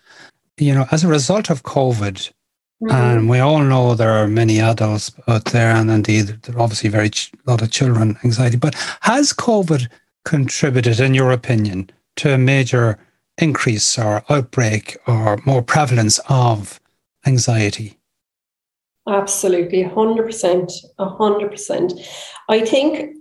You 0.56 0.74
know, 0.74 0.86
as 0.92 1.04
a 1.04 1.08
result 1.08 1.50
of 1.50 1.62
COVID, 1.62 2.14
mm-hmm. 2.14 2.90
and 2.90 3.28
we 3.28 3.40
all 3.40 3.60
know 3.60 3.94
there 3.94 4.12
are 4.12 4.28
many 4.28 4.60
adults 4.60 5.12
out 5.26 5.46
there, 5.46 5.74
and 5.74 5.90
indeed 5.90 6.26
there 6.42 6.56
are 6.56 6.62
obviously 6.62 6.90
very 6.90 7.10
ch- 7.10 7.32
lot 7.46 7.62
of 7.62 7.70
children 7.70 8.16
anxiety. 8.24 8.56
But 8.56 8.74
has 9.00 9.32
COVID 9.32 9.88
contributed, 10.24 11.00
in 11.00 11.14
your 11.14 11.32
opinion, 11.32 11.90
to 12.16 12.32
a 12.32 12.38
major 12.38 12.98
increase 13.38 13.98
or 13.98 14.24
outbreak 14.28 14.96
or 15.06 15.40
more 15.44 15.62
prevalence 15.62 16.20
of 16.28 16.80
anxiety? 17.26 17.98
Absolutely, 19.08 19.84
100%. 19.84 20.72
100%. 20.98 22.08
I 22.48 22.60
think 22.64 23.16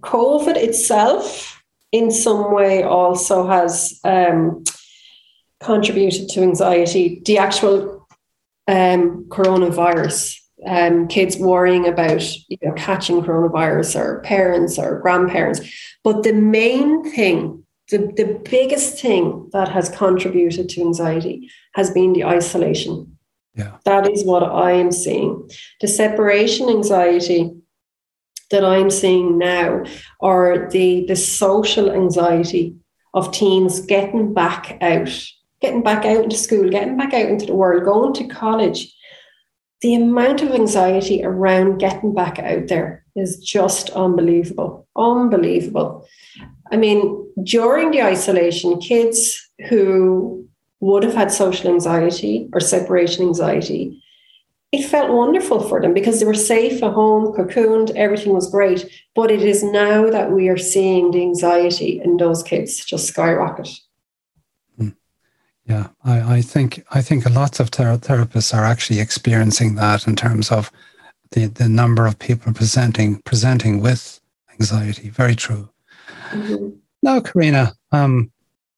COVID 0.00 0.56
itself, 0.56 1.62
in 1.92 2.10
some 2.10 2.52
way, 2.52 2.82
also 2.82 3.46
has 3.46 4.00
um, 4.04 4.64
contributed 5.60 6.28
to 6.30 6.42
anxiety. 6.42 7.22
The 7.24 7.38
actual 7.38 8.06
um, 8.66 9.26
coronavirus, 9.28 10.36
um, 10.66 11.08
kids 11.08 11.36
worrying 11.36 11.86
about 11.86 12.22
you 12.48 12.58
know, 12.62 12.72
catching 12.72 13.22
coronavirus, 13.22 14.00
or 14.00 14.20
parents 14.20 14.78
or 14.78 15.00
grandparents. 15.00 15.60
But 16.04 16.22
the 16.22 16.32
main 16.32 17.10
thing, 17.10 17.64
the, 17.90 17.98
the 17.98 18.40
biggest 18.50 19.00
thing 19.00 19.48
that 19.52 19.68
has 19.68 19.88
contributed 19.88 20.68
to 20.70 20.80
anxiety 20.82 21.50
has 21.74 21.90
been 21.90 22.12
the 22.12 22.24
isolation 22.24 23.18
yeah. 23.58 23.76
That 23.84 24.08
is 24.08 24.24
what 24.24 24.44
I 24.44 24.70
am 24.72 24.92
seeing. 24.92 25.50
The 25.80 25.88
separation 25.88 26.68
anxiety 26.68 27.50
that 28.50 28.64
I'm 28.64 28.88
seeing 28.88 29.36
now, 29.36 29.82
or 30.20 30.68
the, 30.70 31.04
the 31.06 31.16
social 31.16 31.90
anxiety 31.90 32.76
of 33.12 33.32
teens 33.32 33.80
getting 33.80 34.32
back 34.32 34.78
out, 34.80 35.10
getting 35.60 35.82
back 35.82 36.04
out 36.04 36.24
into 36.24 36.36
school, 36.36 36.70
getting 36.70 36.96
back 36.96 37.14
out 37.14 37.28
into 37.28 37.46
the 37.46 37.54
world, 37.54 37.84
going 37.84 38.14
to 38.14 38.28
college. 38.28 38.94
The 39.80 39.94
amount 39.94 40.42
of 40.42 40.50
anxiety 40.50 41.24
around 41.24 41.78
getting 41.78 42.12
back 42.14 42.38
out 42.38 42.66
there 42.68 43.04
is 43.14 43.38
just 43.38 43.90
unbelievable. 43.90 44.88
Unbelievable. 44.96 46.06
I 46.72 46.76
mean, 46.76 47.32
during 47.44 47.90
the 47.90 48.02
isolation, 48.02 48.80
kids 48.80 49.40
who 49.68 50.48
would 50.80 51.02
have 51.02 51.14
had 51.14 51.32
social 51.32 51.70
anxiety 51.70 52.48
or 52.52 52.60
separation 52.60 53.26
anxiety, 53.26 54.02
it 54.70 54.86
felt 54.86 55.10
wonderful 55.10 55.60
for 55.60 55.80
them 55.80 55.94
because 55.94 56.20
they 56.20 56.26
were 56.26 56.34
safe 56.34 56.82
at 56.82 56.92
home, 56.92 57.32
cocooned, 57.32 57.94
everything 57.96 58.34
was 58.34 58.50
great. 58.50 58.84
But 59.14 59.30
it 59.30 59.42
is 59.42 59.62
now 59.62 60.10
that 60.10 60.30
we 60.30 60.48
are 60.48 60.58
seeing 60.58 61.10
the 61.10 61.22
anxiety 61.22 62.00
in 62.04 62.18
those 62.18 62.42
kids 62.42 62.84
just 62.84 63.06
skyrocket. 63.06 63.68
Yeah, 65.68 65.88
I, 66.02 66.36
I 66.36 66.40
think 66.40 66.82
I 66.90 67.02
think 67.02 67.28
lots 67.28 67.60
of 67.60 67.70
ter- 67.70 67.98
therapists 67.98 68.54
are 68.54 68.64
actually 68.64 69.00
experiencing 69.00 69.74
that 69.74 70.06
in 70.06 70.16
terms 70.16 70.50
of 70.50 70.72
the, 71.32 71.44
the 71.46 71.68
number 71.68 72.06
of 72.06 72.18
people 72.18 72.54
presenting 72.54 73.20
presenting 73.22 73.82
with 73.82 74.18
anxiety. 74.52 75.10
Very 75.10 75.34
true. 75.34 75.68
Mm-hmm. 76.30 76.70
Now, 77.02 77.20
Carina, 77.20 77.74
um, 77.92 78.32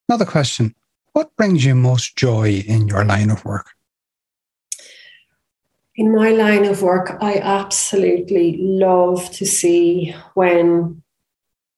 another 0.09 0.25
question. 0.25 0.75
What 1.13 1.35
brings 1.37 1.65
you 1.65 1.77
most 1.77 2.17
joy 2.17 2.65
in 2.67 2.89
your 2.89 3.05
line 3.05 3.31
of 3.31 3.45
work? 3.45 3.67
In 5.95 6.15
my 6.15 6.31
line 6.31 6.65
of 6.65 6.83
work, 6.83 7.19
I 7.21 7.37
absolutely 7.37 8.57
love 8.59 9.31
to 9.33 9.47
see 9.47 10.15
when 10.35 11.03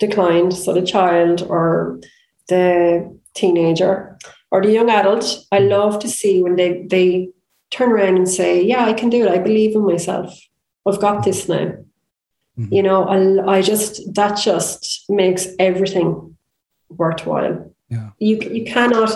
the 0.01 0.09
client, 0.09 0.55
so 0.55 0.73
the 0.73 0.83
child 0.83 1.43
or 1.43 2.01
the 2.49 3.19
teenager 3.35 4.19
or 4.53 4.61
the 4.61 4.71
young 4.71 4.91
adult, 4.91 5.47
I 5.51 5.61
love 5.61 5.99
to 6.01 6.09
see 6.09 6.43
when 6.43 6.57
they, 6.57 6.87
they 6.87 7.31
turn 7.71 7.91
around 7.91 8.19
and 8.19 8.29
say, 8.29 8.63
Yeah, 8.63 8.85
I 8.85 8.93
can 8.93 9.09
do 9.09 9.25
it. 9.27 9.31
I 9.31 9.39
believe 9.39 9.75
in 9.75 9.85
myself. 9.85 10.39
I've 10.87 11.01
got 11.01 11.25
this 11.25 11.49
now. 11.49 11.73
Mm-hmm. 12.59 12.75
You 12.75 12.83
know, 12.83 13.05
I, 13.05 13.57
I 13.57 13.63
just 13.63 14.15
that 14.15 14.37
just 14.37 15.07
makes 15.09 15.49
everything 15.59 16.37
worthwhile. 16.91 17.75
Yeah. 17.89 18.11
You 18.19 18.41
you 18.41 18.67
cannot 18.67 19.11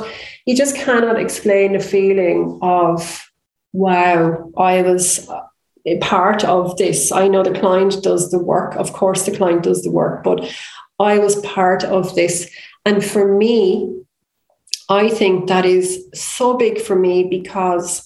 you 0.46 0.56
just 0.56 0.74
cannot 0.74 1.20
explain 1.20 1.74
the 1.74 1.80
feeling 1.80 2.58
of 2.62 3.30
wow, 3.74 4.50
I 4.56 4.80
was 4.80 5.28
a 5.84 5.98
part 5.98 6.44
of 6.44 6.78
this. 6.78 7.12
I 7.12 7.28
know 7.28 7.42
the 7.42 7.60
client 7.60 8.02
does 8.02 8.30
the 8.30 8.38
work. 8.38 8.74
Of 8.76 8.94
course, 8.94 9.26
the 9.26 9.36
client 9.36 9.64
does 9.64 9.82
the 9.82 9.90
work, 9.90 10.24
but 10.24 10.50
I 10.98 11.18
was 11.18 11.36
part 11.42 11.84
of 11.84 12.14
this. 12.14 12.50
And 12.86 13.04
for 13.04 13.36
me, 13.36 13.95
I 14.88 15.08
think 15.08 15.48
that 15.48 15.64
is 15.64 16.06
so 16.14 16.56
big 16.56 16.80
for 16.80 16.96
me 16.96 17.24
because 17.24 18.04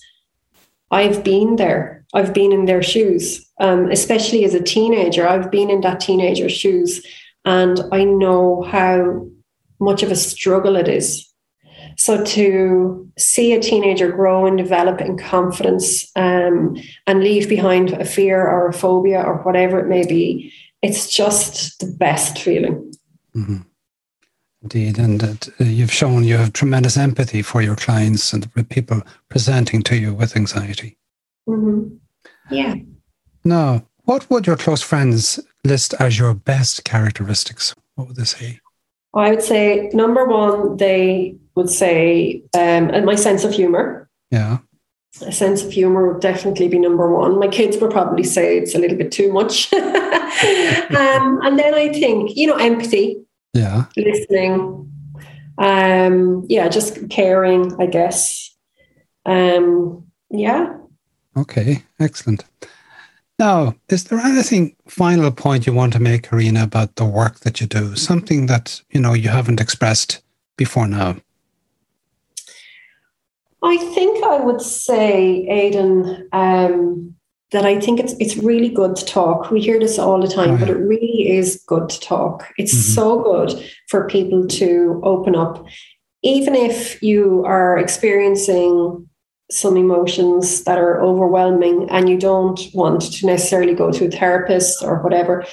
I've 0.90 1.22
been 1.22 1.56
there. 1.56 2.04
I've 2.14 2.34
been 2.34 2.52
in 2.52 2.64
their 2.64 2.82
shoes, 2.82 3.46
um, 3.60 3.90
especially 3.90 4.44
as 4.44 4.54
a 4.54 4.62
teenager. 4.62 5.28
I've 5.28 5.50
been 5.50 5.70
in 5.70 5.82
that 5.82 6.00
teenager's 6.00 6.52
shoes, 6.52 7.04
and 7.44 7.80
I 7.92 8.04
know 8.04 8.62
how 8.62 9.28
much 9.78 10.02
of 10.02 10.10
a 10.10 10.16
struggle 10.16 10.76
it 10.76 10.88
is. 10.88 11.26
So 11.96 12.24
to 12.24 13.10
see 13.18 13.52
a 13.52 13.60
teenager 13.60 14.10
grow 14.10 14.46
and 14.46 14.56
develop 14.56 15.00
in 15.00 15.18
confidence 15.18 16.10
um, 16.16 16.76
and 17.06 17.22
leave 17.22 17.48
behind 17.48 17.92
a 17.92 18.04
fear 18.04 18.40
or 18.40 18.68
a 18.68 18.72
phobia 18.72 19.22
or 19.22 19.42
whatever 19.42 19.78
it 19.78 19.88
may 19.88 20.06
be, 20.06 20.52
it's 20.82 21.10
just 21.10 21.78
the 21.80 21.86
best 21.86 22.38
feeling. 22.38 22.92
Mm-hmm. 23.36 23.58
Indeed, 24.62 24.98
and 24.98 25.22
uh, 25.22 25.64
you've 25.64 25.92
shown 25.92 26.24
you 26.24 26.36
have 26.36 26.52
tremendous 26.52 26.96
empathy 26.98 27.40
for 27.40 27.62
your 27.62 27.76
clients 27.76 28.32
and 28.32 28.42
the 28.42 28.64
people 28.64 29.02
presenting 29.30 29.82
to 29.84 29.96
you 29.96 30.12
with 30.12 30.36
anxiety. 30.36 30.98
Mm-hmm. 31.48 31.96
Yeah. 32.50 32.74
Now, 33.42 33.86
what 34.04 34.28
would 34.28 34.46
your 34.46 34.56
close 34.56 34.82
friends 34.82 35.40
list 35.64 35.94
as 35.98 36.18
your 36.18 36.34
best 36.34 36.84
characteristics? 36.84 37.74
What 37.94 38.08
would 38.08 38.16
they 38.16 38.24
say? 38.24 38.60
I 39.14 39.30
would 39.30 39.42
say 39.42 39.90
number 39.94 40.26
one, 40.26 40.76
they 40.76 41.36
would 41.54 41.70
say, 41.70 42.42
um, 42.54 42.90
and 42.90 43.06
my 43.06 43.14
sense 43.14 43.44
of 43.44 43.52
humor. 43.52 44.08
Yeah. 44.30 44.58
A 45.22 45.32
sense 45.32 45.64
of 45.64 45.72
humor 45.72 46.12
would 46.12 46.22
definitely 46.22 46.68
be 46.68 46.78
number 46.78 47.12
one. 47.12 47.38
My 47.38 47.48
kids 47.48 47.78
would 47.78 47.90
probably 47.90 48.22
say 48.22 48.58
it's 48.58 48.74
a 48.74 48.78
little 48.78 48.96
bit 48.96 49.10
too 49.10 49.32
much. 49.32 49.72
um, 49.72 51.40
and 51.42 51.58
then 51.58 51.74
I 51.74 51.90
think, 51.92 52.36
you 52.36 52.46
know, 52.46 52.56
empathy 52.56 53.16
yeah. 53.52 53.84
Listening. 53.96 54.90
Um 55.58 56.46
yeah 56.48 56.68
just 56.68 57.10
caring 57.10 57.80
i 57.80 57.86
guess. 57.86 58.54
Um 59.26 60.06
yeah. 60.30 60.76
Okay 61.36 61.84
excellent. 61.98 62.44
Now 63.38 63.74
is 63.88 64.04
there 64.04 64.18
anything 64.18 64.76
final 64.86 65.30
point 65.30 65.66
you 65.66 65.72
want 65.72 65.92
to 65.94 66.00
make 66.00 66.24
Carina 66.24 66.62
about 66.62 66.96
the 66.96 67.04
work 67.04 67.40
that 67.40 67.60
you 67.60 67.66
do? 67.66 67.96
Something 67.96 68.46
that 68.46 68.82
you 68.90 69.00
know 69.00 69.14
you 69.14 69.28
haven't 69.28 69.60
expressed 69.60 70.22
before 70.56 70.86
now? 70.86 71.16
I 73.62 73.76
think 73.94 74.24
i 74.24 74.38
would 74.40 74.60
say 74.60 75.46
aidan 75.48 76.28
um 76.32 77.14
that 77.52 77.64
I 77.64 77.80
think 77.80 77.98
it's 78.00 78.14
it's 78.20 78.36
really 78.36 78.68
good 78.68 78.96
to 78.96 79.04
talk. 79.04 79.50
We 79.50 79.60
hear 79.60 79.78
this 79.78 79.98
all 79.98 80.20
the 80.20 80.28
time, 80.28 80.50
oh, 80.50 80.58
but 80.58 80.70
it 80.70 80.76
really 80.76 81.28
is 81.30 81.62
good 81.66 81.88
to 81.88 82.00
talk. 82.00 82.48
It's 82.58 82.74
mm-hmm. 82.74 82.94
so 82.94 83.22
good 83.22 83.70
for 83.88 84.08
people 84.08 84.46
to 84.46 85.00
open 85.04 85.34
up, 85.34 85.64
even 86.22 86.54
if 86.54 87.02
you 87.02 87.44
are 87.44 87.78
experiencing 87.78 89.08
some 89.50 89.76
emotions 89.76 90.64
that 90.64 90.78
are 90.78 91.02
overwhelming 91.02 91.88
and 91.90 92.08
you 92.08 92.16
don't 92.16 92.60
want 92.72 93.02
to 93.02 93.26
necessarily 93.26 93.74
go 93.74 93.90
to 93.90 94.06
a 94.06 94.10
therapist 94.10 94.82
or 94.82 95.02
whatever. 95.02 95.44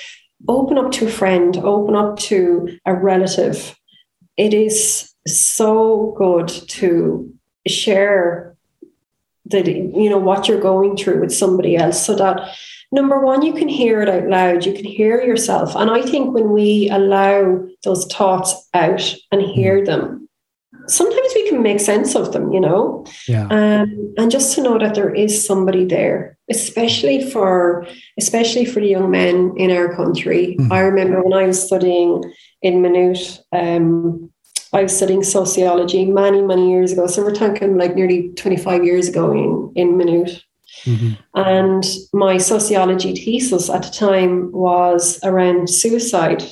Open 0.48 0.78
up 0.78 0.92
to 0.92 1.08
a 1.08 1.12
friend, 1.12 1.58
open 1.58 1.96
up 1.96 2.20
to 2.20 2.78
a 2.86 2.94
relative. 2.94 3.76
It 4.38 4.54
is 4.54 5.12
so 5.26 6.14
good 6.16 6.48
to 6.48 7.34
share 7.68 8.57
that 9.50 9.68
you 9.68 10.10
know 10.10 10.18
what 10.18 10.48
you're 10.48 10.62
going 10.62 10.98
through 10.98 11.22
with 11.22 11.34
somebody 11.34 11.76
else. 11.76 12.06
So 12.06 12.16
that 12.16 12.56
number 12.92 13.20
one 13.20 13.42
you 13.42 13.54
can 13.54 13.68
hear 13.68 14.02
it 14.02 14.10
out 14.10 14.28
loud. 14.28 14.66
You 14.66 14.74
can 14.74 14.86
hear 14.86 15.22
yourself. 15.22 15.76
And 15.76 15.90
i 15.90 16.02
think 16.02 16.34
when 16.34 16.52
we 16.52 16.90
allow 16.90 17.66
those 17.84 18.06
thoughts 18.06 18.68
out 18.74 19.16
and 19.32 19.42
hear 19.42 19.86
them 19.86 20.28
sometimes 20.88 21.32
we 21.36 21.50
can 21.50 21.62
make 21.62 21.80
sense 21.80 22.16
of 22.16 22.34
them 22.34 22.52
you 22.52 22.60
know? 22.60 23.06
Yeah. 23.28 23.48
um, 23.50 24.14
and 24.18 24.32
just 24.32 24.56
to 24.56 24.62
know 24.62 24.78
that 24.80 24.96
there 24.96 25.14
is 25.14 25.46
somebody 25.46 25.86
there 25.86 26.38
especially 26.50 27.30
for 27.30 27.86
especially 28.18 28.66
for 28.66 28.80
the 28.80 28.88
young 28.88 29.12
men 29.12 29.54
in 29.58 29.72
our 29.72 29.96
country. 29.96 30.56
Mm-hmm. 30.60 30.72
i 30.72 30.80
remember 30.80 31.22
when 31.22 31.34
i 31.34 31.46
was 31.46 31.62
studying 31.62 32.24
in 32.62 32.82
Maynooth 32.82 33.40
um, 33.52 34.32
I 34.74 34.84
was 34.84 34.96
studying 34.96 35.24
sociology 35.24 36.06
many, 36.06 36.42
many 36.42 36.70
years 36.72 36.92
ago. 36.92 37.08
So 37.08 37.24
we're 37.24 37.34
talking 37.34 37.78
like 37.78 37.96
nearly 37.96 38.30
25 38.30 38.84
years 38.84 39.08
ago 39.08 39.32
in, 39.32 39.72
in 39.76 39.98
Maynooth. 39.98 40.42
Mm-hmm. 40.84 41.14
And 41.36 41.86
my 42.14 42.38
sociology 42.38 43.16
thesis 43.16 43.70
at 43.70 43.84
the 43.84 43.90
time 43.90 44.52
was 44.52 45.20
around 45.24 45.70
suicide, 45.70 46.44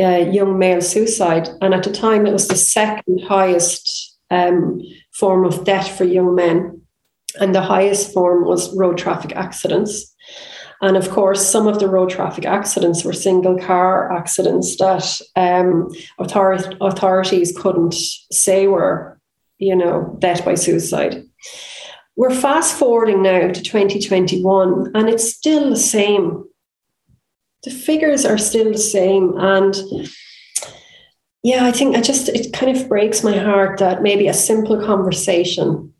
uh, 0.00 0.30
young 0.30 0.58
male 0.58 0.80
suicide. 0.80 1.48
And 1.60 1.74
at 1.74 1.82
the 1.82 1.92
time, 1.92 2.26
it 2.26 2.32
was 2.32 2.48
the 2.48 2.56
second 2.56 3.22
highest 3.22 4.18
um, 4.30 4.80
form 5.12 5.44
of 5.44 5.64
death 5.64 5.96
for 5.96 6.04
young 6.04 6.34
men. 6.34 6.80
And 7.40 7.54
the 7.54 7.62
highest 7.62 8.12
form 8.12 8.44
was 8.44 8.76
road 8.76 8.98
traffic 8.98 9.32
accidents. 9.36 10.14
And 10.82 10.96
of 10.96 11.10
course, 11.10 11.46
some 11.46 11.66
of 11.66 11.78
the 11.78 11.88
road 11.88 12.08
traffic 12.08 12.46
accidents 12.46 13.04
were 13.04 13.12
single 13.12 13.58
car 13.58 14.10
accidents 14.12 14.76
that 14.76 15.20
um, 15.36 15.88
author- 16.18 16.74
authorities 16.80 17.56
couldn't 17.56 17.94
say 18.32 18.66
were, 18.66 19.20
you 19.58 19.76
know, 19.76 20.16
death 20.20 20.44
by 20.44 20.54
suicide. 20.54 21.22
We're 22.16 22.34
fast 22.34 22.76
forwarding 22.76 23.22
now 23.22 23.48
to 23.48 23.62
2021, 23.62 24.92
and 24.94 25.08
it's 25.08 25.32
still 25.34 25.70
the 25.70 25.76
same. 25.76 26.44
The 27.64 27.70
figures 27.70 28.24
are 28.24 28.38
still 28.38 28.72
the 28.72 28.78
same. 28.78 29.34
And 29.38 29.76
yeah, 31.42 31.66
I 31.66 31.72
think 31.72 31.96
I 31.96 32.00
just, 32.00 32.28
it 32.28 32.52
kind 32.52 32.74
of 32.74 32.88
breaks 32.88 33.22
my 33.22 33.36
heart 33.36 33.78
that 33.78 34.02
maybe 34.02 34.28
a 34.28 34.34
simple 34.34 34.82
conversation 34.84 35.92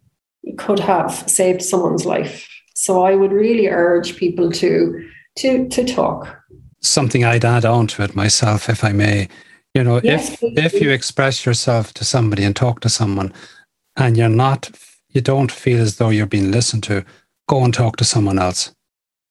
could 0.57 0.81
have 0.81 1.12
saved 1.28 1.62
someone's 1.62 2.07
life. 2.07 2.49
So 2.81 3.05
I 3.05 3.14
would 3.14 3.31
really 3.31 3.68
urge 3.68 4.16
people 4.16 4.51
to 4.53 5.07
to 5.37 5.68
to 5.68 5.85
talk. 5.85 6.43
Something 6.81 7.26
I'd 7.26 7.45
add 7.45 7.66
on 7.66 7.87
to 7.89 8.03
it 8.03 8.16
myself, 8.16 8.70
if 8.70 8.83
I 8.83 8.93
may. 8.93 9.28
You 9.74 9.85
know, 9.85 10.01
yes, 10.03 10.43
if 10.43 10.74
if 10.74 10.81
you 10.81 10.91
express 10.91 11.45
yourself 11.45 11.93
to 11.93 12.05
somebody 12.05 12.43
and 12.43 12.57
talk 12.57 12.81
to 12.81 12.89
someone, 12.89 13.35
and 13.97 14.16
you're 14.16 14.31
not, 14.31 14.70
you 15.11 15.20
don't 15.20 15.53
feel 15.53 15.78
as 15.83 15.97
though 15.97 16.09
you're 16.09 16.24
being 16.24 16.51
listened 16.51 16.83
to, 16.85 17.05
go 17.49 17.62
and 17.64 17.74
talk 17.74 17.97
to 17.97 18.05
someone 18.05 18.39
else. 18.39 18.74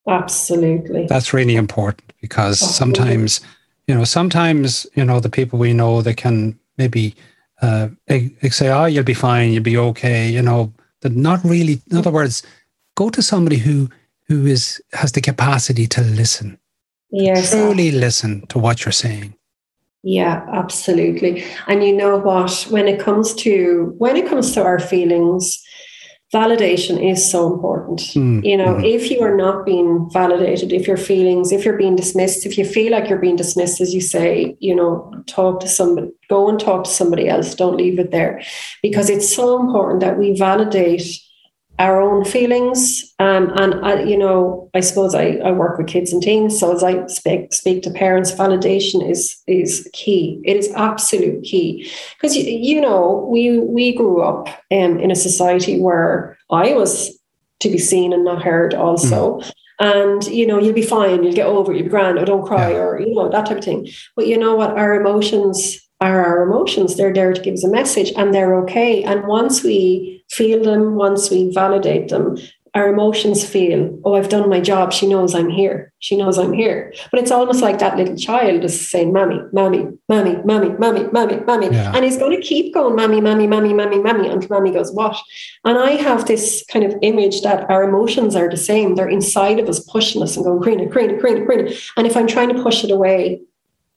Absolutely. 0.08 1.08
That's 1.08 1.34
really 1.34 1.56
important 1.56 2.14
because 2.22 2.62
Absolutely. 2.62 2.76
sometimes, 2.76 3.42
you 3.88 3.96
know, 3.96 4.04
sometimes 4.04 4.86
you 4.94 5.04
know 5.04 5.20
the 5.20 5.36
people 5.38 5.58
we 5.58 5.74
know 5.74 6.04
they 6.04 6.14
can 6.14 6.60
maybe 6.78 7.16
uh, 7.64 7.88
they, 8.06 8.28
they 8.42 8.50
say, 8.50 8.70
"Oh, 8.70 8.86
you'll 8.86 9.04
be 9.04 9.16
fine, 9.16 9.54
you'll 9.54 9.64
be 9.64 9.78
okay," 9.90 10.30
you 10.30 10.44
know. 10.44 10.72
That 11.02 11.16
not 11.16 11.40
really. 11.46 11.82
In 11.90 11.98
other 11.98 12.12
words, 12.12 12.44
go 13.00 13.10
to 13.10 13.22
somebody 13.22 13.60
who 13.66 13.78
who 14.28 14.38
is 14.46 14.82
has 14.94 15.12
the 15.12 15.22
capacity 15.22 15.88
to 15.88 16.02
listen. 16.02 16.58
Yes. 17.12 17.52
Truly 17.52 17.92
listen 17.92 18.46
to 18.48 18.60
what 18.60 18.78
you're 18.86 19.02
saying. 19.06 19.34
Yeah, 20.04 20.46
absolutely. 20.62 21.44
And 21.68 21.84
you 21.84 21.94
know 22.02 22.18
what? 22.18 22.68
When 22.70 22.88
it 22.88 23.00
comes 23.06 23.34
to 23.44 23.52
when 24.04 24.16
it 24.22 24.30
comes 24.30 24.54
to 24.54 24.64
our 24.64 24.80
feelings, 24.80 25.44
validation 26.34 26.96
is 27.12 27.20
so 27.34 27.40
important. 27.54 28.00
Mm, 28.16 28.46
you 28.50 28.58
know, 28.62 28.76
mm. 28.76 28.96
if 28.96 29.10
you 29.12 29.20
are 29.28 29.36
not 29.36 29.66
being 29.66 30.10
validated, 30.14 30.72
if 30.72 30.88
your 30.88 31.02
feelings, 31.12 31.52
if 31.52 31.66
you're 31.66 31.84
being 31.86 31.96
dismissed, 31.96 32.46
if 32.46 32.58
you 32.58 32.66
feel 32.66 32.92
like 32.92 33.10
you're 33.10 33.26
being 33.28 33.42
dismissed, 33.44 33.82
as 33.82 33.94
you 33.94 34.02
say, 34.02 34.56
you 34.60 34.76
know, 34.76 34.92
talk 35.26 35.60
to 35.62 35.68
somebody, 35.68 36.12
go 36.30 36.50
and 36.50 36.60
talk 36.60 36.84
to 36.84 36.98
somebody 37.00 37.28
else. 37.28 37.56
Don't 37.56 37.78
leave 37.84 38.00
it 38.00 38.12
there, 38.12 38.42
because 38.84 39.10
it's 39.10 39.36
so 39.36 39.60
important 39.60 40.00
that 40.02 40.18
we 40.18 40.38
validate 40.38 41.08
our 41.80 42.02
own 42.02 42.26
feelings. 42.26 43.04
Um, 43.20 43.52
and, 43.56 43.84
I, 43.86 44.04
you 44.04 44.18
know, 44.18 44.70
I 44.74 44.82
suppose 44.82 45.16
I, 45.16 45.40
I 45.44 45.52
work 45.52 45.78
with 45.78 45.88
kids 45.88 46.12
and 46.14 46.22
teens. 46.22 46.60
So 46.60 46.76
as 46.76 46.84
I 46.84 47.08
speak, 47.08 47.54
speak 47.54 47.84
to 47.84 47.90
parents, 47.90 48.34
validation 48.34 49.10
is, 49.10 49.42
is 49.48 49.90
key. 49.94 50.42
It 50.44 50.58
is 50.58 50.72
absolute 50.74 51.44
key. 51.44 51.90
Because, 52.16 52.36
you, 52.36 52.44
you 52.44 52.82
know, 52.82 53.28
we, 53.32 53.60
we 53.60 53.96
grew 53.96 54.22
up 54.22 54.50
um, 54.72 55.00
in 55.00 55.10
a 55.10 55.16
society 55.16 55.80
where 55.80 56.38
I 56.52 56.74
was 56.74 57.18
to 57.62 57.70
be 57.70 57.78
seen 57.78 58.14
and 58.14 58.26
not 58.26 58.44
heard 58.44 58.74
also. 58.74 59.40
Mm. 59.40 59.52
And, 59.82 60.24
you 60.26 60.46
know, 60.46 60.60
you'll 60.60 60.74
be 60.74 60.82
fine, 60.82 61.24
you'll 61.24 61.32
get 61.32 61.48
over 61.48 61.72
it, 61.72 61.78
you'll 61.78 61.86
be 61.86 61.90
grand, 61.90 62.20
or 62.20 62.26
don't 62.26 62.46
cry, 62.46 62.72
yeah. 62.72 62.80
or, 62.80 63.00
you 63.00 63.16
know, 63.16 63.30
that 63.30 63.46
type 63.46 63.60
of 63.60 63.64
thing. 63.64 63.88
But 64.18 64.28
you 64.28 64.38
know 64.38 64.56
what? 64.56 64.72
Our 64.72 64.94
emotions 64.94 65.80
are 66.02 66.26
our 66.26 66.44
emotions. 66.44 66.98
They're 66.98 67.14
there 67.14 67.32
to 67.32 67.42
give 67.42 67.54
us 67.54 67.64
a 67.64 67.70
message 67.70 68.12
and 68.18 68.34
they're 68.34 68.56
okay. 68.64 69.04
And 69.04 69.26
once 69.28 69.64
we 69.64 70.19
feel 70.30 70.64
them, 70.64 70.96
once 70.96 71.30
we 71.30 71.52
validate 71.54 72.10
them, 72.10 72.38
our 72.76 72.88
emotions 72.88 73.44
feel, 73.44 74.00
oh, 74.06 74.16
I've 74.16 74.30
done 74.30 74.48
my 74.50 74.60
job. 74.60 74.94
She 74.94 75.08
knows 75.08 75.34
I'm 75.34 75.50
here. 75.50 75.92
She 76.00 76.16
knows 76.16 76.38
I'm 76.38 76.54
here. 76.54 76.94
But 77.10 77.20
it's 77.20 77.32
almost 77.32 77.62
like 77.62 77.80
that 77.80 77.98
little 77.98 78.16
child 78.16 78.64
is 78.64 78.90
saying, 78.90 79.12
Mommy, 79.12 79.42
Mommy, 79.52 79.88
Mommy, 80.08 80.36
Mommy, 80.46 80.70
Mommy, 80.78 81.06
Mommy, 81.12 81.40
Mommy. 81.48 81.70
Yeah. 81.72 81.92
And 81.96 82.06
he's 82.06 82.18
going 82.18 82.40
to 82.40 82.46
keep 82.46 82.74
going, 82.74 82.96
Mommy, 82.96 83.22
Mommy, 83.22 83.48
Mommy, 83.48 83.74
Mommy, 83.74 84.00
Mommy, 84.00 84.30
until 84.30 84.50
Mommy 84.50 84.72
goes, 84.72 84.92
What? 84.92 85.20
And 85.66 85.80
I 85.80 85.92
have 85.92 86.28
this 86.28 86.64
kind 86.72 86.86
of 86.86 86.94
image 87.02 87.42
that 87.42 87.68
our 87.70 87.84
emotions 87.84 88.36
are 88.36 88.50
the 88.50 88.58
same. 88.58 88.96
They're 88.96 89.10
inside 89.10 89.60
of 89.60 89.68
us, 89.68 89.80
pushing 89.80 90.22
us 90.22 90.36
and 90.36 90.46
going, 90.46 90.62
Carina, 90.62 90.90
Carina, 90.90 91.20
Carina, 91.20 91.46
Carina. 91.46 91.72
And 91.98 92.06
if 92.06 92.16
I'm 92.16 92.28
trying 92.28 92.50
to 92.56 92.62
push 92.62 92.84
it 92.84 92.92
away, 92.92 93.42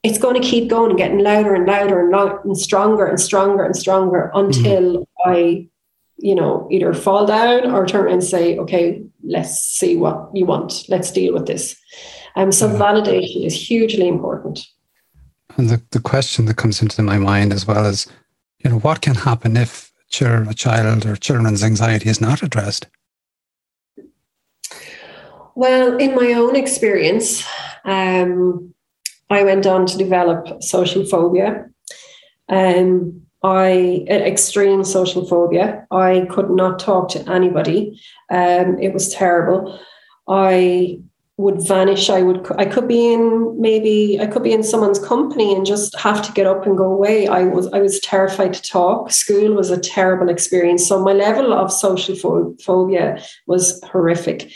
it's 0.02 0.18
going 0.18 0.40
to 0.40 0.46
keep 0.46 0.68
going 0.68 0.90
and 0.90 0.98
getting 0.98 1.18
louder 1.18 1.54
and 1.54 1.66
louder 1.66 2.00
and 2.00 2.10
louder 2.10 2.40
and 2.44 2.58
stronger 2.58 3.06
and 3.06 3.20
stronger 3.20 3.64
and 3.64 3.76
stronger 3.76 4.32
until 4.34 4.98
mm. 4.98 5.06
I 5.24 5.68
you 6.22 6.36
know, 6.36 6.68
either 6.70 6.94
fall 6.94 7.26
down 7.26 7.70
or 7.72 7.84
turn 7.84 8.10
and 8.10 8.22
say, 8.22 8.56
okay, 8.56 9.02
let's 9.24 9.60
see 9.60 9.96
what 9.96 10.30
you 10.32 10.46
want. 10.46 10.84
Let's 10.88 11.10
deal 11.10 11.34
with 11.34 11.46
this. 11.46 11.76
Um, 12.36 12.52
so 12.52 12.68
yeah. 12.68 12.78
validation 12.78 13.44
is 13.44 13.54
hugely 13.54 14.06
important. 14.06 14.64
And 15.56 15.68
the, 15.68 15.82
the 15.90 16.00
question 16.00 16.46
that 16.46 16.56
comes 16.56 16.80
into 16.80 17.02
my 17.02 17.18
mind 17.18 17.52
as 17.52 17.66
well 17.66 17.84
is, 17.84 18.06
you 18.60 18.70
know, 18.70 18.78
what 18.78 19.00
can 19.00 19.16
happen 19.16 19.56
if 19.56 19.92
a 20.20 20.54
child 20.54 21.06
or 21.06 21.16
children's 21.16 21.64
anxiety 21.64 22.08
is 22.08 22.20
not 22.20 22.42
addressed? 22.42 22.86
Well, 25.56 25.96
in 25.98 26.14
my 26.14 26.32
own 26.34 26.54
experience, 26.54 27.44
um, 27.84 28.72
I 29.28 29.42
went 29.42 29.66
on 29.66 29.86
to 29.86 29.98
develop 29.98 30.62
social 30.62 31.04
phobia. 31.04 31.66
Um, 32.48 33.22
I 33.45 34.05
extreme 34.09 34.84
social 34.84 35.26
phobia. 35.26 35.86
I 35.90 36.26
could 36.30 36.51
not 36.51 36.78
talk 36.78 37.09
to 37.11 37.30
anybody. 37.30 38.01
Um, 38.30 38.78
it 38.78 38.93
was 38.93 39.09
terrible. 39.09 39.80
I 40.28 41.01
would 41.38 41.66
vanish. 41.66 42.09
I 42.09 42.22
would. 42.22 42.47
I 42.57 42.66
could 42.66 42.86
be 42.86 43.12
in 43.12 43.61
maybe. 43.61 44.20
I 44.20 44.26
could 44.26 44.45
be 44.45 44.53
in 44.53 44.62
someone's 44.62 44.99
company 44.99 45.55
and 45.55 45.66
just 45.66 45.99
have 45.99 46.22
to 46.22 46.32
get 46.32 46.47
up 46.47 46.66
and 46.66 46.78
go 46.78 46.93
away. 46.93 47.26
I 47.26 47.45
was. 47.45 47.66
I 47.72 47.80
was 47.80 47.99
terrified 48.01 48.55
to 48.55 48.62
talk. 48.62 49.11
School 49.11 49.55
was 49.55 49.70
a 49.70 49.80
terrible 49.80 50.28
experience. 50.28 50.86
So 50.86 51.03
my 51.03 51.12
level 51.12 51.53
of 51.53 51.72
social 51.72 52.14
phobia 52.62 53.22
was 53.47 53.82
horrific. 53.84 54.53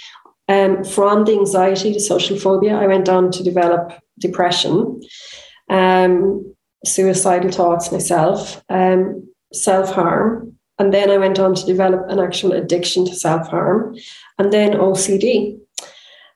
Um, 0.48 0.84
from 0.84 1.24
the 1.24 1.32
anxiety 1.32 1.92
to 1.92 1.98
social 1.98 2.38
phobia, 2.38 2.76
I 2.76 2.86
went 2.86 3.08
on 3.08 3.32
to 3.32 3.42
develop 3.42 3.92
depression. 4.20 5.00
Um, 5.68 6.55
suicidal 6.84 7.50
thoughts 7.50 7.92
myself, 7.92 8.62
um, 8.68 9.28
self 9.52 9.92
harm. 9.92 10.52
And 10.78 10.92
then 10.92 11.10
I 11.10 11.16
went 11.16 11.38
on 11.38 11.54
to 11.54 11.66
develop 11.66 12.04
an 12.08 12.18
actual 12.18 12.52
addiction 12.52 13.06
to 13.06 13.14
self 13.14 13.48
harm 13.48 13.96
and 14.38 14.52
then 14.52 14.72
OCD. 14.72 15.58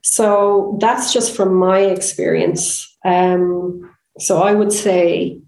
So 0.03 0.79
that's 0.81 1.13
just 1.13 1.37
from 1.37 1.55
my 1.55 1.81
experience. 1.81 2.97
Um, 3.05 3.91
so 4.19 4.43
I 4.43 4.55
would 4.55 4.73
say, 4.73 5.41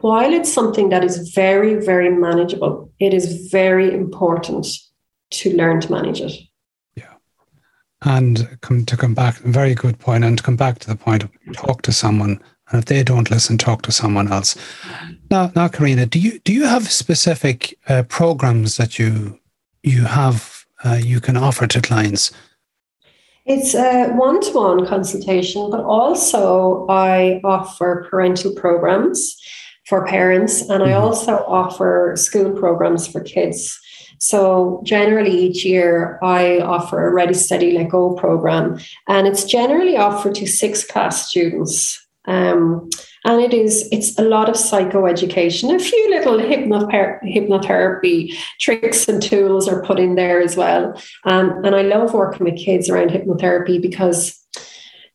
while 0.00 0.32
it's 0.32 0.52
something 0.52 0.88
that 0.90 1.04
is 1.04 1.30
very, 1.30 1.74
very 1.74 2.10
manageable, 2.10 2.92
it 2.98 3.12
is 3.12 3.48
very 3.50 3.92
important 3.92 4.66
to 5.30 5.56
learn 5.56 5.80
to 5.80 5.92
manage 5.92 6.20
it. 6.20 6.32
Yeah. 6.96 7.14
And 8.02 8.58
come 8.62 8.86
to 8.86 8.96
come 8.96 9.14
back, 9.14 9.36
very 9.38 9.74
good 9.74 9.98
point, 9.98 10.24
and 10.24 10.38
to 10.38 10.44
come 10.44 10.56
back 10.56 10.78
to 10.80 10.88
the 10.88 10.96
point 10.96 11.24
of 11.24 11.30
talk 11.52 11.82
to 11.82 11.92
someone 11.92 12.40
and 12.70 12.80
if 12.80 12.84
they 12.86 13.02
don't 13.02 13.30
listen, 13.30 13.58
talk 13.58 13.82
to 13.82 13.92
someone 13.92 14.32
else. 14.32 14.56
Now, 15.30 15.52
now, 15.54 15.68
Carina, 15.68 16.06
do 16.06 16.18
you 16.18 16.38
do 16.40 16.52
you 16.52 16.64
have 16.64 16.90
specific 16.90 17.78
uh, 17.88 18.04
programs 18.04 18.76
that 18.76 18.98
you 18.98 19.38
you 19.82 20.04
have 20.04 20.64
uh, 20.84 20.98
you 21.02 21.20
can 21.20 21.36
offer 21.36 21.66
to 21.66 21.80
clients? 21.80 22.32
It's 23.46 23.74
a 23.74 24.10
one-to-one 24.10 24.86
consultation, 24.86 25.70
but 25.70 25.80
also 25.80 26.86
I 26.88 27.40
offer 27.42 28.06
parental 28.08 28.54
programs 28.54 29.36
for 29.86 30.06
parents, 30.06 30.60
and 30.60 30.82
I 30.82 30.90
mm-hmm. 30.90 31.02
also 31.02 31.38
offer 31.46 32.14
school 32.16 32.52
programs 32.52 33.08
for 33.08 33.20
kids. 33.20 33.76
So 34.20 34.82
generally 34.84 35.32
each 35.32 35.64
year 35.64 36.18
I 36.22 36.60
offer 36.60 37.08
a 37.08 37.12
Ready 37.12 37.32
Steady 37.32 37.72
Let 37.72 37.88
Go 37.88 38.14
program 38.14 38.78
and 39.08 39.26
it's 39.26 39.44
generally 39.44 39.96
offered 39.96 40.34
to 40.34 40.46
six 40.46 40.86
class 40.86 41.30
students 41.30 42.06
um, 42.30 42.88
and 43.24 43.40
it 43.42 43.52
is 43.52 43.88
it's 43.92 44.18
a 44.18 44.22
lot 44.22 44.48
of 44.48 44.54
psychoeducation. 44.54 45.74
A 45.74 45.78
few 45.78 46.10
little 46.10 46.38
hypnother- 46.38 47.20
hypnotherapy 47.24 48.34
tricks 48.60 49.08
and 49.08 49.22
tools 49.22 49.68
are 49.68 49.82
put 49.82 49.98
in 49.98 50.14
there 50.14 50.40
as 50.40 50.56
well. 50.56 50.94
Um, 51.24 51.62
and 51.64 51.74
I 51.74 51.82
love 51.82 52.14
working 52.14 52.44
with 52.44 52.56
kids 52.56 52.88
around 52.88 53.10
hypnotherapy 53.10 53.82
because 53.82 54.38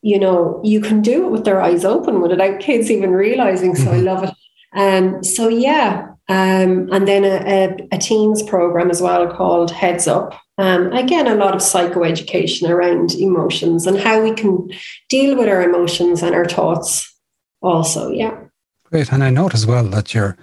you 0.02 0.18
know 0.18 0.60
you 0.62 0.80
can 0.80 1.00
do 1.00 1.26
it 1.26 1.30
with 1.30 1.44
their 1.44 1.60
eyes 1.60 1.84
open 1.84 2.20
without 2.20 2.60
kids 2.60 2.90
even 2.90 3.10
realizing. 3.10 3.74
So 3.74 3.86
mm-hmm. 3.86 3.94
I 3.94 4.12
love 4.12 4.24
it. 4.24 4.34
Um, 4.76 5.24
so 5.24 5.48
yeah, 5.48 6.08
um, 6.28 6.88
and 6.92 7.06
then 7.06 7.24
a, 7.24 7.36
a, 7.46 7.88
a, 7.92 7.98
teens 7.98 8.42
program 8.42 8.90
as 8.90 9.00
well 9.00 9.28
called 9.32 9.70
Heads 9.70 10.08
Up. 10.08 10.38
Um, 10.58 10.92
again, 10.92 11.28
a 11.28 11.36
lot 11.36 11.54
of 11.54 11.60
psychoeducation 11.60 12.68
around 12.68 13.14
emotions 13.14 13.86
and 13.86 13.98
how 13.98 14.22
we 14.22 14.32
can 14.34 14.68
deal 15.08 15.36
with 15.36 15.48
our 15.48 15.62
emotions 15.62 16.22
and 16.22 16.34
our 16.34 16.44
thoughts 16.44 17.14
also. 17.62 18.10
Yeah. 18.10 18.38
Great. 18.84 19.12
And 19.12 19.22
I 19.22 19.30
note 19.30 19.54
as 19.54 19.66
well 19.66 19.84
that 19.84 20.14
you're, 20.14 20.36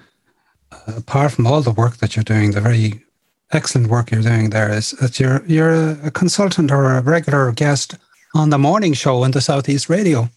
uh, 0.71 0.93
apart 0.97 1.33
from 1.33 1.47
all 1.47 1.61
the 1.61 1.71
work 1.71 1.97
that 1.97 2.15
you're 2.15 2.23
doing, 2.23 2.51
the 2.51 2.61
very 2.61 3.03
excellent 3.51 3.89
work 3.89 4.09
you're 4.09 4.21
doing 4.21 4.51
there 4.51 4.71
is 4.71 4.91
that 4.91 5.19
you're, 5.19 5.43
you're 5.45 5.91
a 6.01 6.11
consultant 6.11 6.71
or 6.71 6.93
a 6.93 7.01
regular 7.01 7.51
guest 7.51 7.97
on 8.33 8.49
the 8.51 8.57
morning 8.57 8.93
show 8.93 9.23
in 9.25 9.31
the 9.31 9.41
Southeast 9.41 9.89
Radio. 9.89 10.29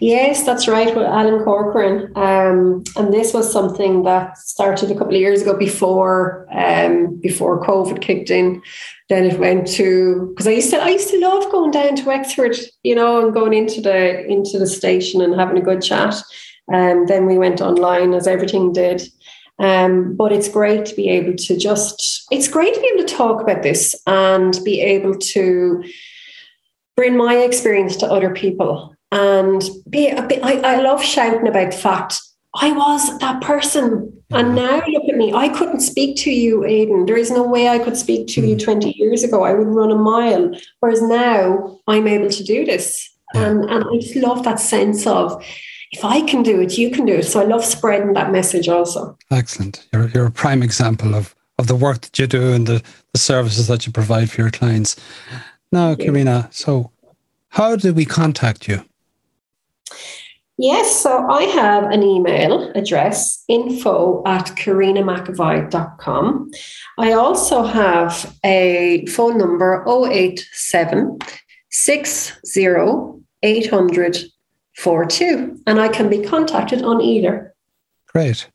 Yes, 0.00 0.44
that's 0.44 0.68
right, 0.68 0.94
with 0.94 1.06
Alan 1.06 1.42
Corcoran. 1.44 2.12
Um, 2.16 2.84
and 2.96 3.12
this 3.12 3.34
was 3.34 3.52
something 3.52 4.02
that 4.04 4.38
started 4.38 4.90
a 4.90 4.94
couple 4.94 5.14
of 5.14 5.20
years 5.20 5.42
ago 5.42 5.56
before 5.56 6.46
um, 6.52 7.16
before 7.20 7.64
COVID 7.64 8.00
kicked 8.00 8.30
in. 8.30 8.62
Then 9.08 9.24
it 9.24 9.38
went 9.38 9.66
to 9.68 10.28
because 10.28 10.46
I 10.46 10.52
used 10.52 10.70
to 10.70 10.78
I 10.78 10.88
used 10.88 11.10
to 11.10 11.20
love 11.20 11.50
going 11.50 11.70
down 11.70 11.96
to 11.96 12.04
Wexford, 12.04 12.56
you 12.82 12.94
know, 12.94 13.24
and 13.24 13.34
going 13.34 13.54
into 13.54 13.80
the 13.80 14.26
into 14.26 14.58
the 14.58 14.66
station 14.66 15.20
and 15.20 15.34
having 15.34 15.58
a 15.58 15.62
good 15.62 15.82
chat. 15.82 16.14
And 16.68 17.00
um, 17.00 17.06
then 17.06 17.26
we 17.26 17.38
went 17.38 17.60
online 17.60 18.12
as 18.12 18.26
everything 18.26 18.72
did. 18.72 19.02
Um, 19.60 20.14
but 20.14 20.30
it's 20.30 20.48
great 20.48 20.86
to 20.86 20.94
be 20.94 21.08
able 21.08 21.34
to 21.34 21.56
just 21.56 22.26
it's 22.30 22.46
great 22.46 22.74
to 22.74 22.80
be 22.80 22.90
able 22.94 23.08
to 23.08 23.14
talk 23.14 23.42
about 23.42 23.62
this 23.62 24.00
and 24.06 24.56
be 24.64 24.80
able 24.80 25.16
to 25.16 25.82
bring 26.96 27.16
my 27.16 27.36
experience 27.38 27.96
to 27.96 28.06
other 28.06 28.32
people 28.32 28.94
and 29.12 29.62
be 29.88 30.08
a 30.08 30.22
bit. 30.22 30.40
I, 30.42 30.60
I 30.60 30.80
love 30.80 31.02
shouting 31.02 31.46
about 31.46 31.74
fact. 31.74 32.20
I 32.54 32.72
was 32.72 33.18
that 33.18 33.40
person. 33.40 34.14
And 34.30 34.54
now 34.54 34.82
look 34.86 35.08
at 35.08 35.16
me. 35.16 35.32
I 35.32 35.48
couldn't 35.48 35.80
speak 35.80 36.16
to 36.18 36.30
you, 36.30 36.64
Aidan. 36.64 37.06
There 37.06 37.16
is 37.16 37.30
no 37.30 37.42
way 37.42 37.68
I 37.68 37.78
could 37.78 37.96
speak 37.96 38.26
to 38.28 38.46
you 38.46 38.54
hmm. 38.54 38.60
20 38.60 38.98
years 38.98 39.22
ago. 39.22 39.42
I 39.42 39.54
would 39.54 39.68
run 39.68 39.90
a 39.90 39.96
mile. 39.96 40.52
Whereas 40.80 41.00
now 41.02 41.80
I'm 41.86 42.06
able 42.06 42.28
to 42.30 42.44
do 42.44 42.64
this. 42.64 43.08
And, 43.34 43.64
and 43.64 43.84
I 43.84 43.98
just 43.98 44.16
love 44.16 44.44
that 44.44 44.60
sense 44.60 45.06
of 45.06 45.44
if 45.92 46.04
I 46.04 46.22
can 46.22 46.42
do 46.42 46.60
it, 46.60 46.76
you 46.76 46.90
can 46.90 47.06
do 47.06 47.14
it. 47.14 47.24
So 47.24 47.40
I 47.40 47.44
love 47.44 47.64
spreading 47.64 48.12
that 48.14 48.32
message 48.32 48.68
also. 48.68 49.16
Excellent. 49.30 49.86
You're, 49.92 50.08
you're 50.08 50.26
a 50.26 50.30
prime 50.30 50.62
example 50.62 51.14
of, 51.14 51.34
of 51.58 51.66
the 51.66 51.76
work 51.76 52.00
that 52.02 52.18
you 52.18 52.26
do 52.26 52.52
and 52.52 52.66
the, 52.66 52.82
the 53.12 53.18
services 53.18 53.66
that 53.68 53.86
you 53.86 53.92
provide 53.92 54.30
for 54.30 54.42
your 54.42 54.50
clients. 54.50 54.96
Now, 55.72 55.94
Carina, 55.94 56.48
so 56.50 56.90
how 57.50 57.76
do 57.76 57.92
we 57.92 58.04
contact 58.04 58.68
you? 58.68 58.84
Yes, 60.60 61.00
so 61.02 61.24
I 61.30 61.44
have 61.44 61.84
an 61.84 62.02
email 62.02 62.72
address 62.74 63.44
info 63.46 64.24
at 64.26 64.46
carinamcevoy.com. 64.56 66.50
I 66.98 67.12
also 67.12 67.62
have 67.62 68.36
a 68.44 69.06
phone 69.06 69.38
number 69.38 69.84
087 69.86 71.18
60 71.70 72.66
800 73.42 74.18
42, 74.76 75.60
and 75.66 75.80
I 75.80 75.88
can 75.88 76.08
be 76.08 76.22
contacted 76.22 76.82
on 76.82 77.00
either. 77.00 77.54
Great. 78.08 78.48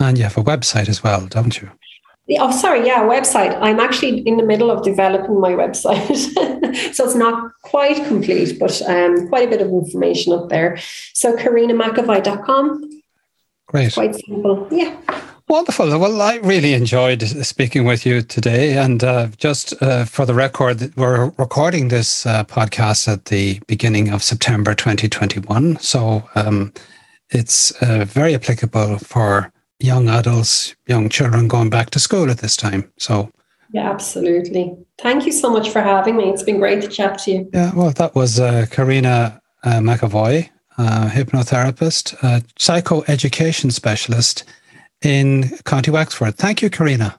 And 0.00 0.18
you 0.18 0.24
have 0.24 0.36
a 0.36 0.42
website 0.42 0.88
as 0.88 1.04
well, 1.04 1.26
don't 1.26 1.60
you? 1.60 1.70
Oh, 2.30 2.50
sorry. 2.50 2.86
Yeah, 2.86 3.02
website. 3.02 3.56
I'm 3.60 3.80
actually 3.80 4.20
in 4.20 4.38
the 4.38 4.42
middle 4.42 4.70
of 4.70 4.82
developing 4.82 5.40
my 5.40 5.52
website. 5.52 6.16
so 6.94 7.04
it's 7.04 7.14
not 7.14 7.52
quite 7.62 7.96
complete, 8.06 8.58
but 8.58 8.80
um, 8.82 9.28
quite 9.28 9.48
a 9.48 9.50
bit 9.50 9.60
of 9.60 9.68
information 9.68 10.32
up 10.32 10.48
there. 10.48 10.78
So 11.12 11.36
carinamcevoy.com. 11.36 13.02
Great. 13.66 13.92
Quite 13.92 14.14
simple. 14.14 14.68
Yeah. 14.70 14.96
Wonderful. 15.48 15.98
Well, 15.98 16.22
I 16.22 16.36
really 16.36 16.72
enjoyed 16.72 17.22
speaking 17.22 17.84
with 17.84 18.06
you 18.06 18.22
today. 18.22 18.78
And 18.78 19.04
uh, 19.04 19.28
just 19.36 19.74
uh, 19.82 20.06
for 20.06 20.24
the 20.24 20.32
record, 20.32 20.96
we're 20.96 21.26
recording 21.36 21.88
this 21.88 22.24
uh, 22.24 22.44
podcast 22.44 23.06
at 23.12 23.26
the 23.26 23.60
beginning 23.66 24.08
of 24.08 24.22
September 24.22 24.74
2021. 24.74 25.76
So 25.80 26.26
um, 26.34 26.72
it's 27.28 27.72
uh, 27.82 28.06
very 28.06 28.34
applicable 28.34 28.98
for 28.98 29.52
young 29.80 30.08
adults, 30.08 30.74
young 30.86 31.08
children 31.08 31.48
going 31.48 31.70
back 31.70 31.90
to 31.90 31.98
school 31.98 32.30
at 32.30 32.38
this 32.38 32.56
time. 32.56 32.90
So 32.98 33.30
Yeah, 33.72 33.90
absolutely. 33.90 34.76
Thank 34.98 35.26
you 35.26 35.32
so 35.32 35.50
much 35.50 35.70
for 35.70 35.80
having 35.80 36.16
me. 36.16 36.30
It's 36.30 36.42
been 36.42 36.58
great 36.58 36.80
to 36.82 36.88
chat 36.88 37.18
to 37.20 37.30
you. 37.30 37.50
Yeah, 37.52 37.74
well, 37.74 37.90
that 37.90 38.14
was 38.14 38.38
uh, 38.38 38.66
Carina 38.70 39.40
uh, 39.64 39.80
McEvoy, 39.80 40.48
uh, 40.78 41.08
hypnotherapist, 41.08 42.14
uh, 42.22 42.40
psychoeducation 42.58 43.72
specialist 43.72 44.44
in 45.02 45.50
County 45.64 45.90
Wexford. 45.90 46.36
Thank 46.36 46.62
you, 46.62 46.70
Carina. 46.70 47.18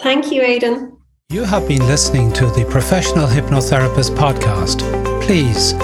Thank 0.00 0.32
you, 0.32 0.42
Aidan. 0.42 0.96
You 1.30 1.44
have 1.44 1.68
been 1.68 1.86
listening 1.86 2.32
to 2.34 2.46
the 2.46 2.66
Professional 2.70 3.26
Hypnotherapist 3.26 4.16
podcast. 4.16 4.80
Please 5.22 5.74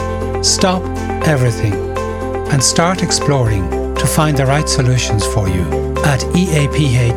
stop 0.47 0.82
everything 1.26 1.74
and 2.51 2.62
start 2.62 3.03
exploring 3.03 3.84
to 4.05 4.11
find 4.11 4.37
the 4.37 4.45
right 4.45 4.69
solutions 4.69 5.25
for 5.25 5.49
you 5.49 5.63
at 6.05 6.21
eaph.ie. 6.37 7.15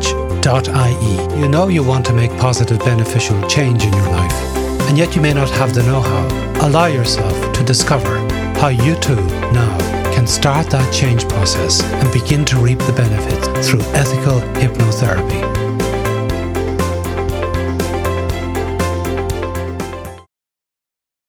You 1.38 1.48
know 1.48 1.68
you 1.68 1.84
want 1.84 2.06
to 2.06 2.14
make 2.14 2.30
positive, 2.38 2.78
beneficial 2.78 3.46
change 3.46 3.84
in 3.84 3.92
your 3.92 4.10
life, 4.10 4.32
and 4.88 4.96
yet 4.96 5.14
you 5.14 5.20
may 5.20 5.34
not 5.34 5.50
have 5.50 5.74
the 5.74 5.82
know 5.82 6.00
how. 6.00 6.66
Allow 6.66 6.86
yourself 6.86 7.52
to 7.52 7.62
discover 7.62 8.16
how 8.58 8.68
you 8.68 8.94
too 8.96 9.22
now 9.52 9.76
can 10.14 10.26
start 10.26 10.70
that 10.70 10.94
change 10.94 11.28
process 11.28 11.82
and 11.82 12.10
begin 12.12 12.44
to 12.46 12.56
reap 12.56 12.78
the 12.78 12.92
benefits 12.92 13.68
through 13.68 13.82
ethical 13.92 14.40
hypnotherapy. 14.60 15.67